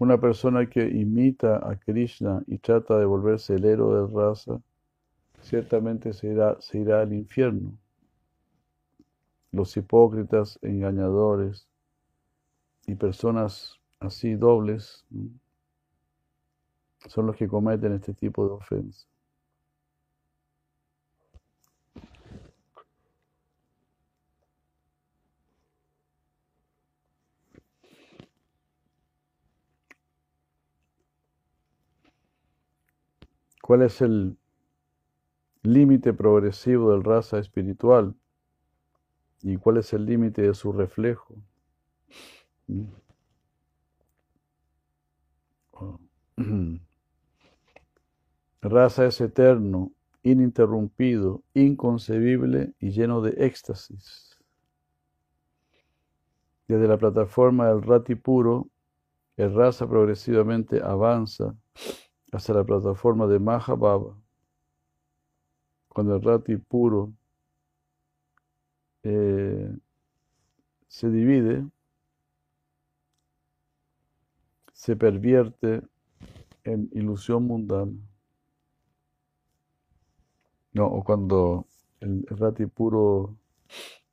[0.00, 4.60] Una persona que imita a Krishna y trata de volverse el héroe del raza,
[5.40, 7.78] ciertamente se irá, se irá al infierno.
[9.52, 11.68] Los hipócritas, engañadores
[12.86, 15.04] y personas así dobles
[17.06, 19.08] son los que cometen este tipo de ofensas.
[33.62, 34.36] ¿Cuál es el
[35.62, 38.14] límite progresivo del raza espiritual?
[39.42, 41.36] ¿Y cuál es el límite de su reflejo?
[42.72, 42.86] ¿Mm?
[45.72, 45.98] Oh.
[48.62, 49.92] Raza es eterno,
[50.22, 54.38] ininterrumpido, inconcebible y lleno de éxtasis.
[56.68, 58.68] Desde la plataforma del rati puro,
[59.36, 61.54] el raza progresivamente avanza
[62.30, 64.16] hasta la plataforma de Mahababa.
[65.88, 67.12] Cuando el rati puro
[69.02, 69.76] eh,
[70.86, 71.66] se divide,
[74.82, 75.80] se pervierte
[76.64, 77.92] en ilusión mundana.
[80.72, 81.68] No, o cuando
[82.00, 83.36] el rati puro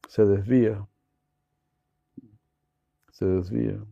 [0.08, 0.88] se desvía,
[3.12, 3.84] se desvía.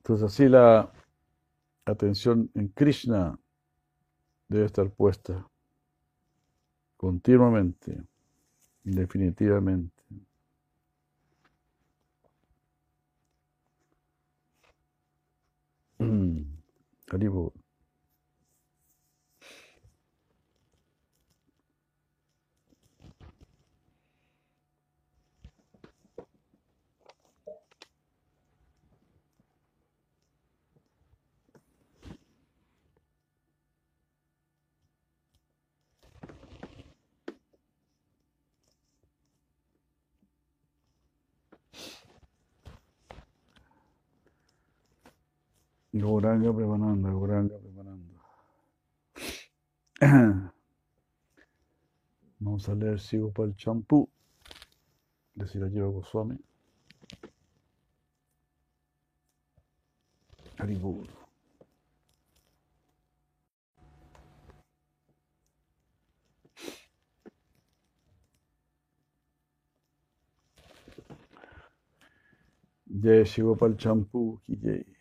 [0.00, 0.92] Entonces así la
[1.86, 3.38] atención en Krishna
[4.48, 5.48] debe estar puesta
[7.04, 8.06] continuamente,
[8.82, 10.02] definitivamente.
[45.94, 48.14] Gauranga Premananda, Gauranga Premananda.
[52.40, 54.10] Vamos a leer Sigo para el champú.
[55.36, 56.36] Decir a Jiva Goswami.
[60.58, 61.06] Haribol.
[72.86, 74.40] Jai Shiva para el champú.
[74.46, 74.93] ki Jai.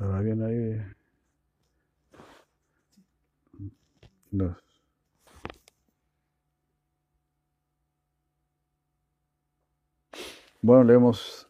[0.00, 0.80] ¿Estará bien ahí?
[4.30, 4.56] No.
[10.62, 11.46] Bueno, leemos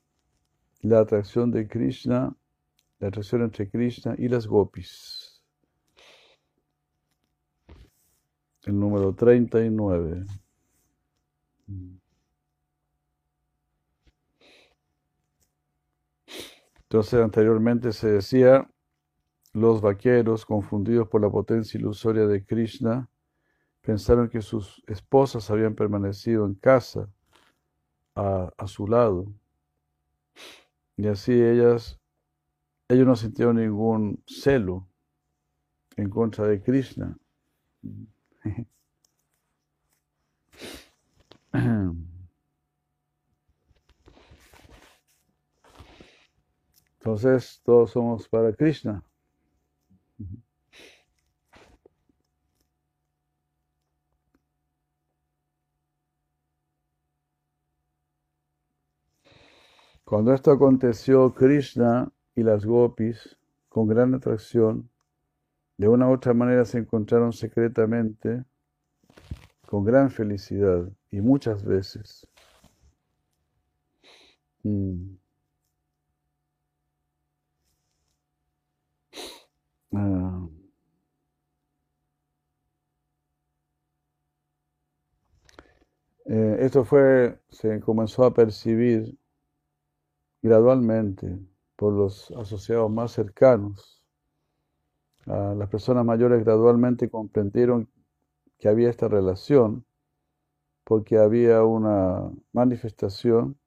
[0.80, 2.34] la atracción de Krishna,
[2.98, 5.40] la atracción entre Krishna y las gopis.
[8.64, 10.26] El número 39.
[16.90, 18.68] Entonces, anteriormente se decía,
[19.52, 23.08] los vaqueros, confundidos por la potencia ilusoria de Krishna,
[23.80, 27.08] pensaron que sus esposas habían permanecido en casa
[28.16, 29.32] a, a su lado.
[30.96, 32.00] Y así ellas,
[32.88, 34.88] ellos no sintieron ningún celo
[35.94, 37.16] en contra de Krishna.
[47.00, 49.02] Entonces, todos somos para Krishna.
[60.04, 64.90] Cuando esto aconteció, Krishna y las gopis, con gran atracción,
[65.78, 68.44] de una u otra manera se encontraron secretamente,
[69.66, 72.26] con gran felicidad y muchas veces.
[74.64, 75.19] Mm.
[79.94, 80.48] Ah.
[86.24, 89.18] Eh, esto fue, se comenzó a percibir
[90.42, 91.38] gradualmente
[91.76, 94.02] por los asociados más cercanos.
[95.26, 97.88] Ah, las personas mayores gradualmente comprendieron
[98.58, 99.84] que había esta relación
[100.84, 103.58] porque había una manifestación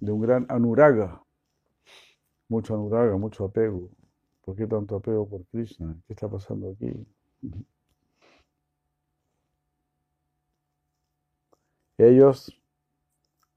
[0.00, 1.22] de un gran anuraga,
[2.50, 3.88] mucho anuraga, mucho apego.
[4.44, 5.96] ¿Por qué tanto apego por Krishna?
[6.06, 6.92] ¿Qué está pasando aquí?
[11.98, 12.50] Ellos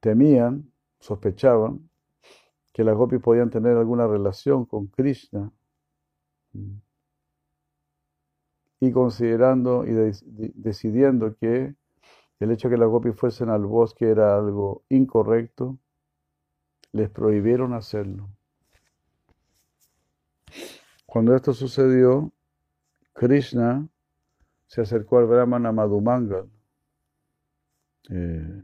[0.02, 1.90] temían, sospechaban
[2.74, 5.52] que las gopis podían tener alguna relación con Krishna
[8.80, 11.74] y considerando y de- de- decidiendo que
[12.40, 15.80] el hecho de que las gopis fuesen al bosque era algo incorrecto,
[16.94, 18.30] les prohibieron hacerlo.
[21.14, 22.32] Cuando esto sucedió,
[23.14, 23.88] Krishna
[24.66, 26.50] se acercó al Brahmana Madhumangal,
[28.10, 28.64] eh,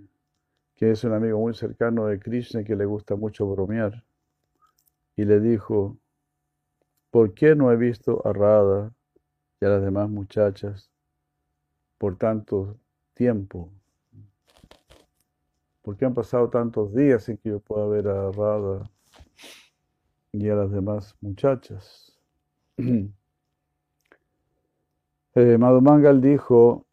[0.74, 4.04] que es un amigo muy cercano de Krishna que le gusta mucho bromear,
[5.16, 6.00] y le dijo,
[7.12, 8.92] ¿por qué no he visto a Radha
[9.62, 10.90] y a las demás muchachas
[12.00, 12.80] por tanto
[13.14, 13.70] tiempo?
[15.84, 18.90] ¿Por qué han pasado tantos días sin que yo pueda ver a Radha
[20.32, 22.09] y a las demás muchachas?
[25.36, 26.86] Eh, Madhumangal dijo,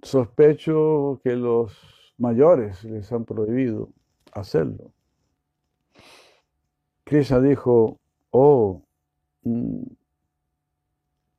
[0.00, 3.90] sospecho que los mayores les han prohibido
[4.32, 4.92] hacerlo.
[7.04, 7.98] Krishna dijo,
[8.30, 8.84] oh,
[9.42, 9.82] mm,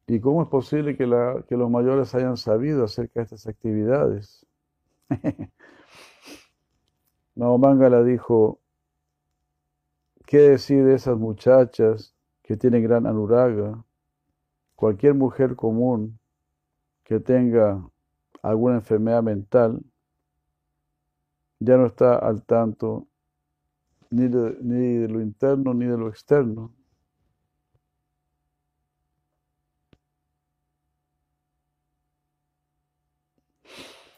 [0.08, 4.46] ¿y cómo es posible que, los mayores hayan sabido acerca de estas actividades?
[7.36, 8.60] Madhumangala dijo,
[10.26, 12.17] ¿qué decir de esas muchachas
[12.48, 13.84] que tienen gran anuraga?
[14.76, 16.18] Cualquier mujer común
[17.04, 17.86] que tenga
[18.42, 19.84] alguna enfermedad mental
[21.60, 23.06] ya no está al tanto
[24.12, 26.74] ni de, ni de lo interno ni de lo externo.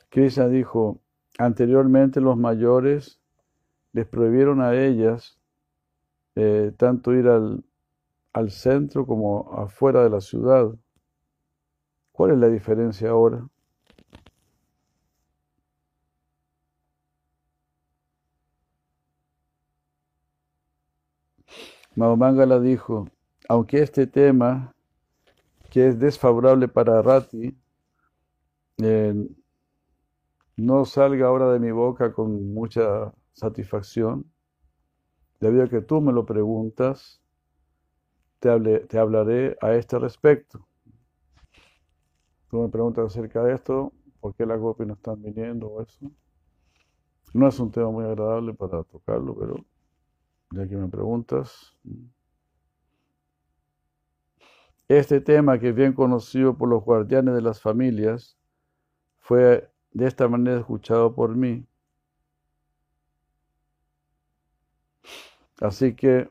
[0.10, 1.00] Krishna dijo,
[1.40, 3.20] anteriormente los mayores
[3.92, 5.40] les prohibieron a ellas
[6.36, 7.64] eh, tanto ir al,
[8.40, 10.72] al centro como afuera de la ciudad.
[12.12, 13.48] ¿Cuál es la diferencia ahora?
[21.96, 23.10] Mahomangala dijo,
[23.50, 24.74] aunque este tema,
[25.70, 27.58] que es desfavorable para Rati,
[28.78, 29.14] eh,
[30.56, 34.32] no salga ahora de mi boca con mucha satisfacción,
[35.42, 37.19] debido a que tú me lo preguntas,
[38.40, 40.68] te, hable- te hablaré a este respecto.
[42.52, 46.12] Tú me preguntas acerca de esto, ¿por qué las gopis no están viniendo o eso?
[47.34, 49.66] No es un tema muy agradable para tocarlo, pero
[50.52, 51.76] ya que me preguntas.
[54.90, 58.38] Este tema, que es bien conocido por los guardianes de las familias,
[59.20, 61.66] fue de esta manera escuchado por mí.
[65.62, 66.30] Así que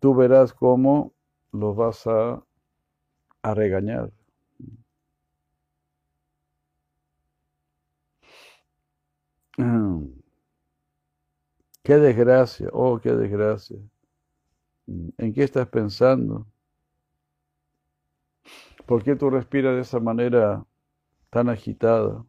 [0.00, 1.14] tú verás cómo
[1.52, 2.44] los vas a,
[3.42, 4.10] a regañar.
[11.82, 13.76] Qué desgracia, oh, qué desgracia.
[15.18, 16.46] ¿En qué estás pensando?
[18.86, 20.64] ¿Por qué tú respiras de esa manera
[21.30, 22.24] tan agitada?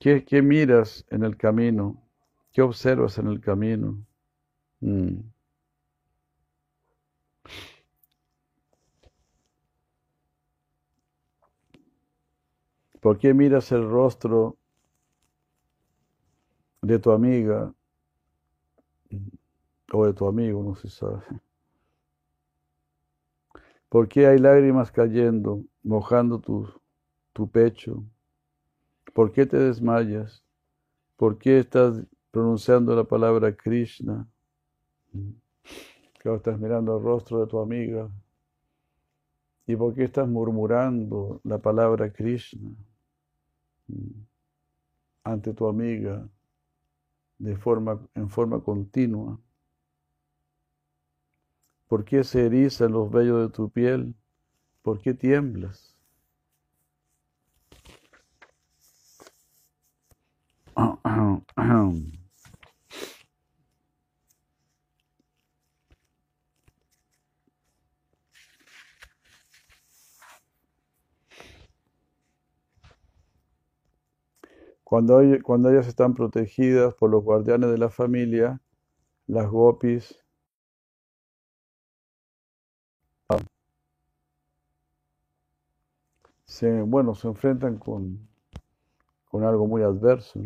[0.00, 2.02] ¿Qué, qué miras en el camino?
[2.52, 4.04] ¿Qué observas en el camino?
[4.80, 5.20] Mm.
[13.00, 14.58] ¿Por qué miras el rostro
[16.82, 17.72] de tu amiga
[19.92, 20.62] o de tu amigo?
[20.62, 21.22] No se sabe.
[23.88, 28.04] ¿Por qué hay lágrimas cayendo, mojando tu, pecho?
[29.14, 30.44] ¿Por qué te desmayas?
[31.16, 34.28] ¿Por qué estás pronunciando la palabra Krishna?
[36.18, 38.10] Claro, estás mirando el rostro de tu amiga.
[39.66, 42.70] ¿Y por qué estás murmurando la palabra Krishna
[45.24, 46.28] ante tu amiga
[47.38, 49.38] de forma, en forma continua?
[51.88, 54.14] ¿Por qué se erizan los vellos de tu piel?
[54.82, 55.96] ¿Por qué tiemblas?
[74.90, 78.60] Cuando, ell- cuando ellas están protegidas por los guardianes de la familia,
[79.26, 80.18] las gopis
[86.44, 88.28] se, bueno, se enfrentan con,
[89.30, 90.40] con algo muy adverso.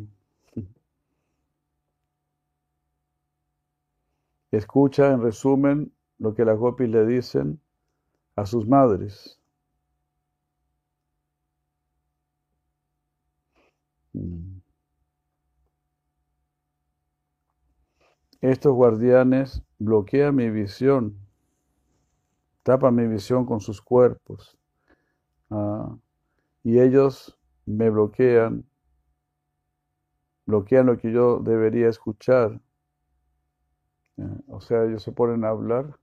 [4.52, 7.60] Escucha en resumen lo que las gopis le dicen
[8.36, 9.40] a sus madres.
[18.42, 21.18] Estos guardianes bloquean mi visión,
[22.62, 24.56] tapan mi visión con sus cuerpos.
[25.50, 25.96] Ah,
[26.64, 28.64] y ellos me bloquean,
[30.46, 32.58] bloquean lo que yo debería escuchar.
[34.16, 36.00] Eh, O sea, ellos se ponen a hablar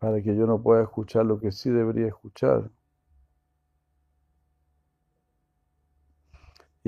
[0.00, 2.68] para que yo no pueda escuchar lo que sí debería escuchar.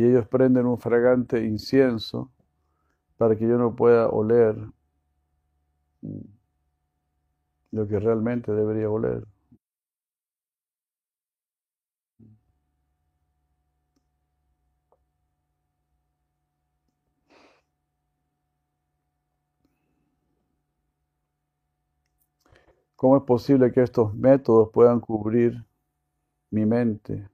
[0.00, 2.30] Y ellos prenden un fragante incienso
[3.18, 4.56] para que yo no pueda oler
[7.72, 9.26] lo que realmente debería oler.
[22.96, 25.62] ¿Cómo es posible que estos métodos puedan cubrir
[26.50, 27.28] mi mente,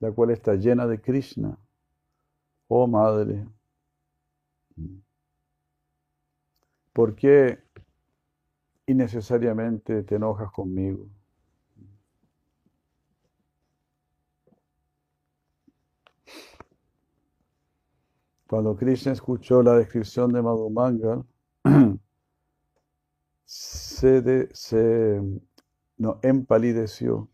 [0.00, 1.56] la cual está llena de Krishna?
[2.72, 3.46] Oh Madre,
[6.92, 7.58] ¿por qué
[8.86, 11.08] innecesariamente te enojas conmigo?
[18.46, 21.24] Cuando Krishna escuchó la descripción de Madhumangal,
[23.44, 25.20] se, se
[25.98, 27.28] no, empalideció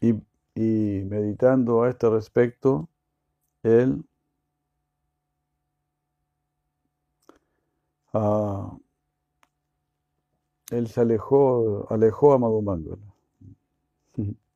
[0.00, 0.14] y,
[0.54, 2.88] y meditando a este respecto,
[3.62, 4.04] él
[8.14, 8.76] ah,
[10.70, 12.98] él se alejó, alejó a Madhumangal.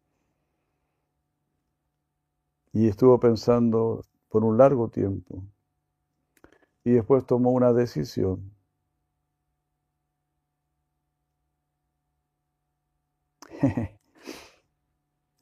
[2.72, 5.42] Y estuvo pensando por un largo tiempo.
[6.82, 8.50] Y después tomó una decisión.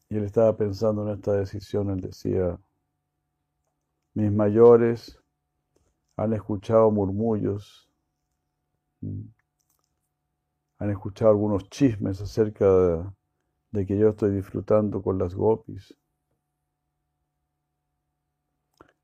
[0.09, 2.59] y él estaba pensando en esta decisión, él decía,
[4.15, 5.19] mis mayores
[6.17, 7.89] han escuchado murmullos,
[10.79, 13.05] han escuchado algunos chismes acerca de,
[13.73, 15.95] de que yo estoy disfrutando con las gopis.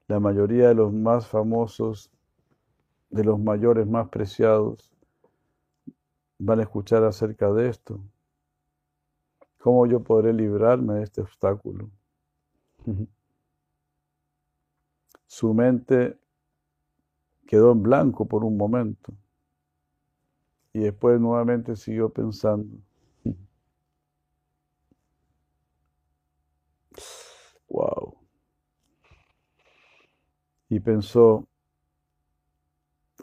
[0.09, 2.11] La mayoría de los más famosos,
[3.11, 4.91] de los mayores más preciados,
[6.39, 8.01] van a escuchar acerca de esto.
[9.63, 11.89] ¿Cómo yo podré librarme de este obstáculo?
[15.25, 16.19] Su mente
[17.47, 19.13] quedó en blanco por un momento
[20.73, 22.77] y después nuevamente siguió pensando.
[27.69, 28.17] Wow.
[30.71, 31.47] Y pensó,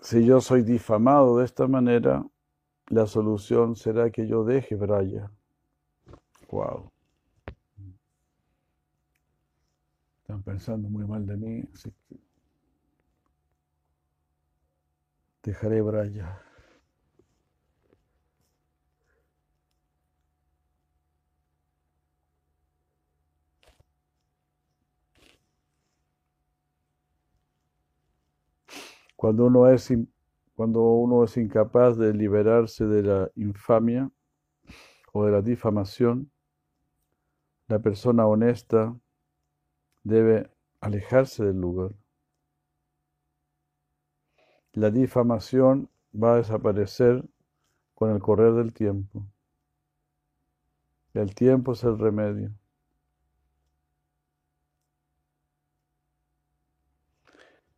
[0.01, 2.25] si yo soy difamado de esta manera,
[2.87, 5.29] la solución será que yo deje Braya.
[6.51, 6.91] Wow.
[10.21, 12.17] Están pensando muy mal de mí, así que
[15.43, 16.41] dejaré Braya.
[29.15, 29.91] Cuando uno es,
[30.55, 34.09] cuando uno es incapaz de liberarse de la infamia
[35.11, 36.31] o de la difamación,
[37.69, 38.99] la persona honesta
[40.03, 40.49] debe
[40.81, 41.91] alejarse del lugar.
[44.73, 47.23] La difamación va a desaparecer
[47.93, 49.23] con el correr del tiempo.
[51.13, 52.51] El tiempo es el remedio.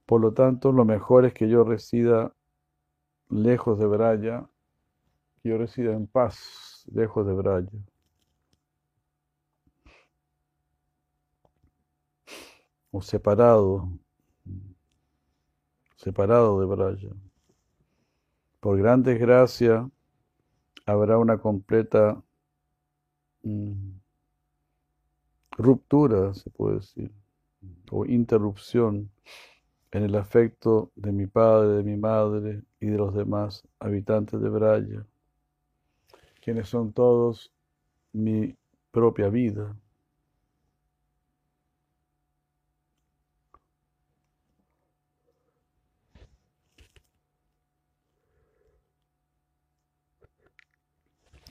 [0.06, 2.34] Por lo tanto, lo mejor es que yo resida
[3.30, 4.50] lejos de Braya,
[5.44, 7.91] que yo resida en paz lejos de Braya.
[12.92, 13.90] O separado,
[15.96, 17.10] separado de Braya.
[18.60, 19.90] Por gran desgracia,
[20.86, 22.22] habrá una completa
[23.44, 23.92] mm,
[25.58, 27.12] ruptura, se puede decir,
[27.90, 29.10] o interrupción
[29.92, 34.50] en el afecto de mi padre, de mi madre y de los demás habitantes de
[34.50, 35.06] Braya,
[36.42, 37.52] quienes son todos
[38.14, 38.56] mi
[38.92, 39.76] propia vida.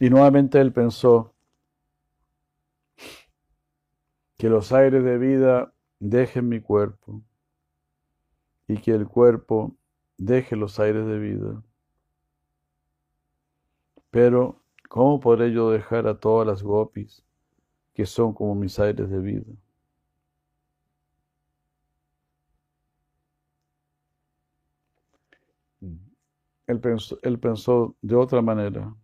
[0.01, 1.35] Y nuevamente él pensó
[4.39, 7.23] que los aires de vida dejen mi cuerpo
[8.67, 9.77] y que el cuerpo
[10.17, 11.63] deje los aires de vida.
[14.11, 17.23] Pero, ¿cómo podré yo dejar a todas las gopis
[17.93, 19.53] que son como mis aires de vida?
[26.67, 28.95] Él pensó, pensó de otra manera.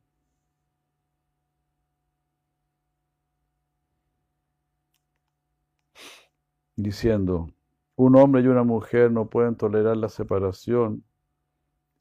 [6.76, 7.50] Diciendo,
[7.96, 11.02] un hombre y una mujer no pueden tolerar la separación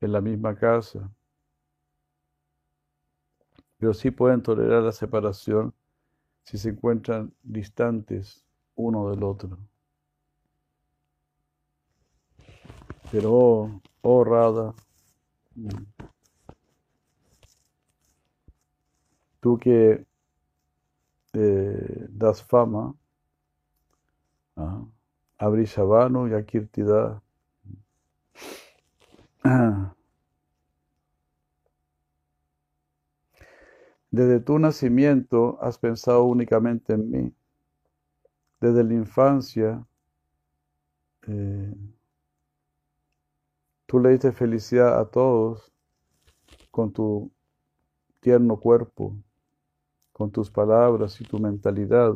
[0.02, 1.10] en la misma casa,
[3.78, 5.74] pero sí pueden tolerar la separación
[6.44, 8.46] si se encuentran distantes
[8.76, 9.58] uno del otro.
[13.12, 14.74] Pero, oh, oh Rada,
[19.40, 20.06] tú que
[21.34, 22.94] eh, das fama,
[25.38, 27.22] Abrishabano y Akirtida.
[34.12, 37.34] Desde tu nacimiento has pensado únicamente en mí.
[38.62, 39.86] Desde la infancia,
[41.28, 41.76] eh,
[43.86, 45.72] tú le diste felicidad a todos
[46.72, 47.30] con tu
[48.22, 49.16] tierno cuerpo,
[50.14, 52.16] con tus palabras y tu mentalidad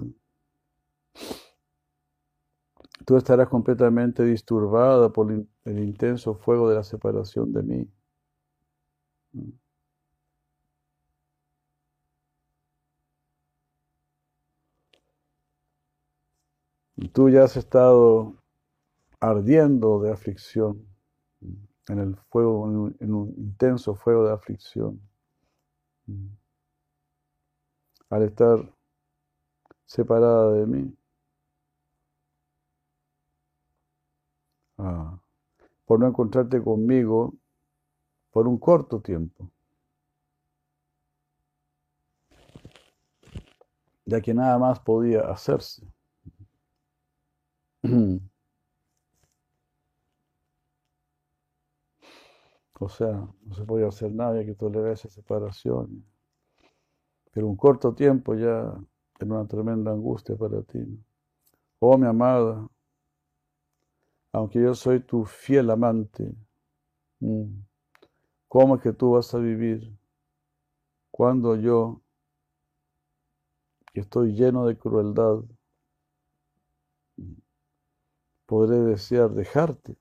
[3.06, 7.90] tú estarás completamente disturbada por el intenso fuego de la separación de mí.
[17.14, 18.36] Tú ya has estado
[19.20, 20.86] ardiendo de aflicción
[21.90, 25.02] en el fuego, en un, intenso fuego de aflicción.
[28.10, 28.60] Al estar
[29.86, 30.99] separada de mí.
[34.80, 35.20] Ah,
[35.86, 37.36] por no encontrarte conmigo
[38.32, 39.52] por un corto tiempo,
[44.06, 45.88] ya que nada más podía hacerse.
[52.80, 56.04] O sea, no se podía hacer nada, había que tolerar esa separación.
[57.32, 58.58] Pero un corto tiempo ya
[59.20, 60.80] era una tremenda angustia para ti.
[61.80, 62.68] Oh, mi amada,
[64.34, 66.34] aunque yo soy tu fiel amante,
[67.22, 67.46] mm,
[68.50, 69.92] ¿cómo es que tú vas a vivir
[71.12, 72.02] cuando yo,
[73.94, 75.44] que estoy lleno de crueldad,
[78.46, 79.96] podré desear dejarte?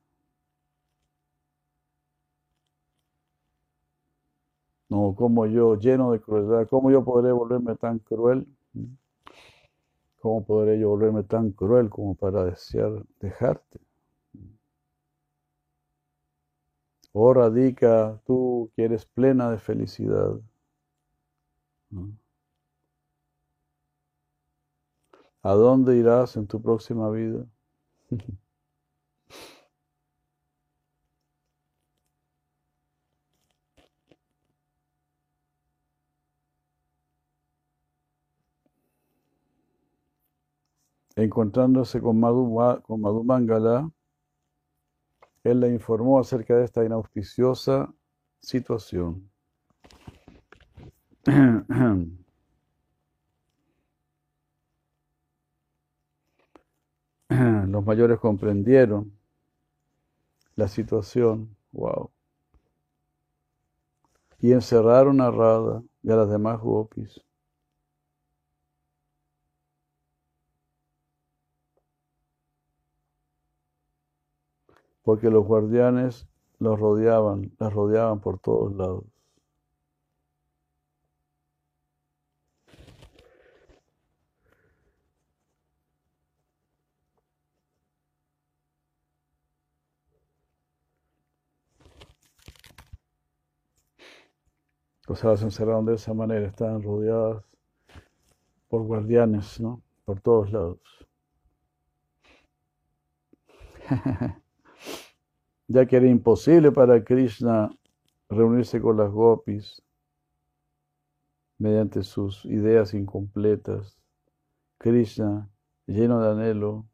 [4.91, 8.47] No, como yo, lleno de crueldad, ¿cómo yo podré volverme tan cruel?
[10.21, 13.81] ¿Cómo podré yo volverme tan cruel como para desear dejarte?
[17.21, 20.39] Oh, radica tú que eres plena de felicidad.
[25.43, 27.45] ¿A dónde irás en tu próxima vida?
[41.17, 43.91] Encontrándose con Madhu, con Madhu Mangala,
[45.45, 47.93] él le informó acerca de esta inauspiciosa
[48.41, 49.31] situación.
[57.69, 59.13] Los mayores comprendieron
[60.57, 62.11] la situación, wow,
[64.41, 67.21] y encerraron a Radha y a las demás gopis.
[75.09, 76.29] Porque los guardianes
[76.59, 79.05] los rodeaban, las rodeaban por todos lados.
[95.09, 97.43] O sea, se encerraron de esa manera, estaban rodeadas
[98.69, 99.83] por guardianes, ¿no?
[100.07, 100.79] Por todos lados.
[105.69, 107.71] ya que era imposible para Krishna
[108.29, 109.83] reunirse con las gopis
[111.59, 113.99] mediante sus ideas incompletas.
[114.79, 115.49] Krishna,
[115.87, 116.87] lleno de anhelo,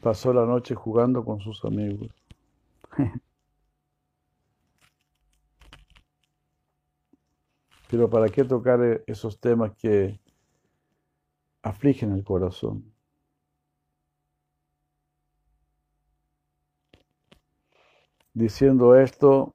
[0.00, 2.08] pasó la noche jugando con sus amigos.
[7.90, 10.20] Pero ¿para qué tocar e-, esos temas que
[11.62, 12.89] afligen el corazón?
[18.40, 19.54] Diciendo esto,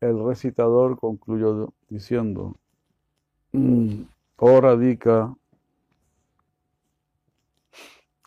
[0.00, 2.56] el recitador concluyó diciendo,
[3.52, 4.06] "Mm,
[4.38, 5.36] oh Radhika,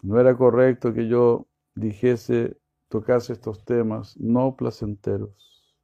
[0.02, 2.56] no era correcto que yo dijese,
[2.88, 5.76] tocase estos temas no placenteros,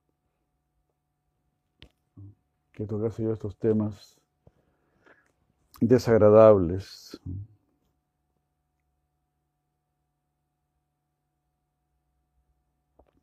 [2.71, 4.21] que tocase yo estos temas
[5.81, 7.19] desagradables.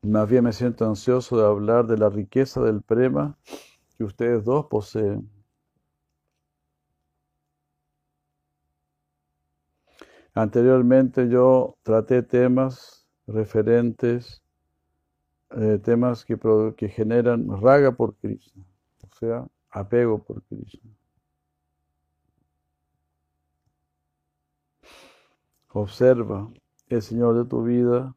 [0.03, 3.37] Más bien me siento ansioso de hablar de la riqueza del prema
[3.97, 5.31] que ustedes dos poseen.
[10.35, 14.43] Anteriormente yo traté temas referentes,
[15.51, 16.39] eh, temas que,
[16.77, 18.65] que generan raga por Krishna,
[19.03, 20.91] o sea, apego por Krishna.
[25.73, 26.51] Observa,
[26.89, 28.15] el Señor de tu vida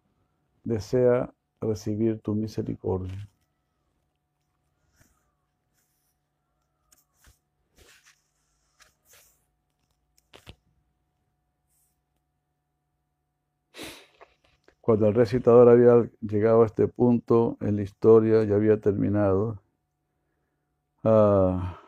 [0.64, 1.34] desea
[1.64, 3.30] recibir tu misericordia.
[14.82, 19.60] Cuando el recitador había llegado a este punto en la historia, ya había terminado.
[21.04, 21.80] ah,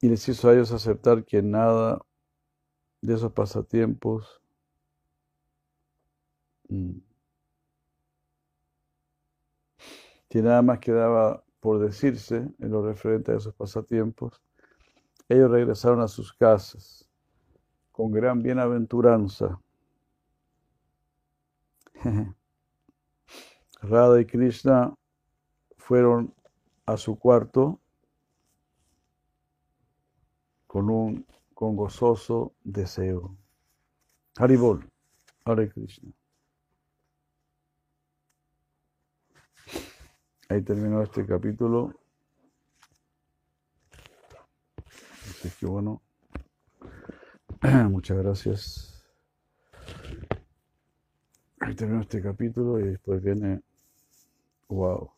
[0.00, 2.00] y les hizo a ellos aceptar que nada
[3.00, 4.42] de esos pasatiempos
[6.68, 6.98] mm,
[10.28, 14.42] que nada más quedaba por decirse en lo referente a esos pasatiempos,
[15.28, 17.08] ellos regresaron a sus casas
[17.90, 19.60] con gran bienaventuranza.
[23.82, 24.94] Radha y Krishna
[25.76, 26.34] fueron
[26.84, 27.80] a su cuarto
[30.66, 33.34] con un con gozoso deseo.
[34.36, 34.86] Haribol,
[35.46, 36.12] Hare Krishna.
[40.48, 41.92] Ahí terminó este capítulo.
[45.28, 46.00] Así que bueno,
[47.90, 49.04] muchas gracias.
[51.58, 53.60] Ahí terminó este capítulo y después viene,
[54.68, 55.10] wow.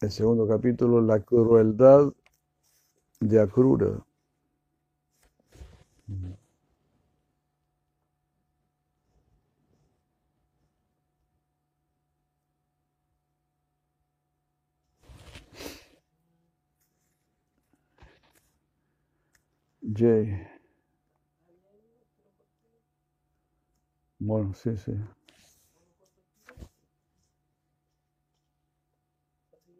[0.00, 2.12] El segundo capítulo, la crueldad
[3.20, 4.02] de Akrura.
[19.96, 20.46] Jay.
[24.20, 24.92] Bueno, sí, sí.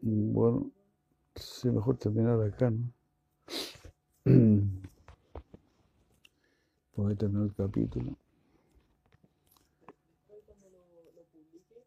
[0.01, 0.71] Bueno,
[1.35, 2.91] sí, mejor terminar acá, ¿no?
[6.93, 8.15] Pues ahí terminó el capítulo.
[10.27, 11.85] Después cuando lo, lo publique,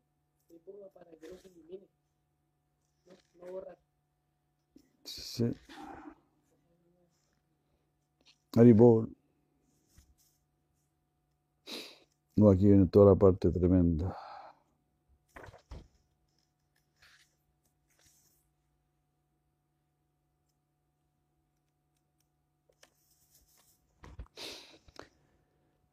[0.49, 1.89] le ponga para que no se elimine.
[3.07, 3.13] No,
[3.47, 3.79] no borrar.
[5.05, 5.55] Sí.
[8.57, 9.09] Haribol.
[12.37, 14.15] No, aquí viene toda la parte tremenda.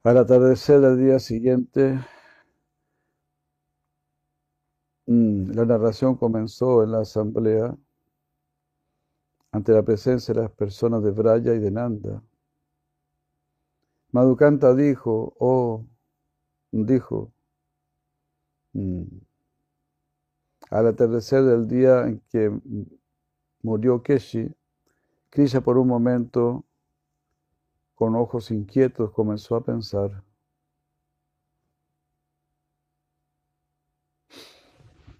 [0.04, 2.00] Al atardecer del día siguiente,
[5.08, 7.76] mm, la narración comenzó en la asamblea
[9.52, 12.24] ante la presencia de las personas de Braya y de Nanda.
[14.12, 15.86] Madhukanta dijo, oh,
[16.72, 17.32] dijo,
[18.74, 19.04] mm,
[20.72, 22.52] al atardecer del día en que
[23.62, 24.52] murió Keshi,
[25.30, 26.66] Krishna por un momento,
[27.94, 30.24] con ojos inquietos, comenzó a pensar.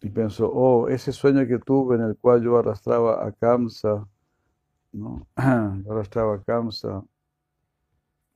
[0.02, 4.08] Y pensó, oh, ese sueño que tuve en el cual yo arrastraba a Kamsa,
[4.94, 5.28] ¿no?
[5.36, 7.04] Arrastraba a Kamsa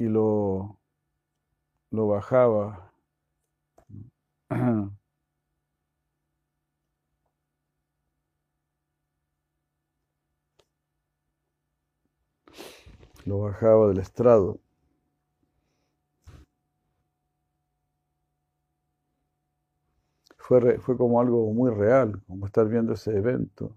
[0.03, 0.77] y lo,
[1.91, 2.91] lo bajaba.
[13.25, 14.59] Lo bajaba del estrado.
[20.37, 23.73] Fue, fue como algo muy real, como estar viendo ese evento.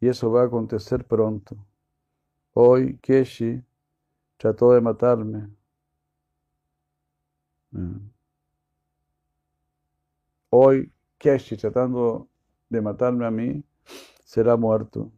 [0.00, 1.56] Y eso va a acontecer pronto.
[2.54, 3.62] Hoy Keshi
[4.38, 5.48] trató de matarme.
[7.72, 8.10] Mm.
[10.50, 12.28] Hoy Keshi tratando
[12.70, 13.62] de matarme a mí
[14.24, 15.12] será muerto.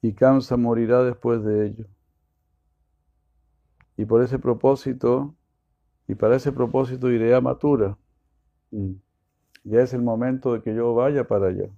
[0.00, 1.86] Y Kamsa morirá después de ello.
[3.96, 5.34] Y por ese propósito,
[6.06, 7.98] y para ese propósito iré a Mathura.
[8.70, 8.92] Mm.
[9.64, 11.68] Ya es el momento de que yo vaya para allá.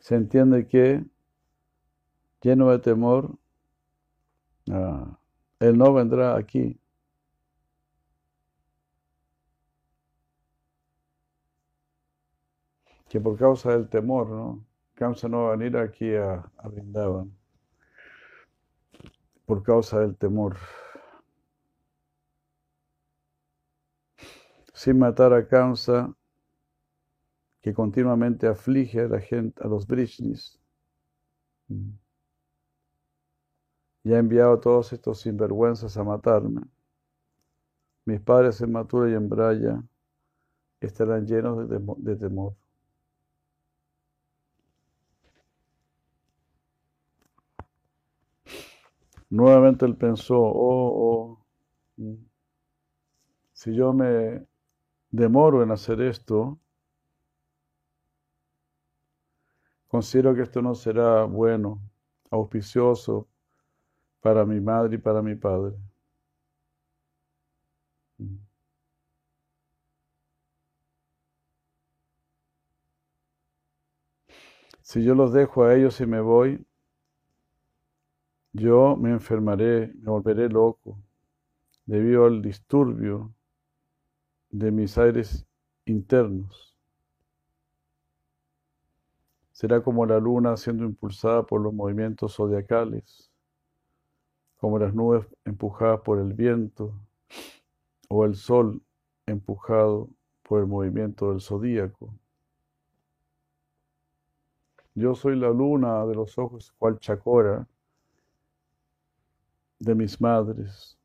[0.00, 1.04] Se entiende que,
[2.42, 3.38] lleno de temor,
[4.70, 5.18] ah,
[5.60, 6.78] él no vendrá aquí.
[13.08, 14.64] Que por causa del temor, ¿no?
[14.94, 17.24] Kamsa no va a venir aquí a, a.
[19.46, 20.56] Por causa del temor.
[24.72, 26.14] Sin matar a Kamsa,
[27.62, 30.60] que continuamente aflige a la gente, a los Brishnis.
[31.68, 32.03] Mm.
[34.04, 36.62] Y ha enviado a todos estos sinvergüenzas a matarme.
[38.04, 39.82] Mis padres en Mathura y en Braya
[40.80, 42.54] estarán llenos de, de temor.
[49.30, 51.46] Nuevamente él pensó, oh, oh,
[51.96, 52.14] mm,
[53.52, 54.46] si yo me
[55.10, 56.58] demoro en hacer esto,
[59.88, 61.80] considero que esto no será bueno,
[62.30, 63.26] auspicioso
[64.24, 65.76] para mi madre y para mi padre.
[68.18, 68.38] Mm.
[74.80, 76.64] Si yo los dejo a ellos y me voy,
[78.54, 80.98] yo me enfermaré, me volveré loco
[81.84, 83.34] debido al disturbio
[84.50, 85.46] de mis aires
[85.84, 86.74] internos.
[89.52, 93.33] Será como la luna siendo impulsada por los movimientos zodiacales,
[94.64, 96.98] como las nubes empujadas por el viento,
[98.08, 98.80] o el sol
[99.26, 100.08] empujado
[100.42, 102.14] por el movimiento del zodíaco.
[104.94, 107.68] Yo soy la luna de los ojos, cual chacora,
[109.80, 110.96] de mis madres,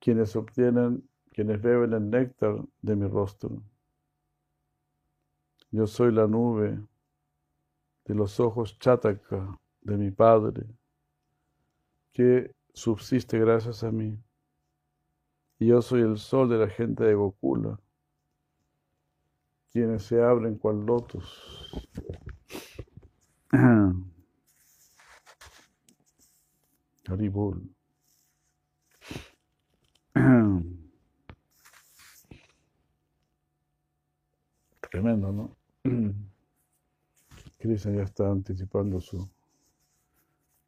[0.00, 3.62] quienes obtienen, quienes beben el néctar de mi rostro.
[5.70, 6.76] Yo soy la nube
[8.04, 10.66] de los ojos chataka de mi padre,
[12.18, 14.18] que subsiste gracias a mí.
[15.60, 17.78] Y yo soy el sol de la gente de Gokula,
[19.70, 21.70] quienes se abren cual lotos.
[27.06, 27.62] Haribol.
[34.90, 35.56] Tremendo, ¿no?
[37.58, 39.30] Krishna ya está anticipando su,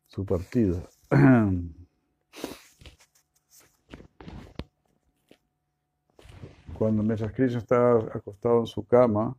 [0.06, 0.88] su partida.
[6.78, 9.36] Cuando mientras Krishna estaba acostado en su cama,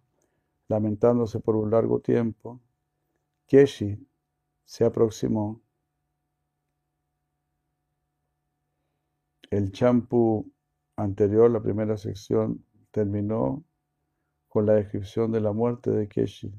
[0.67, 2.59] lamentándose por un largo tiempo,
[3.47, 4.05] Keshi
[4.65, 5.61] se aproximó.
[9.49, 10.51] El champú
[10.97, 13.63] anterior, la primera sección, terminó
[14.49, 16.53] con la descripción de la muerte de Keshi.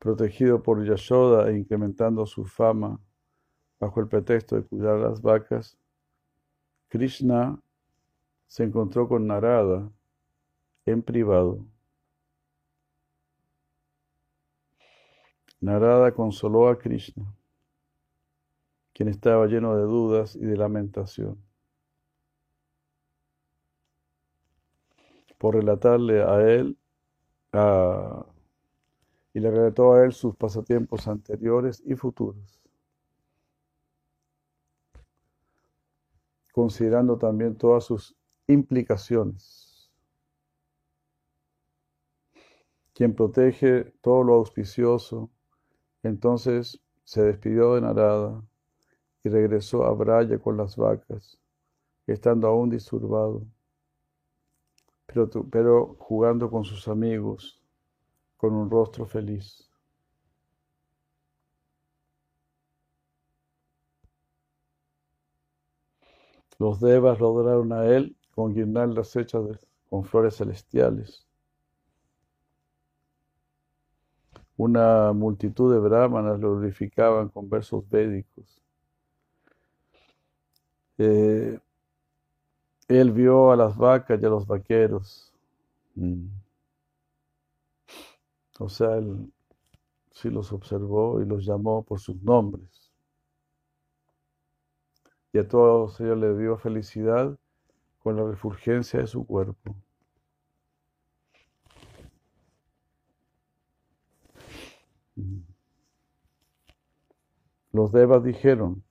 [0.00, 2.98] Protegido por Yashoda e incrementando su fama
[3.78, 5.76] bajo el pretexto de cuidar a las vacas,
[6.88, 7.60] Krishna
[8.46, 9.92] se encontró con Narada
[10.86, 11.66] en privado.
[15.60, 17.36] Narada consoló a Krishna,
[18.94, 21.36] quien estaba lleno de dudas y de lamentación.
[25.36, 26.78] Por relatarle a él
[29.32, 32.60] y le relató a él sus pasatiempos anteriores y futuros.
[36.52, 38.16] considerando también todas sus
[38.46, 39.90] implicaciones.
[42.92, 45.30] Quien protege todo lo auspicioso,
[46.02, 48.42] entonces se despidió de Narada
[49.24, 51.38] y regresó a Braya con las vacas,
[52.06, 53.42] estando aún disturbado,
[55.06, 57.59] pero, pero jugando con sus amigos,
[58.40, 59.68] con un rostro feliz.
[66.58, 69.44] Los devas rodearon a él con guirnaldas hechas
[69.90, 71.26] con flores celestiales.
[74.56, 78.62] Una multitud de brahmanas lo glorificaban con versos védicos.
[80.96, 81.58] Eh,
[82.88, 85.32] él vio a las vacas y a los vaqueros.
[85.94, 86.26] Mm.
[88.60, 89.32] O sea, él
[90.12, 92.90] sí los observó y los llamó por sus nombres
[95.32, 97.38] y a todos ellos le dio felicidad
[98.00, 99.74] con la refulgencia de su cuerpo.
[107.72, 108.82] Los devas dijeron,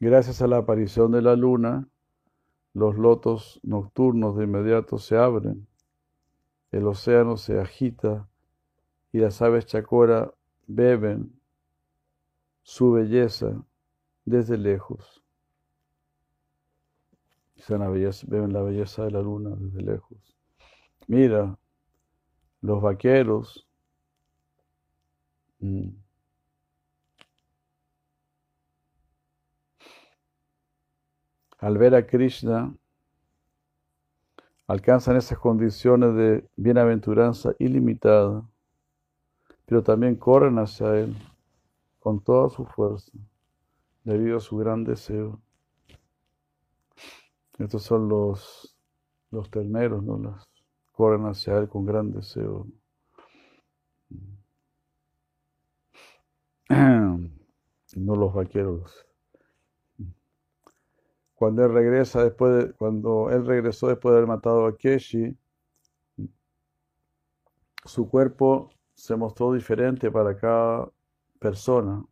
[0.00, 1.88] gracias a la aparición de la luna,
[2.74, 5.66] los lotos nocturnos de inmediato se abren,
[6.70, 8.28] el océano se agita
[9.12, 10.32] y las aves chacora
[10.66, 11.40] beben
[12.62, 13.64] su belleza
[14.24, 15.22] desde lejos.
[18.26, 20.36] ven la belleza de la luna desde lejos.
[21.06, 21.58] Mira,
[22.60, 23.66] los vaqueros
[25.60, 25.88] mm,
[31.58, 32.74] al ver a Krishna
[34.68, 38.48] alcanzan esas condiciones de bienaventuranza ilimitada,
[39.66, 41.16] pero también corren hacia Él
[41.98, 43.10] con toda su fuerza
[44.04, 45.40] debido a su gran deseo.
[47.58, 48.76] Estos son los,
[49.30, 50.16] los terneros, ¿no?
[50.18, 50.48] Las,
[50.98, 52.66] corren hacia él con gran deseo.
[57.96, 59.07] No los vaqueros.
[61.38, 65.36] Cuando él regresa después de, cuando él regresó después de haber matado a Keshi,
[67.84, 70.90] su cuerpo se mostró diferente para cada
[71.38, 72.04] persona.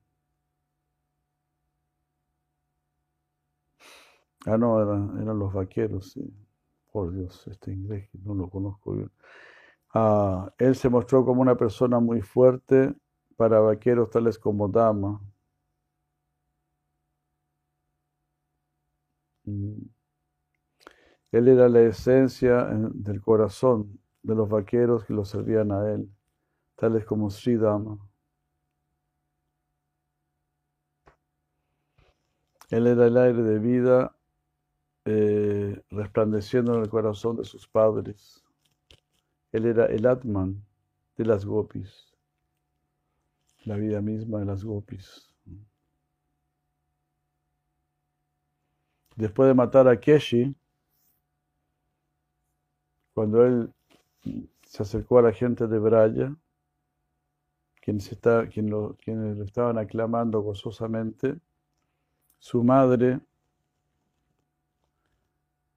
[4.46, 6.32] Ah, no, eran, los vaqueros, sí.
[6.92, 9.10] Por Dios, este inglés no lo conozco bien.
[9.92, 12.94] Ah, él se mostró como una persona muy fuerte
[13.36, 15.20] para vaqueros tales como Dama.
[19.46, 26.10] Él era la esencia del corazón de los vaqueros que lo servían a él,
[26.74, 27.98] tales como Sri Dama.
[32.70, 34.16] Él era el aire de vida
[35.04, 38.42] eh, resplandeciendo en el corazón de sus padres.
[39.52, 40.64] Él era el Atman
[41.16, 42.12] de las gopis.
[43.64, 45.35] la vida misma de las gopis.
[49.16, 50.54] Después de matar a Keshi,
[53.14, 53.72] cuando él
[54.66, 56.36] se acercó a la gente de Braya,
[57.80, 58.10] quienes,
[58.52, 61.38] quien lo, quienes lo estaban aclamando gozosamente,
[62.38, 63.20] su madre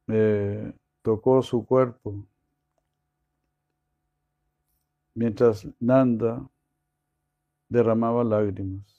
[0.08, 2.26] eh, tocó su cuerpo
[5.14, 6.46] mientras Nanda
[7.70, 8.99] derramaba lágrimas.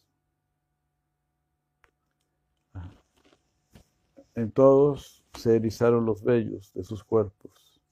[4.40, 7.82] En todos se erizaron los vellos de sus cuerpos.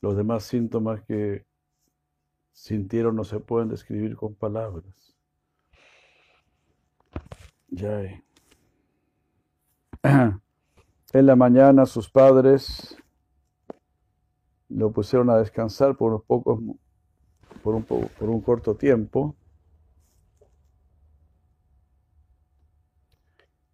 [0.00, 1.44] Los demás síntomas que
[2.52, 5.14] sintieron no se pueden describir con palabras.
[7.68, 8.22] Ya.
[11.12, 12.96] En la mañana sus padres
[14.70, 16.60] lo pusieron a descansar por unos pocos,
[17.62, 19.36] por un, po- por un corto tiempo,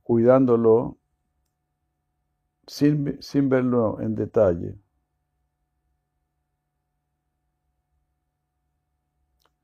[0.02, 0.98] cuidándolo
[2.66, 4.76] sin, sin verlo en detalle.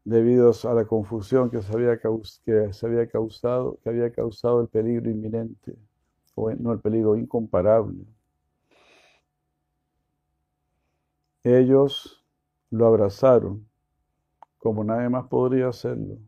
[0.08, 4.68] debido a la confusión que se había, que se había causado, que había causado el
[4.68, 5.76] peligro inminente,
[6.34, 8.06] o no el peligro incomparable.
[11.44, 12.24] Ellos
[12.70, 13.68] lo abrazaron
[14.58, 16.18] como nadie más podría hacerlo.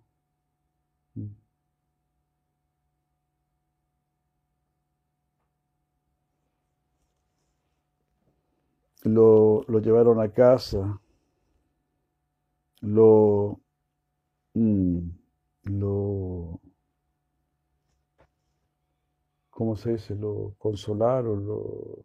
[9.04, 11.00] Lo, lo llevaron a casa,
[12.80, 13.60] lo,
[14.54, 14.98] mm,
[15.64, 16.60] lo,
[19.50, 20.14] ¿cómo se dice?
[20.14, 22.04] Lo consolaron, lo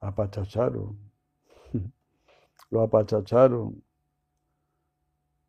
[0.00, 0.96] apachacharon,
[2.70, 3.82] lo apachacharon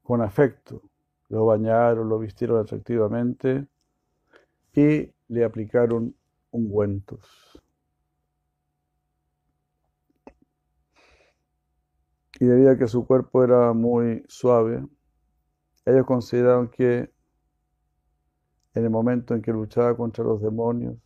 [0.03, 0.81] con afecto,
[1.29, 3.67] lo bañaron, lo vistieron atractivamente
[4.73, 6.15] y le aplicaron
[6.51, 7.61] ungüentos.
[12.39, 14.85] Y debido a que su cuerpo era muy suave,
[15.85, 17.09] ellos consideraron que
[18.73, 20.97] en el momento en que luchaba contra los demonios,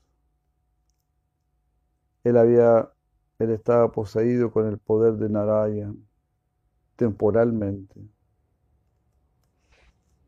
[2.24, 2.90] él había,
[3.38, 6.04] él estaba poseído con el poder de Narayan
[6.96, 8.00] temporalmente.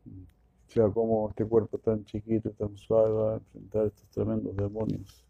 [0.06, 4.56] O sea, como este cuerpo tan chiquito, y tan suave va a enfrentar estos tremendos
[4.56, 5.26] demonios.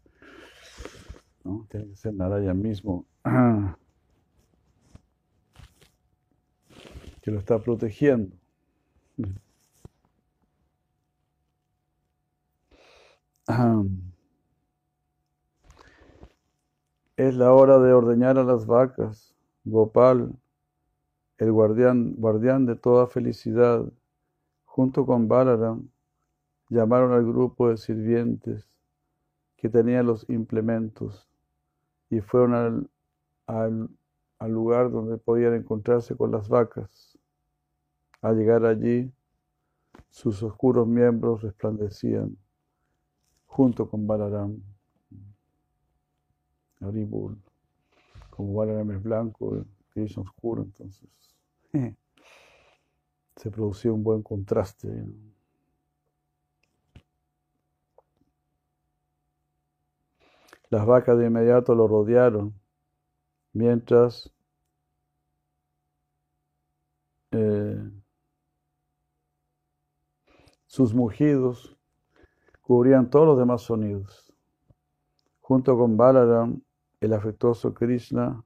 [1.43, 1.67] ¿No?
[1.69, 3.05] Tiene que ser Narayan mismo
[7.23, 8.35] que lo está protegiendo.
[17.17, 19.33] Es la hora de ordeñar a las vacas.
[19.63, 20.35] Gopal,
[21.37, 23.85] el guardián, guardián de toda felicidad,
[24.65, 25.87] junto con Balaram,
[26.69, 28.67] llamaron al grupo de sirvientes
[29.55, 31.29] que tenían los implementos
[32.09, 32.89] y fueron
[33.47, 33.89] al,
[34.51, 37.12] lugar donde podían encontrarse con las vacas.
[38.23, 39.11] Al llegar allí,
[40.09, 42.37] sus oscuros miembros resplandecían
[43.45, 44.63] junto con Balaram.
[46.79, 47.37] Haribul.
[48.29, 51.09] Como Balaram es blanco, Krishna oscuro, entonces
[53.35, 55.05] se producía un buen contraste.
[60.69, 62.53] Las vacas de inmediato lo rodearon,
[63.51, 64.31] mientras
[67.31, 67.91] eh,
[70.73, 71.77] sus mugidos
[72.63, 74.33] cubrían todos los demás sonidos.
[75.39, 76.63] Junto con Balaram,
[76.99, 78.43] el afectuoso Krishna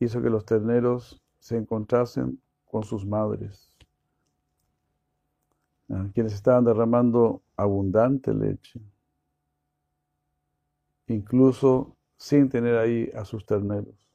[0.00, 3.78] hizo que los terneros se encontrasen con sus madres,
[5.90, 8.80] ah, quienes estaban derramando abundante leche,
[11.06, 14.07] incluso sin tener ahí a sus terneros.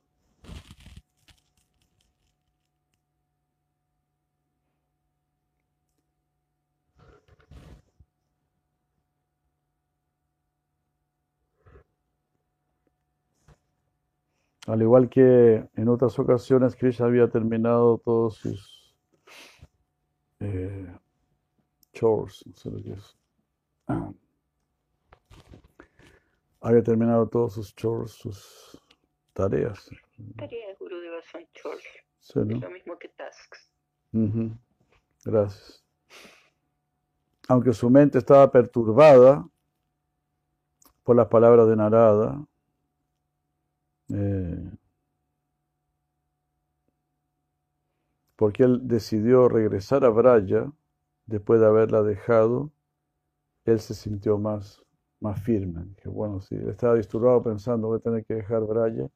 [14.74, 18.98] Al igual que en otras ocasiones, Krishna había terminado todos sus
[20.40, 20.92] eh,
[21.92, 23.16] chores, no sé lo que es.
[23.88, 24.12] Ah.
[26.60, 28.84] Había terminado todos sus chores, sus
[29.34, 29.92] tareas.
[30.38, 31.84] Tareas de Gurudeva son chores,
[32.18, 32.58] Sí, es ¿no?
[32.58, 33.70] lo mismo que tasks.
[34.12, 34.58] Ujú.
[35.24, 35.86] Gracias.
[37.48, 39.48] Aunque su mente estaba perturbada
[41.04, 42.44] por las palabras de Narada,
[44.14, 44.72] eh,
[48.36, 50.72] porque él decidió regresar a Braya
[51.26, 52.72] después de haberla dejado,
[53.66, 54.84] él se sintió más,
[55.20, 55.86] más firme.
[55.96, 59.10] Dije, bueno, si estaba disturbado pensando voy a tener que dejar Braya,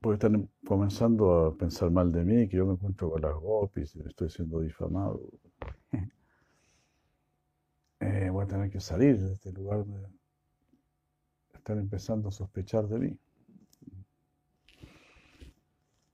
[0.00, 3.96] porque están comenzando a pensar mal de mí, que yo me encuentro con las gopis
[3.96, 5.20] estoy siendo difamado.
[7.98, 9.82] Eh, voy a tener que salir de este lugar
[11.66, 13.18] están empezando a sospechar de mí.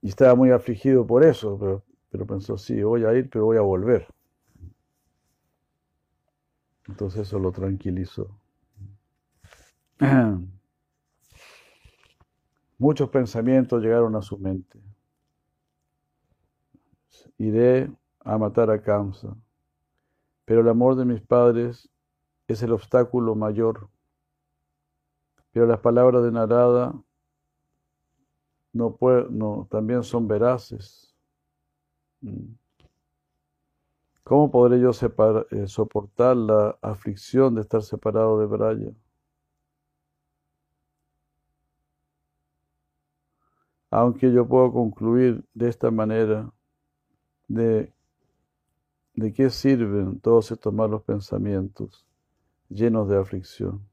[0.01, 3.57] Y estaba muy afligido por eso, pero, pero pensó, sí, voy a ir, pero voy
[3.57, 4.07] a volver.
[6.87, 8.35] Entonces eso lo tranquilizó.
[12.79, 14.79] Muchos pensamientos llegaron a su mente.
[17.37, 19.37] Iré a matar a Kamsa,
[20.45, 21.91] pero el amor de mis padres
[22.47, 23.92] es el obstáculo mayor.
[25.53, 26.93] Pero las palabras de Narada
[28.73, 28.97] no,
[29.29, 31.13] no también son veraces.
[32.21, 32.55] Mm.
[34.23, 34.91] ¿Cómo podré yo
[35.51, 38.91] eh, soportar la aflicción de estar separado de Braya?
[43.91, 46.51] Aunque yo puedo concluir de esta manera
[47.47, 47.93] de,
[49.13, 52.07] de qué sirven todos estos malos pensamientos
[52.69, 53.92] llenos de aflicción.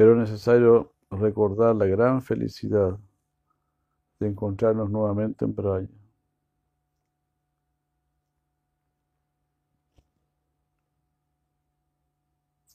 [0.00, 2.98] Pero es necesario recordar la gran felicidad
[4.18, 5.88] de encontrarnos nuevamente en Braya.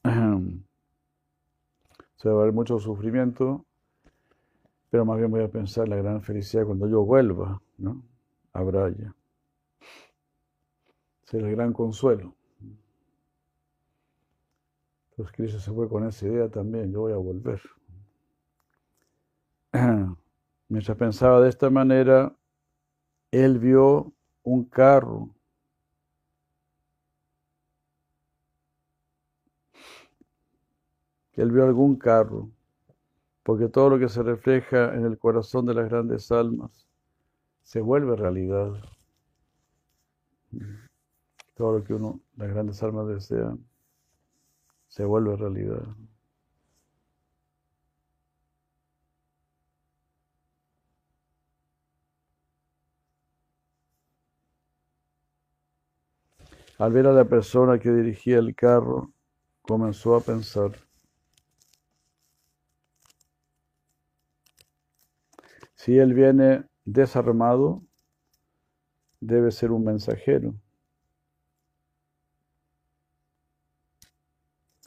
[2.18, 3.66] Se va a haber mucho sufrimiento,
[4.92, 8.04] pero más bien voy a pensar en la gran felicidad cuando yo vuelva ¿no?
[8.54, 9.16] a Braya.
[11.24, 12.36] Será el gran consuelo.
[15.18, 17.62] Entonces Cristo se fue con esa idea también, yo voy a volver.
[20.68, 22.36] Mientras pensaba de esta manera,
[23.32, 24.12] él vio
[24.44, 25.30] un carro.
[31.32, 32.50] Él vio algún carro,
[33.44, 36.90] porque todo lo que se refleja en el corazón de las grandes almas
[37.64, 38.74] se vuelve realidad.
[41.54, 43.66] Todo lo que uno, las grandes almas desean,
[44.96, 45.84] se vuelve realidad.
[56.78, 59.12] Al ver a la persona que dirigía el carro,
[59.64, 60.72] comenzó a pensar,
[65.76, 67.84] si él viene desarmado,
[69.20, 70.54] debe ser un mensajero.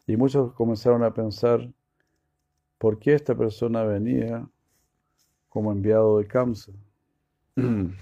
[0.09, 1.71] Y muchos comenzaron a pensar,
[2.79, 4.49] ¿por qué esta persona venía
[5.51, 6.73] como enviado de Kamsa?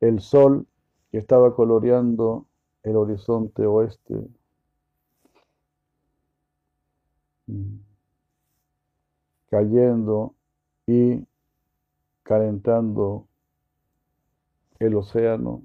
[0.00, 0.66] El sol
[1.12, 2.46] que estaba coloreando
[2.82, 4.14] el horizonte oeste
[7.46, 7.76] mm,
[9.48, 10.34] cayendo
[10.86, 11.24] y
[12.28, 13.26] calentando
[14.78, 15.62] el océano.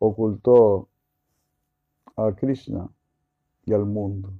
[0.00, 0.88] ocultó
[2.16, 2.90] a Krishna
[3.64, 4.34] y al mundo.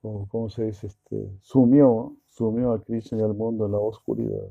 [0.00, 0.86] O, ¿Cómo se dice?
[0.86, 4.48] Este, sumió, sumió a Krishna y al mundo en la oscuridad.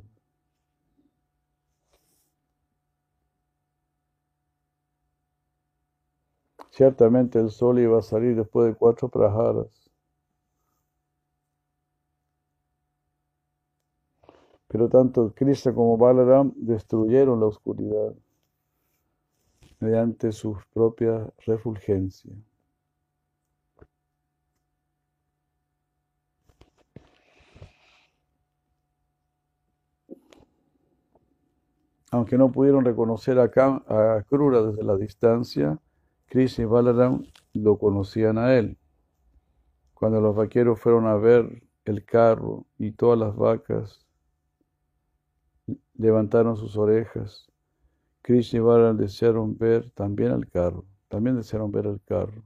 [6.82, 9.68] Ciertamente el sol iba a salir después de cuatro prajaras.
[14.68, 18.16] Pero tanto Krishna como Balaram destruyeron la oscuridad
[19.80, 22.34] mediante su propia refulgencia.
[32.10, 35.80] Aunque no pudieron reconocer a, a Krura desde la distancia,
[36.32, 38.78] Krishna y Balaram lo conocían a él.
[39.94, 44.08] Cuando los vaqueros fueron a ver el carro y todas las vacas
[45.96, 47.52] levantaron sus orejas,
[48.22, 52.42] Krishna y Balaram desearon ver también el carro, también desearon ver el carro.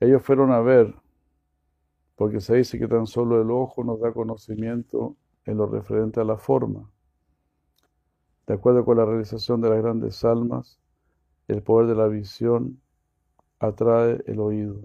[0.00, 0.94] Ellos fueron a ver,
[2.16, 6.24] porque se dice que tan solo el ojo nos da conocimiento en lo referente a
[6.24, 6.90] la forma.
[8.46, 10.78] De acuerdo con la realización de las grandes almas,
[11.48, 12.80] el poder de la visión
[13.58, 14.80] atrae el oído.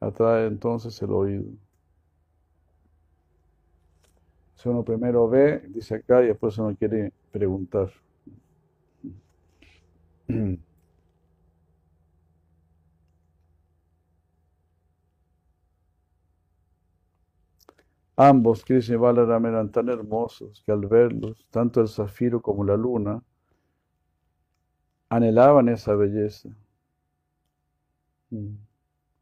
[0.00, 1.44] Atrae entonces el oído.
[4.56, 7.90] Si uno primero ve, dice acá, y después uno quiere preguntar.
[18.16, 22.76] Ambos, Krishna y Balaram, eran tan hermosos que al verlos, tanto el zafiro como la
[22.76, 23.22] luna,
[25.08, 26.50] anhelaban esa belleza.
[28.30, 28.54] Mm.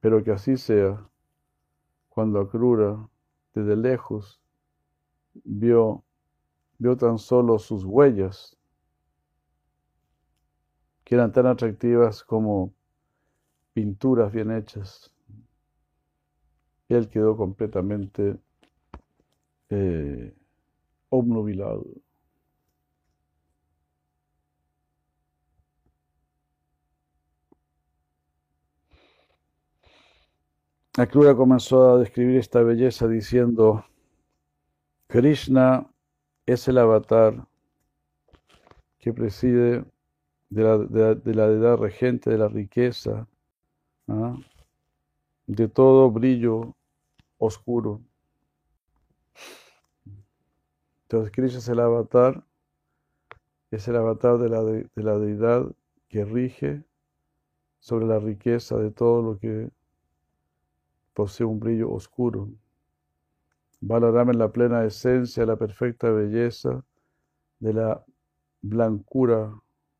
[0.01, 1.09] Pero que así sea,
[2.11, 3.09] cuando Akrura,
[3.55, 4.43] desde lejos,
[5.45, 6.05] vio,
[6.79, 8.59] vio tan solo sus huellas,
[11.05, 12.75] que eran tan atractivas como
[13.73, 15.13] pinturas bien hechas.
[16.89, 18.39] Él quedó completamente
[19.73, 20.35] eh,
[21.09, 21.87] obnubilado.
[30.99, 33.85] Akrura comenzó a describir esta belleza diciendo,
[35.07, 35.91] Krishna
[36.45, 37.47] es el avatar
[38.99, 39.85] que preside
[40.51, 43.27] de la, de la, edad regente de la riqueza,
[44.09, 44.37] ¿ah?
[45.47, 46.77] de todo brillo
[47.39, 48.03] oscuro.
[51.13, 52.43] Entonces Krishna es el avatar,
[53.71, 55.71] es el avatar de la, de la deidad
[56.09, 56.85] que rige
[57.81, 59.71] sobre la riqueza de todo lo que
[61.13, 62.49] posee un brillo oscuro.
[63.83, 66.83] Balarama en la plena esencia, la perfecta belleza
[67.59, 68.03] de la
[68.63, 69.53] blancura,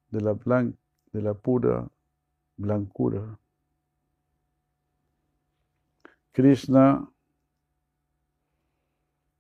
[0.09, 0.79] de la, blan
[1.13, 1.91] de la pura
[2.57, 3.39] blancura.
[6.33, 7.07] Krishna,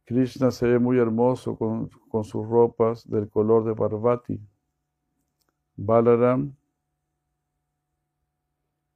[0.04, 1.88] Krishna se ve muy hermoso con,
[2.24, 4.40] sus ropas del color de Parvati.
[5.76, 6.54] Balaram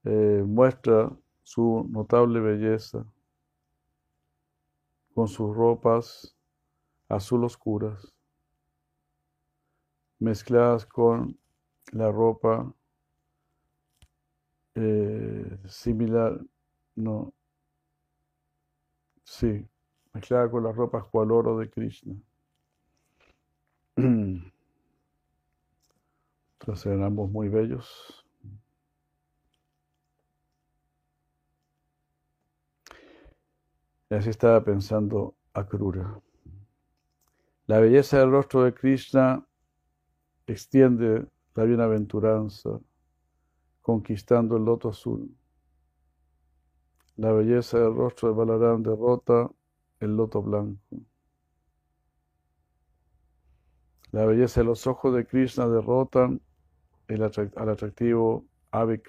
[0.05, 1.11] eh, muestra
[1.43, 3.07] su notable belleza,
[5.15, 6.37] con sus ropas
[7.09, 8.13] azul oscuras,
[10.19, 11.39] mezcladas con
[11.93, 12.73] la ropa
[14.75, 16.41] eh, similar,
[16.97, 17.33] no,
[19.25, 19.67] sí,
[20.17, 22.15] mezclada con las ropas cual oro de Krishna.
[23.97, 24.53] Entonces
[26.87, 28.25] eran ambos muy bellos.
[34.09, 36.21] Y así estaba pensando Akrura.
[37.67, 39.45] La belleza del rostro de Krishna
[40.47, 42.81] extiende la bienaventuranza,
[43.83, 45.37] conquistando el loto azul.
[47.17, 49.51] La belleza del rostro de Balaram derrota
[50.01, 50.81] el loto blanco.
[54.13, 56.41] La belleza de los ojos de Krishna derrotan
[57.09, 59.03] el al atractivo ave.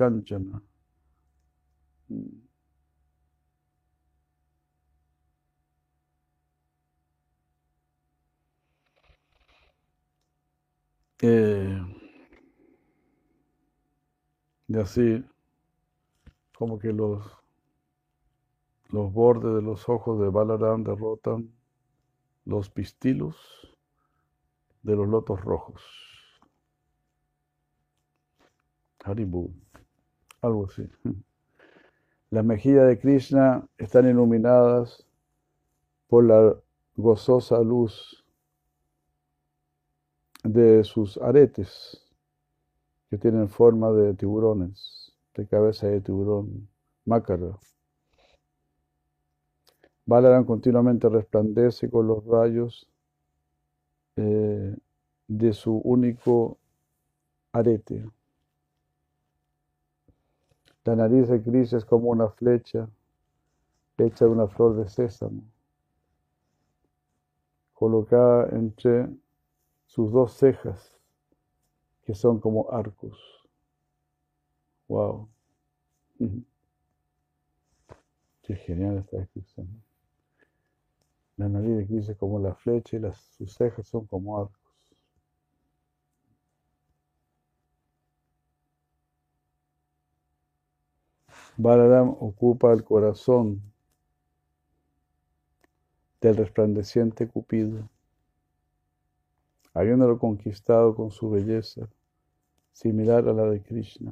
[11.21, 11.81] Eh,
[14.67, 15.23] y así,
[16.57, 17.23] como que los,
[18.89, 21.51] los bordes de los ojos de Balaram derrotan
[22.45, 23.35] los pistilos
[24.83, 25.81] de los lotos rojos.
[29.03, 29.51] Haribu,
[30.41, 30.87] algo así.
[32.29, 35.07] Las mejillas de Krishna están iluminadas
[36.07, 36.57] por la
[36.97, 38.25] gozosa luz
[40.43, 42.05] de sus aretes,
[43.09, 46.67] que tienen forma de tiburones, de cabeza de tiburón,
[47.05, 47.57] mácara.
[50.07, 52.89] Balaram continuamente resplandece con los rayos
[54.15, 54.73] eh,
[55.27, 56.57] de su único
[57.51, 58.09] arete.
[60.85, 62.87] La nariz de Krishna es como una flecha
[63.97, 65.43] hecha de una flor de sésamo,
[67.73, 69.09] colocada entre
[69.87, 70.97] sus dos cejas,
[72.03, 73.19] que son como arcos.
[74.87, 75.27] Wow.
[78.43, 79.86] Qué genial esta descripción.
[81.37, 84.59] La nariz de Cristo es como la flecha y las, sus cejas son como arcos.
[91.57, 93.61] Balaram ocupa el corazón
[96.21, 97.87] del resplandeciente Cupido
[99.77, 101.87] habiéndolo conquistado con su belleza,
[102.73, 104.11] similar a la de Krishna.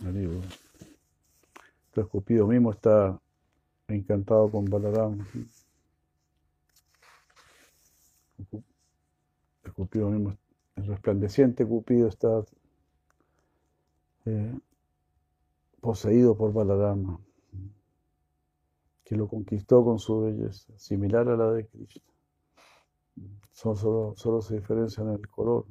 [0.00, 0.40] Entonces
[2.10, 3.20] Cupido mismo está
[3.94, 5.18] encantado con Balaram.
[9.64, 10.36] El Cupido mismo,
[10.76, 12.44] el resplandeciente Cupido está
[14.26, 14.54] eh,
[15.80, 17.20] poseído por Balarama,
[19.04, 22.02] que lo conquistó con su belleza, similar a la de Krishna.
[23.52, 25.66] Solo, solo, se diferencian en el color.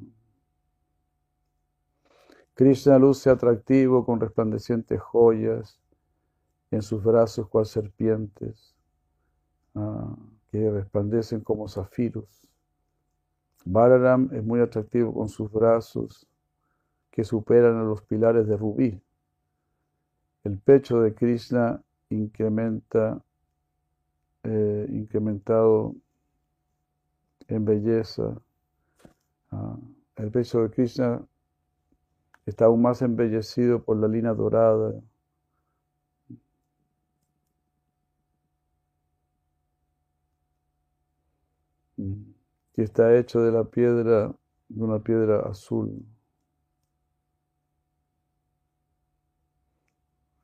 [2.55, 5.79] Krishna luce atractivo con resplandecientes joyas
[6.71, 8.75] en sus brazos cual serpientes
[9.75, 10.15] ah,
[10.51, 12.47] que resplandecen como zafiros.
[13.65, 16.27] Balaram es muy atractivo con sus brazos
[17.11, 19.01] que superan a los pilares de rubí.
[20.43, 23.21] El pecho de Krishna incrementa,
[24.43, 25.95] eh, incrementado
[27.47, 28.39] en belleza.
[29.51, 29.77] Ah,
[30.15, 31.21] el pecho de Krishna
[32.45, 34.93] está aún más embellecido por la línea dorada.
[42.77, 44.35] Que está hecho de la piedra,
[44.69, 46.05] de una piedra azul.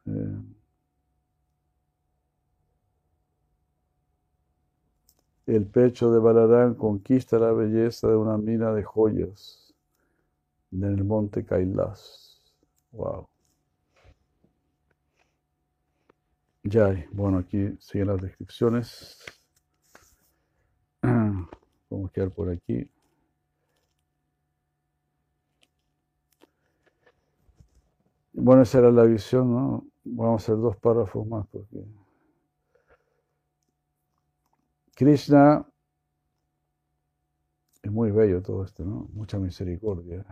[0.08, 0.42] Eh,
[5.46, 9.76] el pecho de Balarán conquista la belleza de una mina de joyas
[10.72, 12.42] en el monte Kailas.
[12.94, 13.28] Wow.
[16.64, 19.24] Ya, bueno, aquí siguen las descripciones.
[21.94, 22.90] Vamos a quedar por aquí.
[28.34, 29.86] Bueno, esa era la visión, ¿no?
[30.04, 31.86] Vamos a hacer dos párrafos más porque
[34.96, 35.68] Krishna
[37.84, 39.08] es muy bello todo esto, ¿no?
[39.14, 40.26] Mucha misericordia.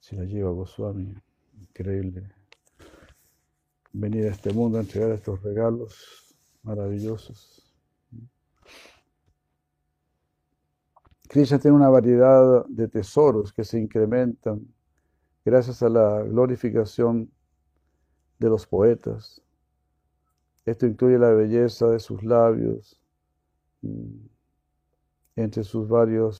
[0.00, 1.14] Si la lleva Goswami,
[1.54, 2.30] increíble.
[3.94, 7.67] Venir a este mundo a entregar estos regalos maravillosos.
[11.28, 14.66] Krishna tiene una variedad de tesoros que se incrementan
[15.44, 17.30] gracias a la glorificación
[18.38, 19.42] de los poetas.
[20.64, 22.98] Esto incluye la belleza de sus labios,
[23.82, 24.26] mm,
[25.36, 26.36] entre sus varios